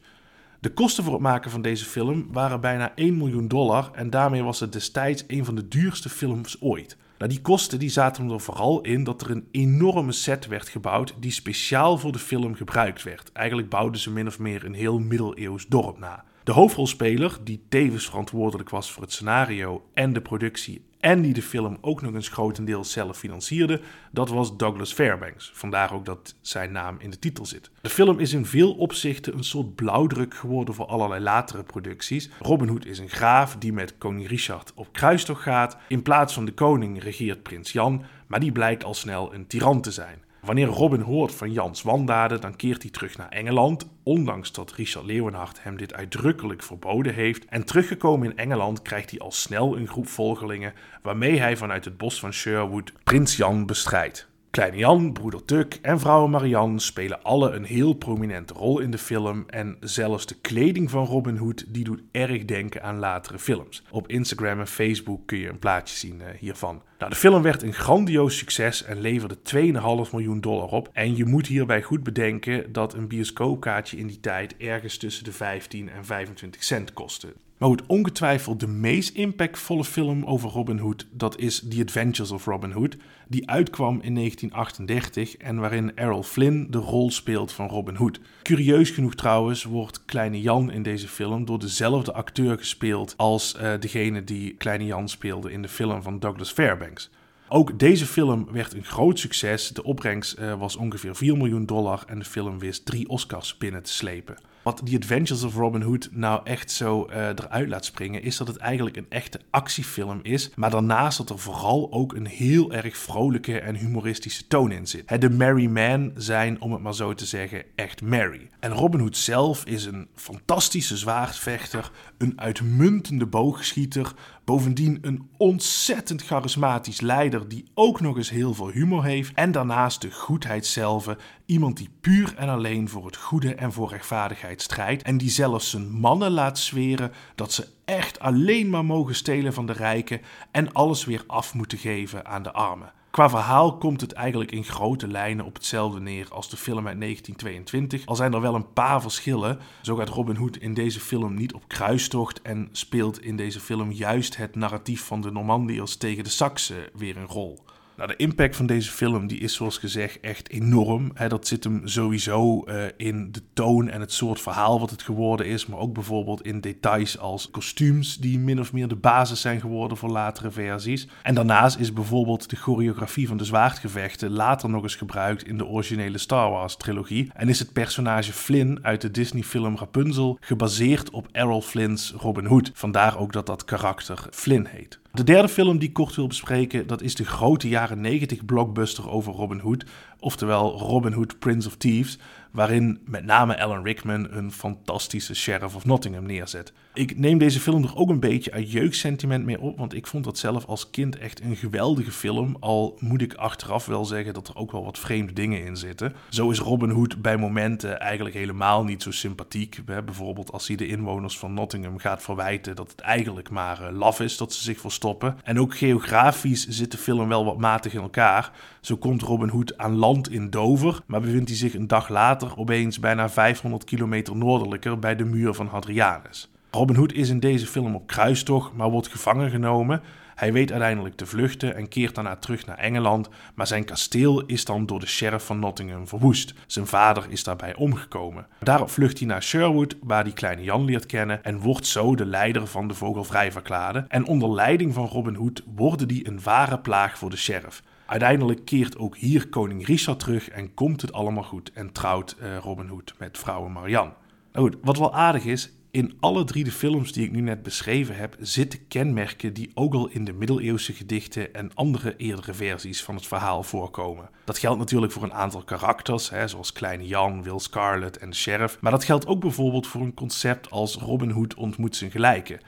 De 0.61 0.73
kosten 0.73 1.05
voor 1.05 1.13
het 1.13 1.23
maken 1.23 1.51
van 1.51 1.63
deze 1.63 1.85
film 1.85 2.27
waren 2.33 2.61
bijna 2.61 2.95
1 2.95 3.17
miljoen 3.17 3.49
dollar 3.49 3.91
en 3.93 4.11
daarmee 4.11 4.43
was 4.43 4.61
het 4.61 4.73
destijds 4.73 5.25
een 5.27 5.45
van 5.45 5.55
de 5.55 5.69
duurste 5.69 6.09
films 6.09 6.61
ooit. 6.61 6.97
Nou, 7.19 7.31
die 7.31 7.41
kosten 7.41 7.79
die 7.79 7.89
zaten 7.89 8.31
er 8.31 8.41
vooral 8.41 8.81
in 8.81 9.05
dat 9.05 9.21
er 9.21 9.31
een 9.31 9.49
enorme 9.51 10.13
set 10.13 10.47
werd 10.47 10.69
gebouwd 10.69 11.15
die 11.19 11.31
speciaal 11.31 11.99
voor 11.99 12.13
de 12.13 12.19
film 12.19 12.55
gebruikt 12.55 13.03
werd. 13.03 13.33
Eigenlijk 13.33 13.69
bouwden 13.69 14.01
ze 14.01 14.11
min 14.11 14.27
of 14.27 14.39
meer 14.39 14.65
een 14.65 14.75
heel 14.75 14.99
middeleeuws 14.99 15.67
dorp 15.67 15.99
na. 15.99 16.25
De 16.51 16.57
hoofdrolspeler, 16.57 17.39
die 17.45 17.63
tevens 17.69 18.07
verantwoordelijk 18.07 18.71
was 18.71 18.93
voor 18.93 19.03
het 19.03 19.13
scenario 19.13 19.85
en 19.95 20.13
de 20.13 20.21
productie 20.21 20.85
en 21.01 21.23
die 21.23 21.33
de 21.33 21.43
film 21.43 21.79
ook 21.81 22.03
nog 22.03 22.15
eens 22.15 22.29
grotendeels 22.29 22.93
zelf 22.93 23.17
financierde, 23.17 23.81
dat 24.13 24.29
was 24.29 24.57
Douglas 24.57 24.93
Fairbanks. 24.93 25.51
Vandaar 25.55 25.93
ook 25.93 26.05
dat 26.05 26.35
zijn 26.41 26.73
naam 26.73 26.97
in 26.99 27.11
de 27.11 27.19
titel 27.19 27.47
zit. 27.47 27.71
De 27.81 27.89
film 27.89 28.19
is 28.19 28.33
in 28.33 28.47
veel 28.47 28.73
opzichten 28.75 29.35
een 29.35 29.45
soort 29.45 29.75
blauwdruk 29.75 30.35
geworden 30.35 30.75
voor 30.75 30.87
allerlei 30.87 31.23
latere 31.23 31.63
producties. 31.63 32.31
Robin 32.41 32.69
Hood 32.69 32.85
is 32.85 32.99
een 32.99 33.09
graaf 33.09 33.57
die 33.57 33.73
met 33.73 33.99
koning 33.99 34.29
Richard 34.29 34.73
op 34.75 34.93
kruistocht 34.93 35.43
gaat. 35.43 35.77
In 35.89 36.03
plaats 36.03 36.35
van 36.35 36.45
de 36.45 36.53
koning 36.53 37.03
regeert 37.03 37.43
prins 37.43 37.73
Jan, 37.73 38.05
maar 38.27 38.41
die 38.41 38.53
blijkt 38.53 38.85
al 38.85 38.95
snel 38.95 39.35
een 39.35 39.47
tiran 39.47 39.81
te 39.81 39.91
zijn. 39.91 40.23
Wanneer 40.41 40.67
Robin 40.67 41.01
hoort 41.01 41.35
van 41.35 41.53
Jans 41.53 41.83
wandaden, 41.83 42.41
dan 42.41 42.57
keert 42.57 42.83
hij 42.83 42.91
terug 42.91 43.17
naar 43.17 43.29
Engeland, 43.29 43.89
ondanks 44.03 44.53
dat 44.53 44.73
Richard 44.73 45.07
Leeuwenhart 45.07 45.63
hem 45.63 45.77
dit 45.77 45.95
uitdrukkelijk 45.95 46.63
verboden 46.63 47.15
heeft. 47.15 47.45
En 47.45 47.65
teruggekomen 47.65 48.31
in 48.31 48.37
Engeland 48.37 48.83
krijgt 48.83 49.11
hij 49.11 49.19
al 49.19 49.33
snel 49.33 49.77
een 49.77 49.89
groep 49.89 50.09
volgelingen, 50.09 50.75
waarmee 51.03 51.39
hij 51.39 51.57
vanuit 51.57 51.85
het 51.85 51.97
bos 51.97 52.21
van 52.21 52.33
Sherwood 52.33 52.93
prins 53.05 53.37
Jan 53.37 53.67
bestrijdt. 53.67 54.30
Kleine 54.51 54.77
Jan, 54.77 55.13
broeder 55.13 55.45
Tuk 55.45 55.79
en 55.83 56.01
vrouw 56.01 56.27
Marianne 56.27 56.79
spelen 56.79 57.23
alle 57.23 57.51
een 57.51 57.65
heel 57.65 57.93
prominente 57.93 58.55
rol 58.55 58.79
in 58.79 58.91
de 58.91 58.99
film 58.99 59.45
en 59.47 59.77
zelfs 59.81 60.27
de 60.27 60.35
kleding 60.41 60.91
van 60.91 61.05
Robin 61.07 61.37
Hood 61.37 61.65
die 61.69 61.85
doet 61.85 62.03
erg 62.11 62.45
denken 62.45 62.83
aan 62.83 62.99
latere 62.99 63.39
films. 63.39 63.83
Op 63.91 64.09
Instagram 64.09 64.61
en 64.61 64.67
Facebook 64.67 65.27
kun 65.27 65.39
je 65.39 65.49
een 65.49 65.59
plaatje 65.59 65.97
zien 65.97 66.21
uh, 66.21 66.27
hiervan. 66.39 66.83
Nou, 66.99 67.11
de 67.11 67.19
film 67.19 67.43
werd 67.43 67.63
een 67.63 67.73
grandioos 67.73 68.39
succes 68.39 68.85
en 68.85 69.01
leverde 69.01 69.37
2,5 69.55 70.11
miljoen 70.13 70.41
dollar 70.41 70.69
op. 70.69 70.91
En 70.93 71.17
je 71.17 71.25
moet 71.25 71.47
hierbij 71.47 71.83
goed 71.83 72.03
bedenken 72.03 72.73
dat 72.73 72.95
een 72.95 73.09
bioscoopkaartje 73.09 73.97
in 73.97 74.07
die 74.07 74.21
tijd 74.21 74.57
ergens 74.57 74.97
tussen 74.97 75.25
de 75.25 75.33
15 75.33 75.89
en 75.89 76.05
25 76.05 76.65
cent 76.65 76.93
kostte. 76.93 77.35
Maar 77.61 77.69
goed, 77.69 77.87
ongetwijfeld 77.87 78.61
de 78.61 78.67
meest 78.67 79.15
impactvolle 79.15 79.85
film 79.85 80.25
over 80.25 80.51
Robin 80.51 80.79
Hood, 80.79 81.07
dat 81.13 81.39
is 81.39 81.65
The 81.69 81.81
Adventures 81.81 82.31
of 82.31 82.45
Robin 82.45 82.73
Hood, 82.73 82.97
die 83.29 83.49
uitkwam 83.51 84.01
in 84.01 84.15
1938 84.15 85.37
en 85.37 85.59
waarin 85.59 85.97
Errol 85.97 86.23
Flynn 86.23 86.67
de 86.71 86.79
rol 86.79 87.11
speelt 87.11 87.53
van 87.53 87.69
Robin 87.69 87.95
Hood. 87.95 88.21
Curieus 88.43 88.91
genoeg 88.91 89.15
trouwens 89.15 89.65
wordt 89.65 90.05
Kleine 90.05 90.41
Jan 90.41 90.71
in 90.71 90.83
deze 90.83 91.09
film 91.09 91.45
door 91.45 91.59
dezelfde 91.59 92.13
acteur 92.13 92.59
gespeeld 92.59 93.15
als 93.17 93.57
uh, 93.61 93.73
degene 93.81 94.25
die 94.25 94.55
Kleine 94.55 94.85
Jan 94.85 95.09
speelde 95.09 95.53
in 95.53 95.63
de 95.63 95.69
film 95.69 96.03
van 96.03 96.19
Douglas 96.19 96.53
Fairbanks. 96.53 97.11
Ook 97.49 97.79
deze 97.79 98.07
film 98.07 98.47
werd 98.53 98.75
een 98.75 98.85
groot 98.85 99.19
succes. 99.19 99.69
De 99.69 99.83
opbrengst 99.83 100.39
uh, 100.39 100.59
was 100.59 100.77
ongeveer 100.77 101.17
4 101.17 101.37
miljoen 101.37 101.67
dollar 101.67 102.03
en 102.07 102.19
de 102.19 102.25
film 102.25 102.59
wist 102.59 102.87
drie 102.87 103.09
Oscars 103.09 103.57
binnen 103.59 103.83
te 103.83 103.93
slepen. 103.93 104.37
Wat 104.63 104.81
The 104.85 104.97
Adventures 104.97 105.43
of 105.43 105.55
Robin 105.55 105.83
Hood 105.83 106.09
nou 106.13 106.41
echt 106.45 106.71
zo 106.71 107.07
uh, 107.11 107.27
eruit 107.29 107.69
laat 107.69 107.85
springen, 107.85 108.23
is 108.23 108.37
dat 108.37 108.47
het 108.47 108.57
eigenlijk 108.57 108.97
een 108.97 109.07
echte 109.09 109.41
actiefilm 109.51 110.21
is. 110.23 110.51
Maar 110.57 110.71
daarnaast 110.71 111.19
dat 111.19 111.31
er 111.31 111.39
vooral 111.39 111.93
ook 111.93 112.15
een 112.15 112.27
heel 112.27 112.73
erg 112.73 112.97
vrolijke 112.97 113.61
en 113.61 113.75
humoristische 113.75 114.47
toon 114.47 114.73
in 114.73 114.87
zit. 114.87 115.21
De 115.21 115.31
Merry 115.31 115.67
Men 115.67 116.13
zijn, 116.17 116.61
om 116.61 116.73
het 116.73 116.83
maar 116.83 116.95
zo 116.95 117.15
te 117.15 117.27
zeggen, 117.27 117.65
echt 117.75 118.03
merry. 118.03 118.49
En 118.61 118.73
Robin 118.73 119.01
Hood 119.01 119.17
zelf 119.17 119.65
is 119.65 119.85
een 119.85 120.09
fantastische 120.15 120.97
zwaardvechter, 120.97 121.91
een 122.19 122.41
uitmuntende 122.41 123.27
boogschieter, 123.27 124.13
bovendien 124.51 124.99
een 125.03 125.29
ontzettend 125.37 126.23
charismatisch 126.23 127.01
leider 127.01 127.49
die 127.49 127.65
ook 127.75 128.01
nog 128.01 128.17
eens 128.17 128.31
heel 128.31 128.55
veel 128.55 128.71
humor 128.71 129.05
heeft. 129.05 129.35
En 129.35 129.53
daarnaast 129.53 130.01
de 130.01 130.11
goedheid 130.11 130.67
zelf, 130.67 131.17
iemand 131.47 131.77
die 131.77 131.91
puur 132.01 132.35
en 132.37 132.49
alleen 132.49 132.89
voor 132.89 133.07
het 133.07 133.17
goede 133.17 133.55
en 133.55 133.73
voor 133.73 133.89
rechtvaardigheid 133.89 134.63
strijdt 134.63 135.03
en 135.03 135.19
die 135.19 135.31
zelfs 135.31 135.71
zijn 135.71 135.91
mannen 135.91 136.31
laat 136.31 136.59
zweren 136.59 137.13
dat 137.35 137.53
ze 137.53 137.69
echt 137.85 138.21
alleen 138.21 138.71
maar 138.71 138.85
mogen 138.85 139.15
stelen 139.15 139.53
van 139.53 139.67
de 139.67 139.73
rijken 139.73 140.21
en 140.51 140.73
alles 140.73 141.05
weer 141.05 141.25
af 141.27 141.55
moeten 141.55 141.79
geven 141.79 142.27
aan 142.27 142.43
de 142.43 142.53
armen. 142.53 142.93
Qua 143.11 143.29
verhaal 143.29 143.77
komt 143.77 144.01
het 144.01 144.13
eigenlijk 144.13 144.53
in 144.53 144.65
grote 144.65 145.09
lijnen 145.09 145.45
op 145.45 145.55
hetzelfde 145.55 146.01
neer 146.01 146.27
als 146.31 146.51
de 146.51 146.57
film 146.57 146.87
uit 146.87 147.01
1922. 147.01 148.07
Al 148.07 148.17
zijn 148.17 148.33
er 148.33 148.41
wel 148.41 148.55
een 148.55 148.73
paar 148.73 149.03
verschillen. 149.03 149.59
Zo 149.83 149.97
gaat 149.97 150.09
Robin 150.09 150.37
Hood 150.37 150.57
in 150.57 150.75
deze 150.75 151.01
film 151.01 151.35
niet 151.35 151.55
op 151.55 151.69
kruistocht 151.69 152.43
en 152.43 152.69
speelt 152.73 153.23
in 153.23 153.37
deze 153.37 153.61
film 153.61 153.93
juist 153.93 154.37
het 154.37 154.55
narratief 154.55 155.05
van 155.05 155.21
de 155.21 155.31
Normandiërs 155.31 155.97
tegen 155.97 156.25
de 156.25 156.31
Saksen 156.31 156.89
weer 156.95 157.17
een 157.17 157.27
rol. 157.27 157.59
Nou, 158.01 158.13
de 158.13 158.25
impact 158.25 158.57
van 158.57 158.67
deze 158.67 158.91
film 158.91 159.27
die 159.27 159.39
is 159.39 159.55
zoals 159.55 159.79
gezegd 159.79 160.21
echt 160.21 160.51
enorm. 160.51 161.13
dat 161.29 161.47
zit 161.47 161.65
hem 161.65 161.81
sowieso 161.85 162.65
uh, 162.67 162.85
in 162.97 163.33
de 163.33 163.43
toon 163.53 163.89
en 163.89 164.01
het 164.01 164.13
soort 164.13 164.41
verhaal 164.41 164.81
wat 164.81 164.91
het 164.91 165.03
geworden 165.03 165.47
is. 165.47 165.67
Maar 165.67 165.79
ook 165.79 165.93
bijvoorbeeld 165.93 166.43
in 166.43 166.61
details 166.61 167.19
als 167.19 167.51
kostuums 167.51 168.17
die 168.17 168.39
min 168.39 168.61
of 168.61 168.73
meer 168.73 168.89
de 168.89 168.97
basis 168.97 169.41
zijn 169.41 169.61
geworden 169.61 169.97
voor 169.97 170.11
latere 170.11 170.51
versies. 170.51 171.09
En 171.23 171.35
daarnaast 171.35 171.79
is 171.79 171.93
bijvoorbeeld 171.93 172.51
de 172.51 172.57
choreografie 172.57 173.29
van 173.29 173.37
de 173.37 173.45
zwaardgevechten 173.45 174.31
later 174.31 174.71
nog 174.71 174.83
eens 174.83 174.97
gebruikt 174.97 175.47
in 175.47 175.59
de 175.59 175.67
originele 175.67 176.19
Star 176.19 176.51
Wars 176.51 176.77
trilogie. 176.77 177.31
En 177.35 177.49
is 177.49 177.59
het 177.59 177.73
personage 177.73 178.33
Flynn 178.33 178.79
uit 178.83 179.01
de 179.01 179.11
Disney 179.11 179.43
film 179.43 179.77
Rapunzel 179.77 180.39
gebaseerd 180.41 181.11
op 181.11 181.29
Errol 181.33 181.63
Flynn's 181.63 182.15
Robin 182.17 182.45
Hood. 182.45 182.71
Vandaar 182.75 183.19
ook 183.19 183.33
dat 183.33 183.47
dat 183.47 183.65
karakter 183.65 184.27
Flynn 184.31 184.67
heet. 184.67 185.01
De 185.13 185.25
derde 185.25 185.49
film 185.49 185.79
die 185.79 185.89
ik 185.89 185.95
kort 185.95 186.17
wil 186.17 186.27
bespreken, 186.27 186.87
dat 186.87 187.03
is 187.03 187.15
de 187.15 187.25
grote 187.25 187.69
jaren 187.69 188.01
90 188.01 188.45
blockbuster 188.45 189.11
over 189.11 189.33
Robin 189.33 189.59
Hood, 189.59 189.85
oftewel 190.19 190.79
Robin 190.79 191.13
Hood 191.13 191.39
Prince 191.39 191.69
of 191.69 191.77
Thieves, 191.77 192.19
waarin 192.51 193.01
met 193.05 193.25
name 193.25 193.61
Alan 193.61 193.85
Rickman 193.85 194.27
een 194.31 194.53
fantastische 194.53 195.35
Sheriff 195.35 195.75
of 195.75 195.85
Nottingham 195.85 196.27
neerzet. 196.27 196.73
Ik 196.95 197.19
neem 197.19 197.39
deze 197.39 197.61
film 197.61 197.85
er 197.85 197.97
ook 197.97 198.09
een 198.09 198.21
beetje 198.21 198.53
uit 198.53 198.73
jeugdsentiment 198.73 199.45
mee 199.45 199.61
op, 199.61 199.79
want 199.79 199.95
ik 199.95 200.07
vond 200.07 200.25
dat 200.25 200.39
zelf 200.39 200.65
als 200.65 200.91
kind 200.91 201.19
echt 201.19 201.41
een 201.41 201.57
geweldige 201.57 202.13
film. 202.13 202.57
Al 202.61 202.97
moet 203.01 203.23
ik 203.23 203.35
achteraf 203.35 203.87
wel 203.87 204.05
zeggen 204.05 204.35
dat 204.35 204.49
er 204.49 204.57
ook 204.57 204.73
wel 204.73 204.85
wat 204.85 204.99
vreemde 204.99 205.33
dingen 205.33 205.65
in 205.65 205.77
zitten. 205.77 206.13
Zo 206.29 206.51
is 206.51 206.59
Robin 206.59 206.91
Hood 206.91 207.23
bij 207.23 207.37
momenten 207.37 208.01
eigenlijk 208.01 208.35
helemaal 208.35 208.85
niet 208.85 209.03
zo 209.03 209.11
sympathiek. 209.11 209.81
Bijvoorbeeld 209.85 210.53
als 210.53 210.67
hij 210.67 210.77
de 210.77 210.87
inwoners 210.87 211.39
van 211.39 211.55
Nottingham 211.55 211.99
gaat 211.99 212.23
verwijten 212.23 212.77
dat 212.77 212.91
het 212.91 213.01
eigenlijk 213.01 213.51
maar 213.51 213.83
uh, 213.83 213.99
laf 213.99 214.21
is 214.21 214.37
dat 214.37 214.53
ze 214.53 214.63
zich 214.63 214.81
verstoppen. 214.81 215.37
En 215.45 215.61
ook 215.61 215.77
geografisch 215.77 216.67
zit 216.69 216.91
de 216.91 216.99
film 216.99 217.29
wel 217.29 217.45
wat 217.45 217.59
matig 217.59 217.95
in 217.95 218.01
elkaar. 218.01 218.53
Zo 218.81 218.97
komt 218.97 219.23
Robin 219.23 219.49
Hood 219.49 219.79
aan 219.79 219.97
land 219.97 220.31
in 220.31 220.51
Dover, 220.51 221.01
maar 221.07 221.21
bevindt 221.21 221.49
hij 221.49 221.59
zich 221.59 221.75
een 221.75 221.87
dag 221.87 222.09
later 222.09 222.40
opeens 222.57 222.99
bijna 222.99 223.29
500 223.29 223.85
kilometer 223.85 224.37
noordelijker 224.37 224.99
bij 224.99 225.17
de 225.17 225.25
muur 225.25 225.55
van 225.55 225.67
Hadrianus. 225.67 226.51
Robin 226.71 226.97
Hood 226.97 227.13
is 227.13 227.29
in 227.29 227.41
deze 227.41 227.67
film 227.67 227.95
op 227.95 228.07
kruistocht, 228.07 228.73
maar 228.73 228.91
wordt 228.91 229.09
gevangen 229.09 229.51
genomen. 229.51 230.03
Hij 230.35 230.53
weet 230.53 230.71
uiteindelijk 230.71 231.17
te 231.17 231.27
vluchten 231.27 231.77
en 231.77 231.89
keert 231.89 232.15
daarna 232.15 232.37
terug 232.37 232.67
naar 232.67 232.79
Engeland, 232.79 233.29
maar 233.55 233.67
zijn 233.67 233.85
kasteel 233.85 234.47
is 234.47 234.65
dan 234.65 234.87
door 234.87 235.01
de 235.01 235.07
sheriff 235.07 235.47
van 235.47 235.59
Nottingham 235.59 236.09
verwoest. 236.09 236.55
Zijn 236.67 236.87
vader 236.87 237.27
is 237.29 237.45
daarbij 237.45 237.75
omgekomen. 237.75 238.47
Daarop 238.59 238.91
vlucht 238.91 239.19
hij 239.19 239.27
naar 239.27 239.43
Sherwood, 239.43 239.97
waar 240.03 240.23
hij 240.23 240.33
kleine 240.33 240.63
Jan 240.63 240.85
leert 240.85 241.07
kennen 241.07 241.45
en 241.45 241.59
wordt 241.59 241.87
zo 241.87 242.15
de 242.15 242.27
leider 242.27 242.67
van 242.67 242.89
de 242.89 242.95
Vogelvrijverklaarden. 242.95 244.05
En 244.09 244.27
onder 244.27 244.53
leiding 244.53 244.95
van 244.95 245.07
Robin 245.07 245.35
Hood 245.35 245.63
worden 245.75 246.09
die 246.09 246.29
een 246.29 246.43
ware 246.43 246.79
plaag 246.79 247.19
voor 247.19 247.31
de 247.31 247.37
sheriff. 247.37 247.83
Uiteindelijk 248.11 248.65
keert 248.65 248.99
ook 248.99 249.17
hier 249.17 249.49
koning 249.49 249.87
Richard 249.87 250.19
terug 250.19 250.49
en 250.49 250.75
komt 250.75 251.01
het 251.01 251.13
allemaal 251.13 251.43
goed 251.43 251.73
en 251.73 251.93
trouwt 251.93 252.37
uh, 252.43 252.57
Robin 252.57 252.89
Hood 252.89 253.15
met 253.19 253.39
vrouwe 253.39 253.69
Marianne. 253.69 254.13
Nou 254.53 254.69
goed, 254.69 254.77
wat 254.83 254.99
wel 254.99 255.15
aardig 255.15 255.45
is, 255.45 255.71
in 255.91 256.17
alle 256.21 256.45
drie 256.45 256.65
de 256.65 256.73
films 256.73 257.13
die 257.13 257.25
ik 257.25 257.31
nu 257.31 257.41
net 257.41 257.63
beschreven 257.63 258.17
heb, 258.17 258.37
zitten 258.41 258.89
kenmerken 258.89 259.53
die 259.53 259.71
ook 259.75 259.95
al 259.95 260.09
in 260.09 260.25
de 260.25 260.33
middeleeuwse 260.33 260.93
gedichten 260.93 261.55
en 261.55 261.75
andere 261.75 262.17
eerdere 262.17 262.55
versies 262.55 263.03
van 263.03 263.15
het 263.15 263.27
verhaal 263.27 263.63
voorkomen. 263.63 264.31
Dat 264.45 264.59
geldt 264.59 264.79
natuurlijk 264.79 265.13
voor 265.13 265.23
een 265.23 265.33
aantal 265.33 265.63
karakters, 265.63 266.31
hè, 266.31 266.49
zoals 266.49 266.73
Kleine 266.73 267.07
Jan, 267.07 267.43
Will 267.43 267.59
Scarlet 267.59 268.19
en 268.19 268.35
Sheriff, 268.35 268.81
maar 268.81 268.93
dat 268.93 269.05
geldt 269.05 269.27
ook 269.27 269.41
bijvoorbeeld 269.41 269.87
voor 269.87 270.01
een 270.01 270.15
concept 270.15 270.71
als 270.71 270.97
Robin 270.97 271.31
Hood 271.31 271.55
ontmoet 271.55 271.97
zijn 271.97 272.11
gelijken. 272.11 272.61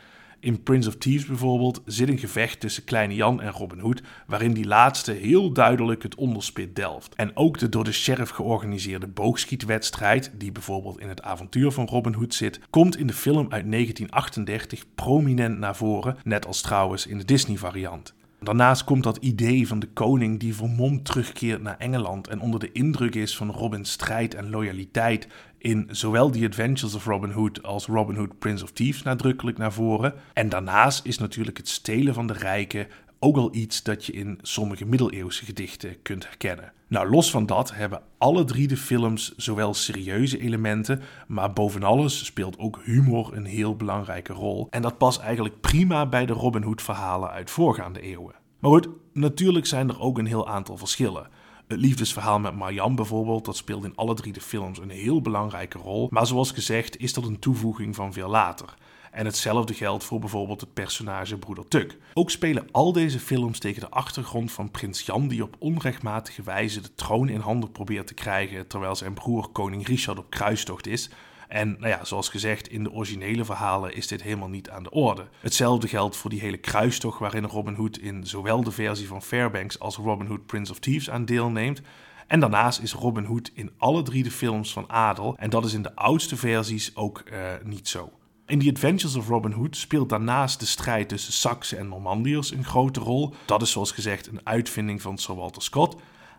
In 0.43 0.62
Prince 0.62 0.88
of 0.88 0.97
Thieves 0.97 1.26
bijvoorbeeld 1.26 1.82
zit 1.84 2.09
een 2.09 2.18
gevecht 2.18 2.61
tussen 2.61 2.84
Kleine 2.84 3.14
Jan 3.14 3.40
en 3.40 3.51
Robin 3.51 3.78
Hood, 3.78 4.03
waarin 4.26 4.53
die 4.53 4.66
laatste 4.66 5.12
heel 5.12 5.53
duidelijk 5.53 6.03
het 6.03 6.14
onderspit 6.14 6.76
delft. 6.76 7.14
En 7.14 7.36
ook 7.36 7.59
de 7.59 7.68
door 7.68 7.84
de 7.84 7.93
sheriff 7.93 8.30
georganiseerde 8.30 9.07
boogschietwedstrijd, 9.07 10.32
die 10.38 10.53
bijvoorbeeld 10.53 11.01
in 11.01 11.09
het 11.09 11.22
avontuur 11.22 11.70
van 11.70 11.86
Robin 11.86 12.12
Hood 12.12 12.34
zit, 12.34 12.61
komt 12.70 12.97
in 12.97 13.07
de 13.07 13.12
film 13.12 13.47
uit 13.51 13.70
1938 13.70 14.84
prominent 14.95 15.59
naar 15.59 15.76
voren, 15.76 16.16
net 16.24 16.47
als 16.47 16.61
trouwens 16.61 17.07
in 17.07 17.18
de 17.18 17.24
Disney-variant. 17.24 18.14
Daarnaast 18.43 18.84
komt 18.84 19.03
dat 19.03 19.16
idee 19.16 19.66
van 19.66 19.78
de 19.78 19.86
koning 19.86 20.40
die 20.40 20.55
vermomd 20.55 21.05
terugkeert 21.05 21.62
naar 21.62 21.78
Engeland 21.78 22.28
en 22.28 22.40
onder 22.40 22.61
de 22.61 22.72
indruk 22.72 23.14
is 23.14 23.36
van 23.36 23.51
Robins 23.51 23.90
strijd 23.90 24.34
en 24.34 24.51
loyaliteit 24.51 25.28
in 25.59 25.88
zowel 25.90 26.30
The 26.30 26.47
Adventures 26.47 26.95
of 26.95 27.05
Robin 27.05 27.30
Hood 27.30 27.62
als 27.62 27.86
Robin 27.86 28.16
Hood 28.16 28.38
Prince 28.38 28.64
of 28.64 28.70
Thieves 28.72 29.03
nadrukkelijk 29.03 29.59
naar 29.59 29.72
voren. 29.72 30.14
En 30.32 30.49
daarnaast 30.49 31.05
is 31.05 31.18
natuurlijk 31.18 31.57
het 31.57 31.68
stelen 31.68 32.14
van 32.14 32.26
de 32.26 32.32
rijken 32.32 32.86
ook 33.18 33.36
al 33.36 33.55
iets 33.55 33.82
dat 33.82 34.07
je 34.07 34.12
in 34.12 34.38
sommige 34.43 34.84
middeleeuwse 34.84 35.45
gedichten 35.45 36.03
kunt 36.03 36.24
herkennen. 36.24 36.72
Nou, 36.93 37.11
los 37.11 37.30
van 37.30 37.47
dat 37.47 37.74
hebben 37.74 38.03
alle 38.18 38.45
drie 38.45 38.68
de 38.68 38.76
films 38.76 39.34
zowel 39.36 39.74
serieuze 39.74 40.38
elementen, 40.38 41.03
maar 41.26 41.53
boven 41.53 41.82
alles 41.82 42.24
speelt 42.24 42.59
ook 42.59 42.80
humor 42.84 43.36
een 43.36 43.45
heel 43.45 43.76
belangrijke 43.76 44.32
rol. 44.32 44.66
En 44.70 44.82
dat 44.82 44.99
past 44.99 45.20
eigenlijk 45.20 45.61
prima 45.61 46.07
bij 46.07 46.26
de 46.26 46.32
Robin 46.32 46.62
Hood 46.62 46.82
verhalen 46.82 47.30
uit 47.30 47.51
voorgaande 47.51 48.01
eeuwen. 48.01 48.34
Maar 48.59 48.70
goed, 48.70 48.88
natuurlijk 49.12 49.66
zijn 49.66 49.88
er 49.88 50.01
ook 50.01 50.18
een 50.18 50.26
heel 50.26 50.49
aantal 50.49 50.76
verschillen. 50.76 51.28
Het 51.68 51.80
liefdesverhaal 51.80 52.38
met 52.38 52.57
Marianne 52.57 52.97
bijvoorbeeld, 52.97 53.45
dat 53.45 53.57
speelt 53.57 53.84
in 53.84 53.97
alle 53.97 54.14
drie 54.14 54.32
de 54.32 54.40
films 54.40 54.78
een 54.78 54.90
heel 54.90 55.20
belangrijke 55.20 55.78
rol. 55.78 56.07
Maar 56.11 56.26
zoals 56.26 56.51
gezegd 56.51 56.99
is 56.99 57.12
dat 57.12 57.24
een 57.24 57.38
toevoeging 57.38 57.95
van 57.95 58.12
veel 58.12 58.28
later. 58.28 58.74
En 59.12 59.26
hetzelfde 59.26 59.74
geldt 59.74 60.04
voor 60.04 60.18
bijvoorbeeld 60.18 60.60
het 60.60 60.72
personage 60.72 61.38
Broeder 61.38 61.68
Tuk. 61.68 61.98
Ook 62.14 62.30
spelen 62.30 62.68
al 62.70 62.92
deze 62.92 63.20
films 63.20 63.58
tegen 63.58 63.80
de 63.80 63.90
achtergrond 63.90 64.52
van 64.52 64.70
prins 64.70 65.06
Jan 65.06 65.28
die 65.28 65.42
op 65.42 65.56
onrechtmatige 65.58 66.42
wijze 66.42 66.80
de 66.80 66.94
troon 66.94 67.28
in 67.28 67.40
handen 67.40 67.72
probeert 67.72 68.06
te 68.06 68.14
krijgen 68.14 68.66
terwijl 68.66 68.96
zijn 68.96 69.14
broer 69.14 69.48
koning 69.48 69.86
Richard 69.86 70.18
op 70.18 70.30
kruistocht 70.30 70.86
is. 70.86 71.10
En 71.48 71.76
nou 71.78 71.88
ja, 71.88 72.04
zoals 72.04 72.28
gezegd, 72.28 72.68
in 72.68 72.82
de 72.82 72.92
originele 72.92 73.44
verhalen 73.44 73.94
is 73.94 74.06
dit 74.06 74.22
helemaal 74.22 74.48
niet 74.48 74.70
aan 74.70 74.82
de 74.82 74.90
orde. 74.90 75.28
Hetzelfde 75.40 75.88
geldt 75.88 76.16
voor 76.16 76.30
die 76.30 76.40
hele 76.40 76.56
kruistocht 76.56 77.18
waarin 77.18 77.44
Robin 77.44 77.74
Hood 77.74 77.98
in 77.98 78.26
zowel 78.26 78.62
de 78.62 78.70
versie 78.70 79.06
van 79.06 79.22
Fairbanks 79.22 79.78
als 79.78 79.96
Robin 79.96 80.26
Hood 80.26 80.46
Prince 80.46 80.72
of 80.72 80.78
Thieves 80.78 81.10
aan 81.10 81.24
deelneemt. 81.24 81.80
En 82.26 82.40
daarnaast 82.40 82.80
is 82.80 82.92
Robin 82.92 83.24
Hood 83.24 83.50
in 83.54 83.70
alle 83.76 84.02
drie 84.02 84.22
de 84.22 84.30
films 84.30 84.72
van 84.72 84.90
adel. 84.90 85.36
En 85.38 85.50
dat 85.50 85.64
is 85.64 85.74
in 85.74 85.82
de 85.82 85.94
oudste 85.94 86.36
versies 86.36 86.96
ook 86.96 87.22
uh, 87.32 87.38
niet 87.62 87.88
zo. 87.88 88.12
In 88.53 88.59
The 88.59 88.70
Adventures 88.70 89.16
of 89.16 89.28
Robin 89.28 89.53
Hood 89.53 89.76
speelt 89.76 90.09
daarnaast 90.09 90.61
de 90.61 90.66
strijd 90.66 91.09
tussen 91.09 91.32
Saxen 91.32 91.78
en 91.78 91.88
Normandiërs 91.88 92.50
een 92.50 92.64
grote 92.64 93.00
rol. 93.00 93.34
Dat 93.44 93.62
is 93.62 93.70
zoals 93.70 93.92
gezegd 93.92 94.26
een 94.26 94.40
uitvinding 94.44 95.03
van 95.03 95.18
Sir 95.18 95.34
Walter 95.34 95.62
Scott. 95.62 95.96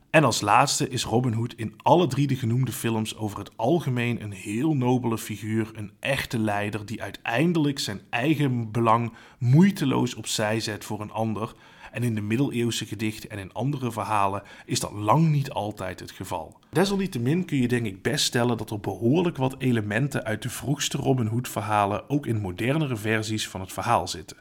En 0.09 0.23
als 0.23 0.41
laatste 0.41 0.89
is 0.89 1.03
Robin 1.03 1.33
Hood 1.33 1.53
in 1.53 1.73
alle 1.77 2.07
drie 2.07 2.27
de 2.27 2.35
genoemde 2.35 2.71
films 2.71 3.17
over 3.17 3.37
het 3.37 3.51
algemeen 3.55 4.23
een 4.23 4.31
heel 4.31 4.75
nobele 4.75 5.17
figuur, 5.17 5.71
een 5.75 5.91
echte 5.99 6.39
leider 6.39 6.85
die 6.85 7.01
uiteindelijk 7.01 7.79
zijn 7.79 8.01
eigen 8.09 8.71
belang 8.71 9.13
moeiteloos 9.37 10.15
opzij 10.15 10.59
zet 10.59 10.85
voor 10.85 11.01
een 11.01 11.11
ander. 11.11 11.53
En 11.93 12.03
in 12.03 12.15
de 12.15 12.21
middeleeuwse 12.21 12.85
gedichten 12.85 13.29
en 13.29 13.39
in 13.39 13.53
andere 13.53 13.91
verhalen 13.91 14.43
is 14.65 14.79
dat 14.79 14.91
lang 14.91 15.29
niet 15.29 15.51
altijd 15.51 15.99
het 15.99 16.11
geval. 16.11 16.59
Desalniettemin 16.71 17.45
kun 17.45 17.57
je 17.57 17.67
denk 17.67 17.85
ik 17.85 18.01
best 18.01 18.25
stellen 18.25 18.57
dat 18.57 18.69
er 18.69 18.79
behoorlijk 18.79 19.37
wat 19.37 19.55
elementen 19.57 20.23
uit 20.23 20.41
de 20.41 20.49
vroegste 20.49 20.97
Robin 20.97 21.27
Hood 21.27 21.47
verhalen 21.47 22.09
ook 22.09 22.25
in 22.25 22.41
modernere 22.41 22.95
versies 22.95 23.47
van 23.47 23.61
het 23.61 23.73
verhaal 23.73 24.07
zitten. 24.07 24.37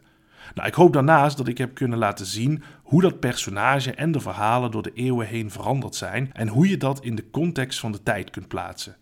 Nou, 0.54 0.68
ik 0.68 0.74
hoop 0.74 0.92
daarnaast 0.92 1.36
dat 1.36 1.48
ik 1.48 1.58
heb 1.58 1.74
kunnen 1.74 1.98
laten 1.98 2.26
zien 2.26 2.62
hoe 2.82 3.02
dat 3.02 3.20
personage 3.20 3.94
en 3.94 4.12
de 4.12 4.20
verhalen 4.20 4.70
door 4.70 4.82
de 4.82 4.92
eeuwen 4.94 5.26
heen 5.26 5.50
veranderd 5.50 5.94
zijn 5.94 6.30
en 6.32 6.48
hoe 6.48 6.68
je 6.68 6.76
dat 6.76 7.04
in 7.04 7.14
de 7.14 7.30
context 7.30 7.80
van 7.80 7.92
de 7.92 8.02
tijd 8.02 8.30
kunt 8.30 8.48
plaatsen. 8.48 8.96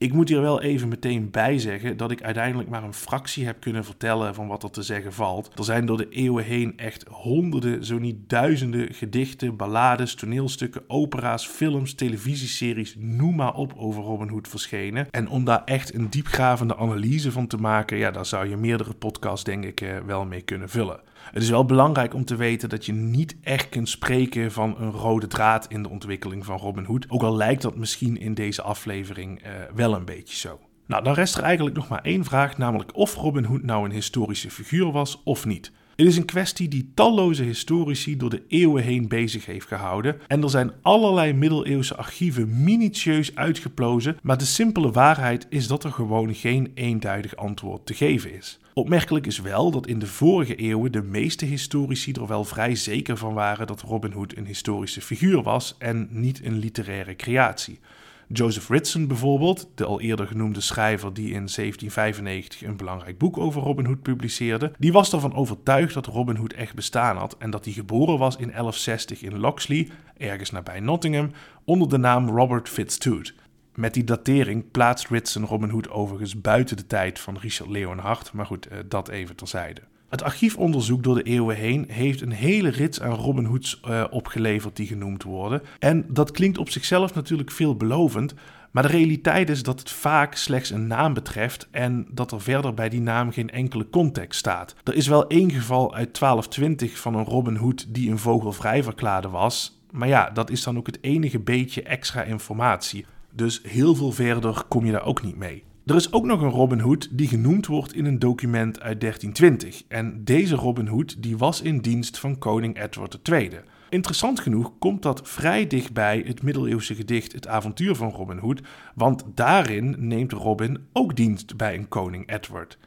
Ik 0.00 0.12
moet 0.12 0.28
hier 0.28 0.40
wel 0.40 0.62
even 0.62 0.88
meteen 0.88 1.30
bij 1.30 1.58
zeggen 1.58 1.96
dat 1.96 2.10
ik 2.10 2.22
uiteindelijk 2.22 2.68
maar 2.68 2.82
een 2.82 2.94
fractie 2.94 3.46
heb 3.46 3.60
kunnen 3.60 3.84
vertellen 3.84 4.34
van 4.34 4.46
wat 4.46 4.62
er 4.62 4.70
te 4.70 4.82
zeggen 4.82 5.12
valt. 5.12 5.50
Er 5.56 5.64
zijn 5.64 5.86
door 5.86 5.96
de 5.96 6.08
eeuwen 6.08 6.44
heen 6.44 6.72
echt 6.76 7.04
honderden, 7.08 7.84
zo 7.84 7.98
niet 7.98 8.16
duizenden 8.26 8.94
gedichten, 8.94 9.56
ballades, 9.56 10.14
toneelstukken, 10.14 10.82
opera's, 10.86 11.46
films, 11.46 11.94
televisieseries, 11.94 12.94
noem 12.98 13.34
maar 13.34 13.54
op 13.54 13.72
over 13.76 14.02
Robin 14.02 14.28
Hood 14.28 14.48
verschenen. 14.48 15.06
En 15.10 15.28
om 15.28 15.44
daar 15.44 15.64
echt 15.64 15.94
een 15.94 16.10
diepgravende 16.10 16.76
analyse 16.76 17.32
van 17.32 17.46
te 17.46 17.56
maken, 17.56 17.96
ja, 17.96 18.10
daar 18.10 18.26
zou 18.26 18.48
je 18.48 18.56
meerdere 18.56 18.94
podcasts 18.94 19.44
denk 19.44 19.64
ik 19.64 19.80
eh, 19.80 19.98
wel 20.06 20.24
mee 20.24 20.42
kunnen 20.42 20.68
vullen. 20.68 21.00
Het 21.32 21.42
is 21.42 21.50
wel 21.50 21.64
belangrijk 21.64 22.14
om 22.14 22.24
te 22.24 22.36
weten 22.36 22.68
dat 22.68 22.86
je 22.86 22.92
niet 22.92 23.36
echt 23.42 23.68
kunt 23.68 23.88
spreken 23.88 24.52
van 24.52 24.76
een 24.78 24.90
rode 24.90 25.26
draad 25.26 25.66
in 25.68 25.82
de 25.82 25.88
ontwikkeling 25.88 26.44
van 26.44 26.58
Robin 26.58 26.84
Hood. 26.84 27.06
Ook 27.08 27.22
al 27.22 27.36
lijkt 27.36 27.62
dat 27.62 27.76
misschien 27.76 28.20
in 28.20 28.34
deze 28.34 28.62
aflevering 28.62 29.42
uh, 29.42 29.50
wel 29.74 29.94
een 29.94 30.04
beetje 30.04 30.36
zo. 30.36 30.60
Nou, 30.86 31.04
dan 31.04 31.14
rest 31.14 31.36
er 31.36 31.42
eigenlijk 31.42 31.76
nog 31.76 31.88
maar 31.88 32.02
één 32.02 32.24
vraag, 32.24 32.58
namelijk 32.58 32.96
of 32.96 33.14
Robin 33.14 33.44
Hood 33.44 33.62
nou 33.62 33.84
een 33.84 33.90
historische 33.90 34.50
figuur 34.50 34.92
was 34.92 35.20
of 35.24 35.44
niet. 35.46 35.72
Het 35.98 36.06
is 36.06 36.16
een 36.16 36.24
kwestie 36.24 36.68
die 36.68 36.90
talloze 36.94 37.42
historici 37.42 38.16
door 38.16 38.30
de 38.30 38.42
eeuwen 38.48 38.82
heen 38.82 39.08
bezig 39.08 39.46
heeft 39.46 39.66
gehouden. 39.66 40.20
En 40.26 40.42
er 40.42 40.50
zijn 40.50 40.72
allerlei 40.82 41.32
middeleeuwse 41.32 41.96
archieven 41.96 42.62
minutieus 42.64 43.34
uitgeplozen. 43.34 44.16
Maar 44.22 44.38
de 44.38 44.44
simpele 44.44 44.90
waarheid 44.90 45.46
is 45.48 45.66
dat 45.66 45.84
er 45.84 45.92
gewoon 45.92 46.34
geen 46.34 46.70
eenduidig 46.74 47.36
antwoord 47.36 47.86
te 47.86 47.94
geven 47.94 48.34
is. 48.34 48.58
Opmerkelijk 48.78 49.26
is 49.26 49.40
wel 49.40 49.70
dat 49.70 49.86
in 49.86 49.98
de 49.98 50.06
vorige 50.06 50.54
eeuwen 50.54 50.92
de 50.92 51.02
meeste 51.02 51.44
historici 51.44 52.12
er 52.12 52.26
wel 52.26 52.44
vrij 52.44 52.74
zeker 52.74 53.16
van 53.16 53.34
waren 53.34 53.66
dat 53.66 53.80
Robin 53.80 54.12
Hood 54.12 54.36
een 54.36 54.46
historische 54.46 55.00
figuur 55.00 55.42
was 55.42 55.74
en 55.78 56.08
niet 56.10 56.44
een 56.44 56.58
literaire 56.58 57.16
creatie. 57.16 57.80
Joseph 58.28 58.68
Ritson 58.68 59.06
bijvoorbeeld, 59.06 59.68
de 59.74 59.84
al 59.84 60.00
eerder 60.00 60.26
genoemde 60.26 60.60
schrijver 60.60 61.14
die 61.14 61.24
in 61.24 61.30
1795 61.30 62.62
een 62.62 62.76
belangrijk 62.76 63.18
boek 63.18 63.38
over 63.38 63.62
Robin 63.62 63.84
Hood 63.84 64.02
publiceerde, 64.02 64.72
die 64.78 64.92
was 64.92 65.12
ervan 65.12 65.34
overtuigd 65.34 65.94
dat 65.94 66.06
Robin 66.06 66.36
Hood 66.36 66.52
echt 66.52 66.74
bestaan 66.74 67.16
had 67.16 67.36
en 67.38 67.50
dat 67.50 67.64
hij 67.64 67.74
geboren 67.74 68.18
was 68.18 68.34
in 68.34 68.50
1160 68.50 69.22
in 69.22 69.38
Locksley, 69.38 69.88
ergens 70.16 70.50
nabij 70.50 70.80
Nottingham, 70.80 71.30
onder 71.64 71.88
de 71.88 71.98
naam 71.98 72.28
Robert 72.28 72.68
Fitztooth. 72.68 73.34
Met 73.78 73.94
die 73.94 74.04
datering 74.04 74.70
plaatst 74.70 75.08
Ritson 75.08 75.44
Robin 75.44 75.68
Hood 75.68 75.90
overigens 75.90 76.40
buiten 76.40 76.76
de 76.76 76.86
tijd 76.86 77.18
van 77.18 77.38
Richard 77.40 77.70
Leonhard, 77.70 78.32
maar 78.32 78.46
goed, 78.46 78.66
eh, 78.66 78.78
dat 78.88 79.08
even 79.08 79.36
terzijde. 79.36 79.80
Het 80.08 80.22
archiefonderzoek 80.22 81.02
door 81.02 81.14
de 81.14 81.22
eeuwen 81.22 81.56
heen 81.56 81.84
heeft 81.88 82.20
een 82.20 82.32
hele 82.32 82.68
rits 82.68 83.00
aan 83.00 83.14
Robin 83.14 83.44
Hoods 83.44 83.80
uh, 83.88 84.04
opgeleverd 84.10 84.76
die 84.76 84.86
genoemd 84.86 85.22
worden. 85.22 85.62
En 85.78 86.04
dat 86.08 86.30
klinkt 86.30 86.58
op 86.58 86.70
zichzelf 86.70 87.14
natuurlijk 87.14 87.50
veelbelovend, 87.50 88.34
maar 88.70 88.82
de 88.82 88.88
realiteit 88.88 89.50
is 89.50 89.62
dat 89.62 89.78
het 89.78 89.90
vaak 89.90 90.34
slechts 90.34 90.70
een 90.70 90.86
naam 90.86 91.14
betreft 91.14 91.68
en 91.70 92.06
dat 92.10 92.32
er 92.32 92.40
verder 92.40 92.74
bij 92.74 92.88
die 92.88 93.00
naam 93.00 93.32
geen 93.32 93.50
enkele 93.50 93.90
context 93.90 94.38
staat. 94.38 94.74
Er 94.84 94.94
is 94.94 95.06
wel 95.06 95.26
één 95.26 95.50
geval 95.50 95.94
uit 95.94 96.18
1220 96.18 96.98
van 96.98 97.14
een 97.14 97.24
Robin 97.24 97.56
Hood 97.56 97.94
die 97.94 98.10
een 98.10 98.18
vogelvrij 98.18 98.82
verklaarde 98.82 99.28
was, 99.28 99.80
maar 99.90 100.08
ja, 100.08 100.30
dat 100.30 100.50
is 100.50 100.62
dan 100.62 100.76
ook 100.76 100.86
het 100.86 100.98
enige 101.00 101.38
beetje 101.38 101.82
extra 101.82 102.22
informatie. 102.22 103.04
Dus 103.38 103.60
heel 103.62 103.94
veel 103.94 104.12
verder 104.12 104.64
kom 104.68 104.84
je 104.84 104.92
daar 104.92 105.04
ook 105.04 105.22
niet 105.22 105.36
mee. 105.36 105.64
Er 105.86 105.94
is 105.94 106.12
ook 106.12 106.24
nog 106.24 106.40
een 106.40 106.50
Robin 106.50 106.80
Hood 106.80 107.08
die 107.10 107.28
genoemd 107.28 107.66
wordt 107.66 107.94
in 107.94 108.04
een 108.04 108.18
document 108.18 108.80
uit 108.80 109.00
1320. 109.00 109.84
En 109.88 110.24
deze 110.24 110.54
Robin 110.54 110.86
Hood 110.86 111.22
die 111.22 111.36
was 111.36 111.62
in 111.62 111.78
dienst 111.78 112.18
van 112.18 112.38
koning 112.38 112.82
Edward 112.82 113.18
II. 113.30 113.50
Interessant 113.88 114.40
genoeg 114.40 114.72
komt 114.78 115.02
dat 115.02 115.28
vrij 115.28 115.66
dichtbij 115.66 116.22
het 116.26 116.42
middeleeuwse 116.42 116.94
gedicht 116.94 117.32
Het 117.32 117.46
avontuur 117.46 117.94
van 117.94 118.10
Robin 118.10 118.38
Hood, 118.38 118.60
want 118.94 119.24
daarin 119.34 119.94
neemt 119.98 120.32
Robin 120.32 120.78
ook 120.92 121.16
dienst 121.16 121.56
bij 121.56 121.74
een 121.74 121.88
koning 121.88 122.30
Edward. 122.30 122.78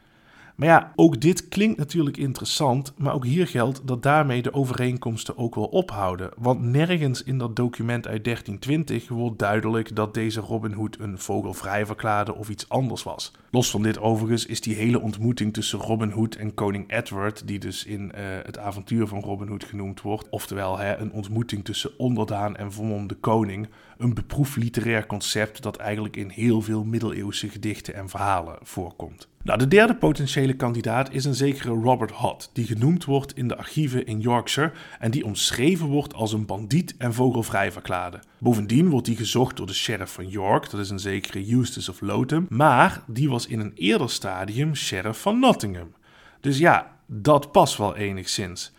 Maar 0.61 0.69
ja, 0.69 0.91
ook 0.95 1.21
dit 1.21 1.47
klinkt 1.47 1.77
natuurlijk 1.77 2.17
interessant, 2.17 2.93
maar 2.97 3.13
ook 3.13 3.25
hier 3.25 3.47
geldt 3.47 3.81
dat 3.83 4.03
daarmee 4.03 4.41
de 4.41 4.53
overeenkomsten 4.53 5.37
ook 5.37 5.55
wel 5.55 5.65
ophouden. 5.65 6.31
Want 6.37 6.61
nergens 6.61 7.23
in 7.23 7.37
dat 7.37 7.55
document 7.55 8.07
uit 8.07 8.23
1320 8.23 9.09
wordt 9.09 9.39
duidelijk 9.39 9.95
dat 9.95 10.13
deze 10.13 10.39
Robin 10.39 10.71
Hood 10.71 10.97
een 10.99 11.19
vogelvrij 11.19 11.85
verklaarde 11.85 12.35
of 12.35 12.49
iets 12.49 12.69
anders 12.69 13.03
was. 13.03 13.31
Los 13.51 13.69
van 13.71 13.83
dit 13.83 13.99
overigens 13.99 14.45
is 14.45 14.61
die 14.61 14.75
hele 14.75 15.01
ontmoeting 15.01 15.53
tussen 15.53 15.79
Robin 15.79 16.11
Hood 16.11 16.35
en 16.35 16.53
koning 16.53 16.91
Edward, 16.91 17.47
die 17.47 17.59
dus 17.59 17.85
in 17.85 18.01
uh, 18.03 18.11
het 18.43 18.57
avontuur 18.57 19.07
van 19.07 19.19
Robin 19.19 19.47
Hood 19.47 19.63
genoemd 19.63 20.01
wordt, 20.01 20.29
oftewel 20.29 20.77
hè, 20.77 20.97
een 20.97 21.11
ontmoeting 21.11 21.65
tussen 21.65 21.91
onderdaan 21.97 22.55
en 22.55 22.71
vermomde 22.71 23.15
koning, 23.15 23.69
een 23.97 24.13
beproefd 24.13 24.55
literair 24.55 25.05
concept 25.05 25.63
dat 25.63 25.77
eigenlijk 25.77 26.15
in 26.15 26.29
heel 26.29 26.61
veel 26.61 26.83
middeleeuwse 26.83 27.49
gedichten 27.49 27.93
en 27.93 28.09
verhalen 28.09 28.57
voorkomt. 28.61 29.30
Nou, 29.43 29.59
de 29.59 29.67
derde 29.67 29.95
potentiële 29.95 30.53
kandidaat 30.53 31.11
is 31.11 31.25
een 31.25 31.35
zekere 31.35 31.73
Robert 31.73 32.11
Hott, 32.11 32.49
die 32.53 32.65
genoemd 32.65 33.05
wordt 33.05 33.37
in 33.37 33.47
de 33.47 33.57
archieven 33.57 34.05
in 34.05 34.19
Yorkshire 34.19 34.71
en 34.99 35.11
die 35.11 35.25
omschreven 35.25 35.87
wordt 35.87 36.13
als 36.13 36.33
een 36.33 36.45
bandiet 36.45 36.95
en 36.97 37.13
vogelvrij 37.13 37.71
verklaarde. 37.71 38.19
Bovendien 38.39 38.89
wordt 38.89 39.05
die 39.05 39.15
gezocht 39.15 39.57
door 39.57 39.67
de 39.67 39.73
sheriff 39.73 40.13
van 40.13 40.27
York, 40.27 40.69
dat 40.69 40.79
is 40.79 40.89
een 40.89 40.99
zekere 40.99 41.53
Eustace 41.53 41.91
of 41.91 42.01
Lotham, 42.01 42.45
maar 42.49 43.03
die 43.07 43.29
was 43.29 43.47
in 43.47 43.59
een 43.59 43.73
eerder 43.75 44.09
stadium 44.09 44.75
sheriff 44.75 45.21
van 45.21 45.39
Nottingham. 45.39 45.93
Dus 46.39 46.57
ja, 46.57 46.97
dat 47.05 47.51
past 47.51 47.77
wel 47.77 47.95
enigszins. 47.95 48.73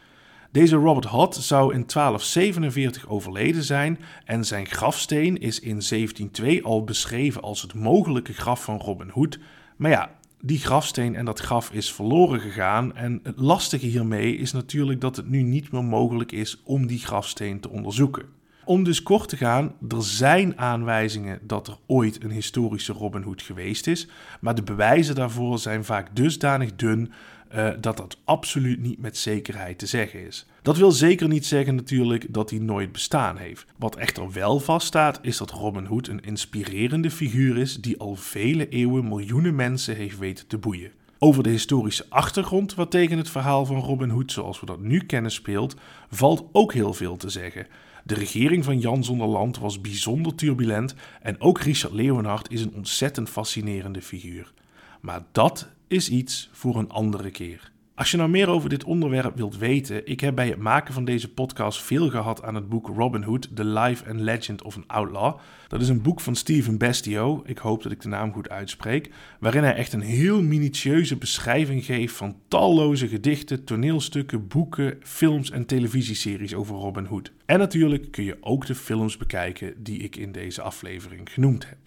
Deze 0.51 0.77
Robert 0.77 1.07
Hott 1.07 1.35
zou 1.35 1.63
in 1.63 1.87
1247 1.87 3.09
overleden 3.09 3.63
zijn 3.63 3.99
en 4.25 4.45
zijn 4.45 4.67
grafsteen 4.67 5.41
is 5.41 5.61
in 5.61 5.81
1702 5.89 6.65
al 6.65 6.85
beschreven 6.85 7.43
als 7.43 7.63
het 7.63 7.75
mogelijke 7.75 8.33
graf 8.33 8.65
van 8.65 8.79
Robin 8.79 9.09
Hood. 9.09 9.39
Maar 9.77 9.91
ja, 9.91 10.11
die 10.45 10.59
grafsteen 10.59 11.15
en 11.15 11.25
dat 11.25 11.41
graf 11.41 11.71
is 11.73 11.93
verloren 11.93 12.41
gegaan. 12.41 12.97
En 12.97 13.21
het 13.23 13.39
lastige 13.39 13.87
hiermee 13.87 14.37
is 14.37 14.53
natuurlijk 14.53 15.01
dat 15.01 15.17
het 15.17 15.29
nu 15.29 15.43
niet 15.43 15.73
meer 15.73 15.85
mogelijk 15.85 16.33
is 16.33 16.61
om 16.65 16.87
die 16.87 16.99
grafsteen 16.99 17.61
te 17.61 17.69
onderzoeken. 17.69 18.25
Om 18.65 18.85
dus 18.85 19.03
kort 19.03 19.29
te 19.29 19.37
gaan, 19.37 19.75
er 19.89 20.03
zijn 20.03 20.59
aanwijzingen 20.59 21.39
dat 21.43 21.69
er 21.69 21.77
ooit 21.87 22.25
een 22.25 22.31
historische 22.31 22.93
Robin 22.93 23.23
Hood 23.23 23.43
geweest 23.43 23.87
is, 23.87 24.09
maar 24.41 24.55
de 24.55 24.63
bewijzen 24.63 25.15
daarvoor 25.15 25.59
zijn 25.59 25.85
vaak 25.85 26.17
dusdanig 26.17 26.77
dun 26.77 27.13
uh, 27.55 27.71
dat 27.81 27.97
dat 27.97 28.17
absoluut 28.25 28.81
niet 28.81 28.99
met 28.99 29.17
zekerheid 29.17 29.79
te 29.79 29.87
zeggen 29.87 30.27
is. 30.27 30.47
Dat 30.63 30.77
wil 30.77 30.93
zeker 30.93 31.29
niet 31.29 31.47
zeggen 31.47 31.75
natuurlijk 31.75 32.27
dat 32.29 32.51
hij 32.51 32.59
nooit 32.59 32.93
bestaan 32.93 33.37
heeft. 33.37 33.65
Wat 33.79 33.97
echter 33.97 34.33
wel 34.33 34.61
vaststaat 34.61 35.19
is 35.23 35.37
dat 35.37 35.51
Robin 35.51 35.85
Hood 35.85 36.09
een 36.09 36.21
inspirerende 36.21 37.11
figuur 37.11 37.59
is 37.59 37.77
die 37.77 37.99
al 37.99 38.15
vele 38.17 38.69
eeuwen 38.69 39.09
miljoenen 39.09 39.55
mensen 39.55 39.97
heeft 39.97 40.19
weten 40.19 40.47
te 40.47 40.59
boeien. 40.59 40.93
Over 41.19 41.43
de 41.43 41.51
historische 41.51 42.07
achtergrond 42.09 42.75
wat 42.75 42.91
tegen 42.91 43.19
het 43.19 43.31
verhaal 43.31 43.67
van 43.67 43.81
Robin 43.81 44.11
Hood 44.11 44.33
zoals 44.33 44.61
we 44.61 44.67
dat 44.67 44.81
nu 44.81 44.99
kennen 44.99 45.31
speelt, 45.31 45.75
valt 46.11 46.49
ook 46.53 46.73
heel 46.73 46.95
veel 46.95 47.17
te 47.17 47.29
zeggen. 47.29 47.67
De 48.05 48.15
regering 48.15 48.65
van 48.65 48.79
Jan 48.79 49.05
Zonderland 49.05 49.59
was 49.59 49.81
bijzonder 49.81 50.35
turbulent 50.35 50.95
en 51.21 51.41
ook 51.41 51.61
Richard 51.61 51.93
Leeuwenhard 51.93 52.51
is 52.51 52.63
een 52.63 52.75
ontzettend 52.75 53.29
fascinerende 53.29 54.03
figuur. 54.03 54.53
Maar 55.01 55.23
dat 55.33 55.69
is 55.93 56.09
iets 56.09 56.49
voor 56.53 56.77
een 56.77 56.91
andere 56.91 57.31
keer. 57.31 57.71
Als 57.95 58.11
je 58.11 58.17
nou 58.17 58.31
meer 58.31 58.49
over 58.49 58.69
dit 58.69 58.85
onderwerp 58.85 59.37
wilt 59.37 59.59
weten, 59.59 60.07
ik 60.07 60.21
heb 60.21 60.35
bij 60.35 60.49
het 60.49 60.59
maken 60.59 60.95
van 60.95 61.05
deze 61.05 61.33
podcast 61.33 61.83
veel 61.83 62.11
gehad 62.11 62.43
aan 62.43 62.55
het 62.55 62.69
boek 62.69 62.87
Robin 62.87 63.23
Hood, 63.23 63.57
The 63.57 63.65
Life 63.65 64.11
and 64.11 64.21
Legend 64.21 64.63
of 64.63 64.77
an 64.77 64.87
Outlaw. 64.87 65.39
Dat 65.69 65.81
is 65.81 65.89
een 65.89 66.03
boek 66.03 66.21
van 66.21 66.35
Stephen 66.35 66.79
Bestio, 66.79 67.43
ik 67.47 67.59
hoop 67.59 67.83
dat 67.83 67.93
ik 67.93 68.01
de 68.01 68.09
naam 68.09 68.33
goed 68.33 68.49
uitspreek, 68.49 69.11
waarin 69.41 69.63
hij 69.63 69.75
echt 69.75 69.93
een 69.93 70.01
heel 70.01 70.43
minutieuze 70.43 71.17
beschrijving 71.17 71.85
geeft 71.85 72.17
van 72.17 72.37
talloze 72.49 73.09
gedichten, 73.09 73.65
toneelstukken, 73.65 74.49
boeken, 74.49 74.99
films 75.03 75.51
en 75.51 75.67
televisieseries 75.67 76.55
over 76.55 76.75
Robin 76.77 77.05
Hood. 77.05 77.33
En 77.47 77.59
natuurlijk 77.59 78.11
kun 78.11 78.25
je 78.25 78.37
ook 78.41 78.67
de 78.67 78.75
films 78.75 79.17
bekijken 79.17 79.83
die 79.83 79.99
ik 79.99 80.17
in 80.17 80.33
deze 80.33 80.63
aflevering 80.63 81.33
genoemd 81.33 81.69
heb. 81.69 81.79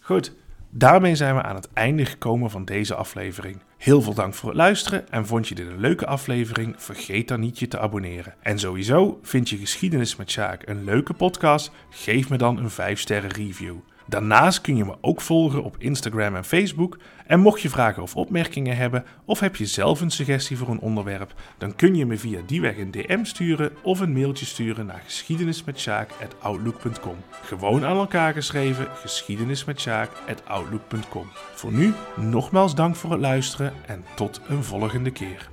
Goed, 0.00 0.32
Daarmee 0.74 1.14
zijn 1.14 1.34
we 1.34 1.42
aan 1.42 1.54
het 1.54 1.72
einde 1.72 2.04
gekomen 2.04 2.50
van 2.50 2.64
deze 2.64 2.94
aflevering. 2.94 3.56
Heel 3.78 4.02
veel 4.02 4.14
dank 4.14 4.34
voor 4.34 4.48
het 4.48 4.58
luisteren 4.58 5.10
en 5.10 5.26
vond 5.26 5.48
je 5.48 5.54
dit 5.54 5.66
een 5.66 5.80
leuke 5.80 6.06
aflevering? 6.06 6.74
Vergeet 6.76 7.28
dan 7.28 7.40
niet 7.40 7.58
je 7.58 7.68
te 7.68 7.78
abonneren. 7.78 8.34
En 8.42 8.58
sowieso 8.58 9.18
vind 9.22 9.48
je 9.48 9.56
Geschiedenis 9.56 10.16
met 10.16 10.30
Sjaak 10.30 10.68
een 10.68 10.84
leuke 10.84 11.12
podcast? 11.12 11.70
Geef 11.90 12.28
me 12.28 12.36
dan 12.36 12.58
een 12.58 12.70
5 12.70 13.00
sterren 13.00 13.30
review. 13.30 13.76
Daarnaast 14.06 14.60
kun 14.60 14.76
je 14.76 14.84
me 14.84 14.96
ook 15.00 15.20
volgen 15.20 15.62
op 15.62 15.76
Instagram 15.78 16.36
en 16.36 16.44
Facebook. 16.44 16.98
En 17.26 17.40
mocht 17.40 17.60
je 17.60 17.68
vragen 17.68 18.02
of 18.02 18.16
opmerkingen 18.16 18.76
hebben, 18.76 19.04
of 19.24 19.40
heb 19.40 19.56
je 19.56 19.66
zelf 19.66 20.00
een 20.00 20.10
suggestie 20.10 20.56
voor 20.56 20.68
een 20.68 20.80
onderwerp, 20.80 21.34
dan 21.58 21.76
kun 21.76 21.94
je 21.94 22.06
me 22.06 22.18
via 22.18 22.40
die 22.46 22.60
weg 22.60 22.78
een 22.78 22.90
DM 22.90 23.24
sturen 23.24 23.72
of 23.82 24.00
een 24.00 24.12
mailtje 24.12 24.46
sturen 24.46 24.86
naar 24.86 25.02
geschiedenismetsjaak.outlook.com. 25.04 27.16
Gewoon 27.42 27.84
aan 27.84 27.96
elkaar 27.96 28.32
geschreven, 28.32 28.86
geschiedenismetsjaak.outlook.com. 28.94 31.26
Voor 31.54 31.72
nu, 31.72 31.92
nogmaals 32.16 32.74
dank 32.74 32.96
voor 32.96 33.10
het 33.10 33.20
luisteren 33.20 33.72
en 33.86 34.04
tot 34.14 34.40
een 34.48 34.64
volgende 34.64 35.10
keer. 35.10 35.48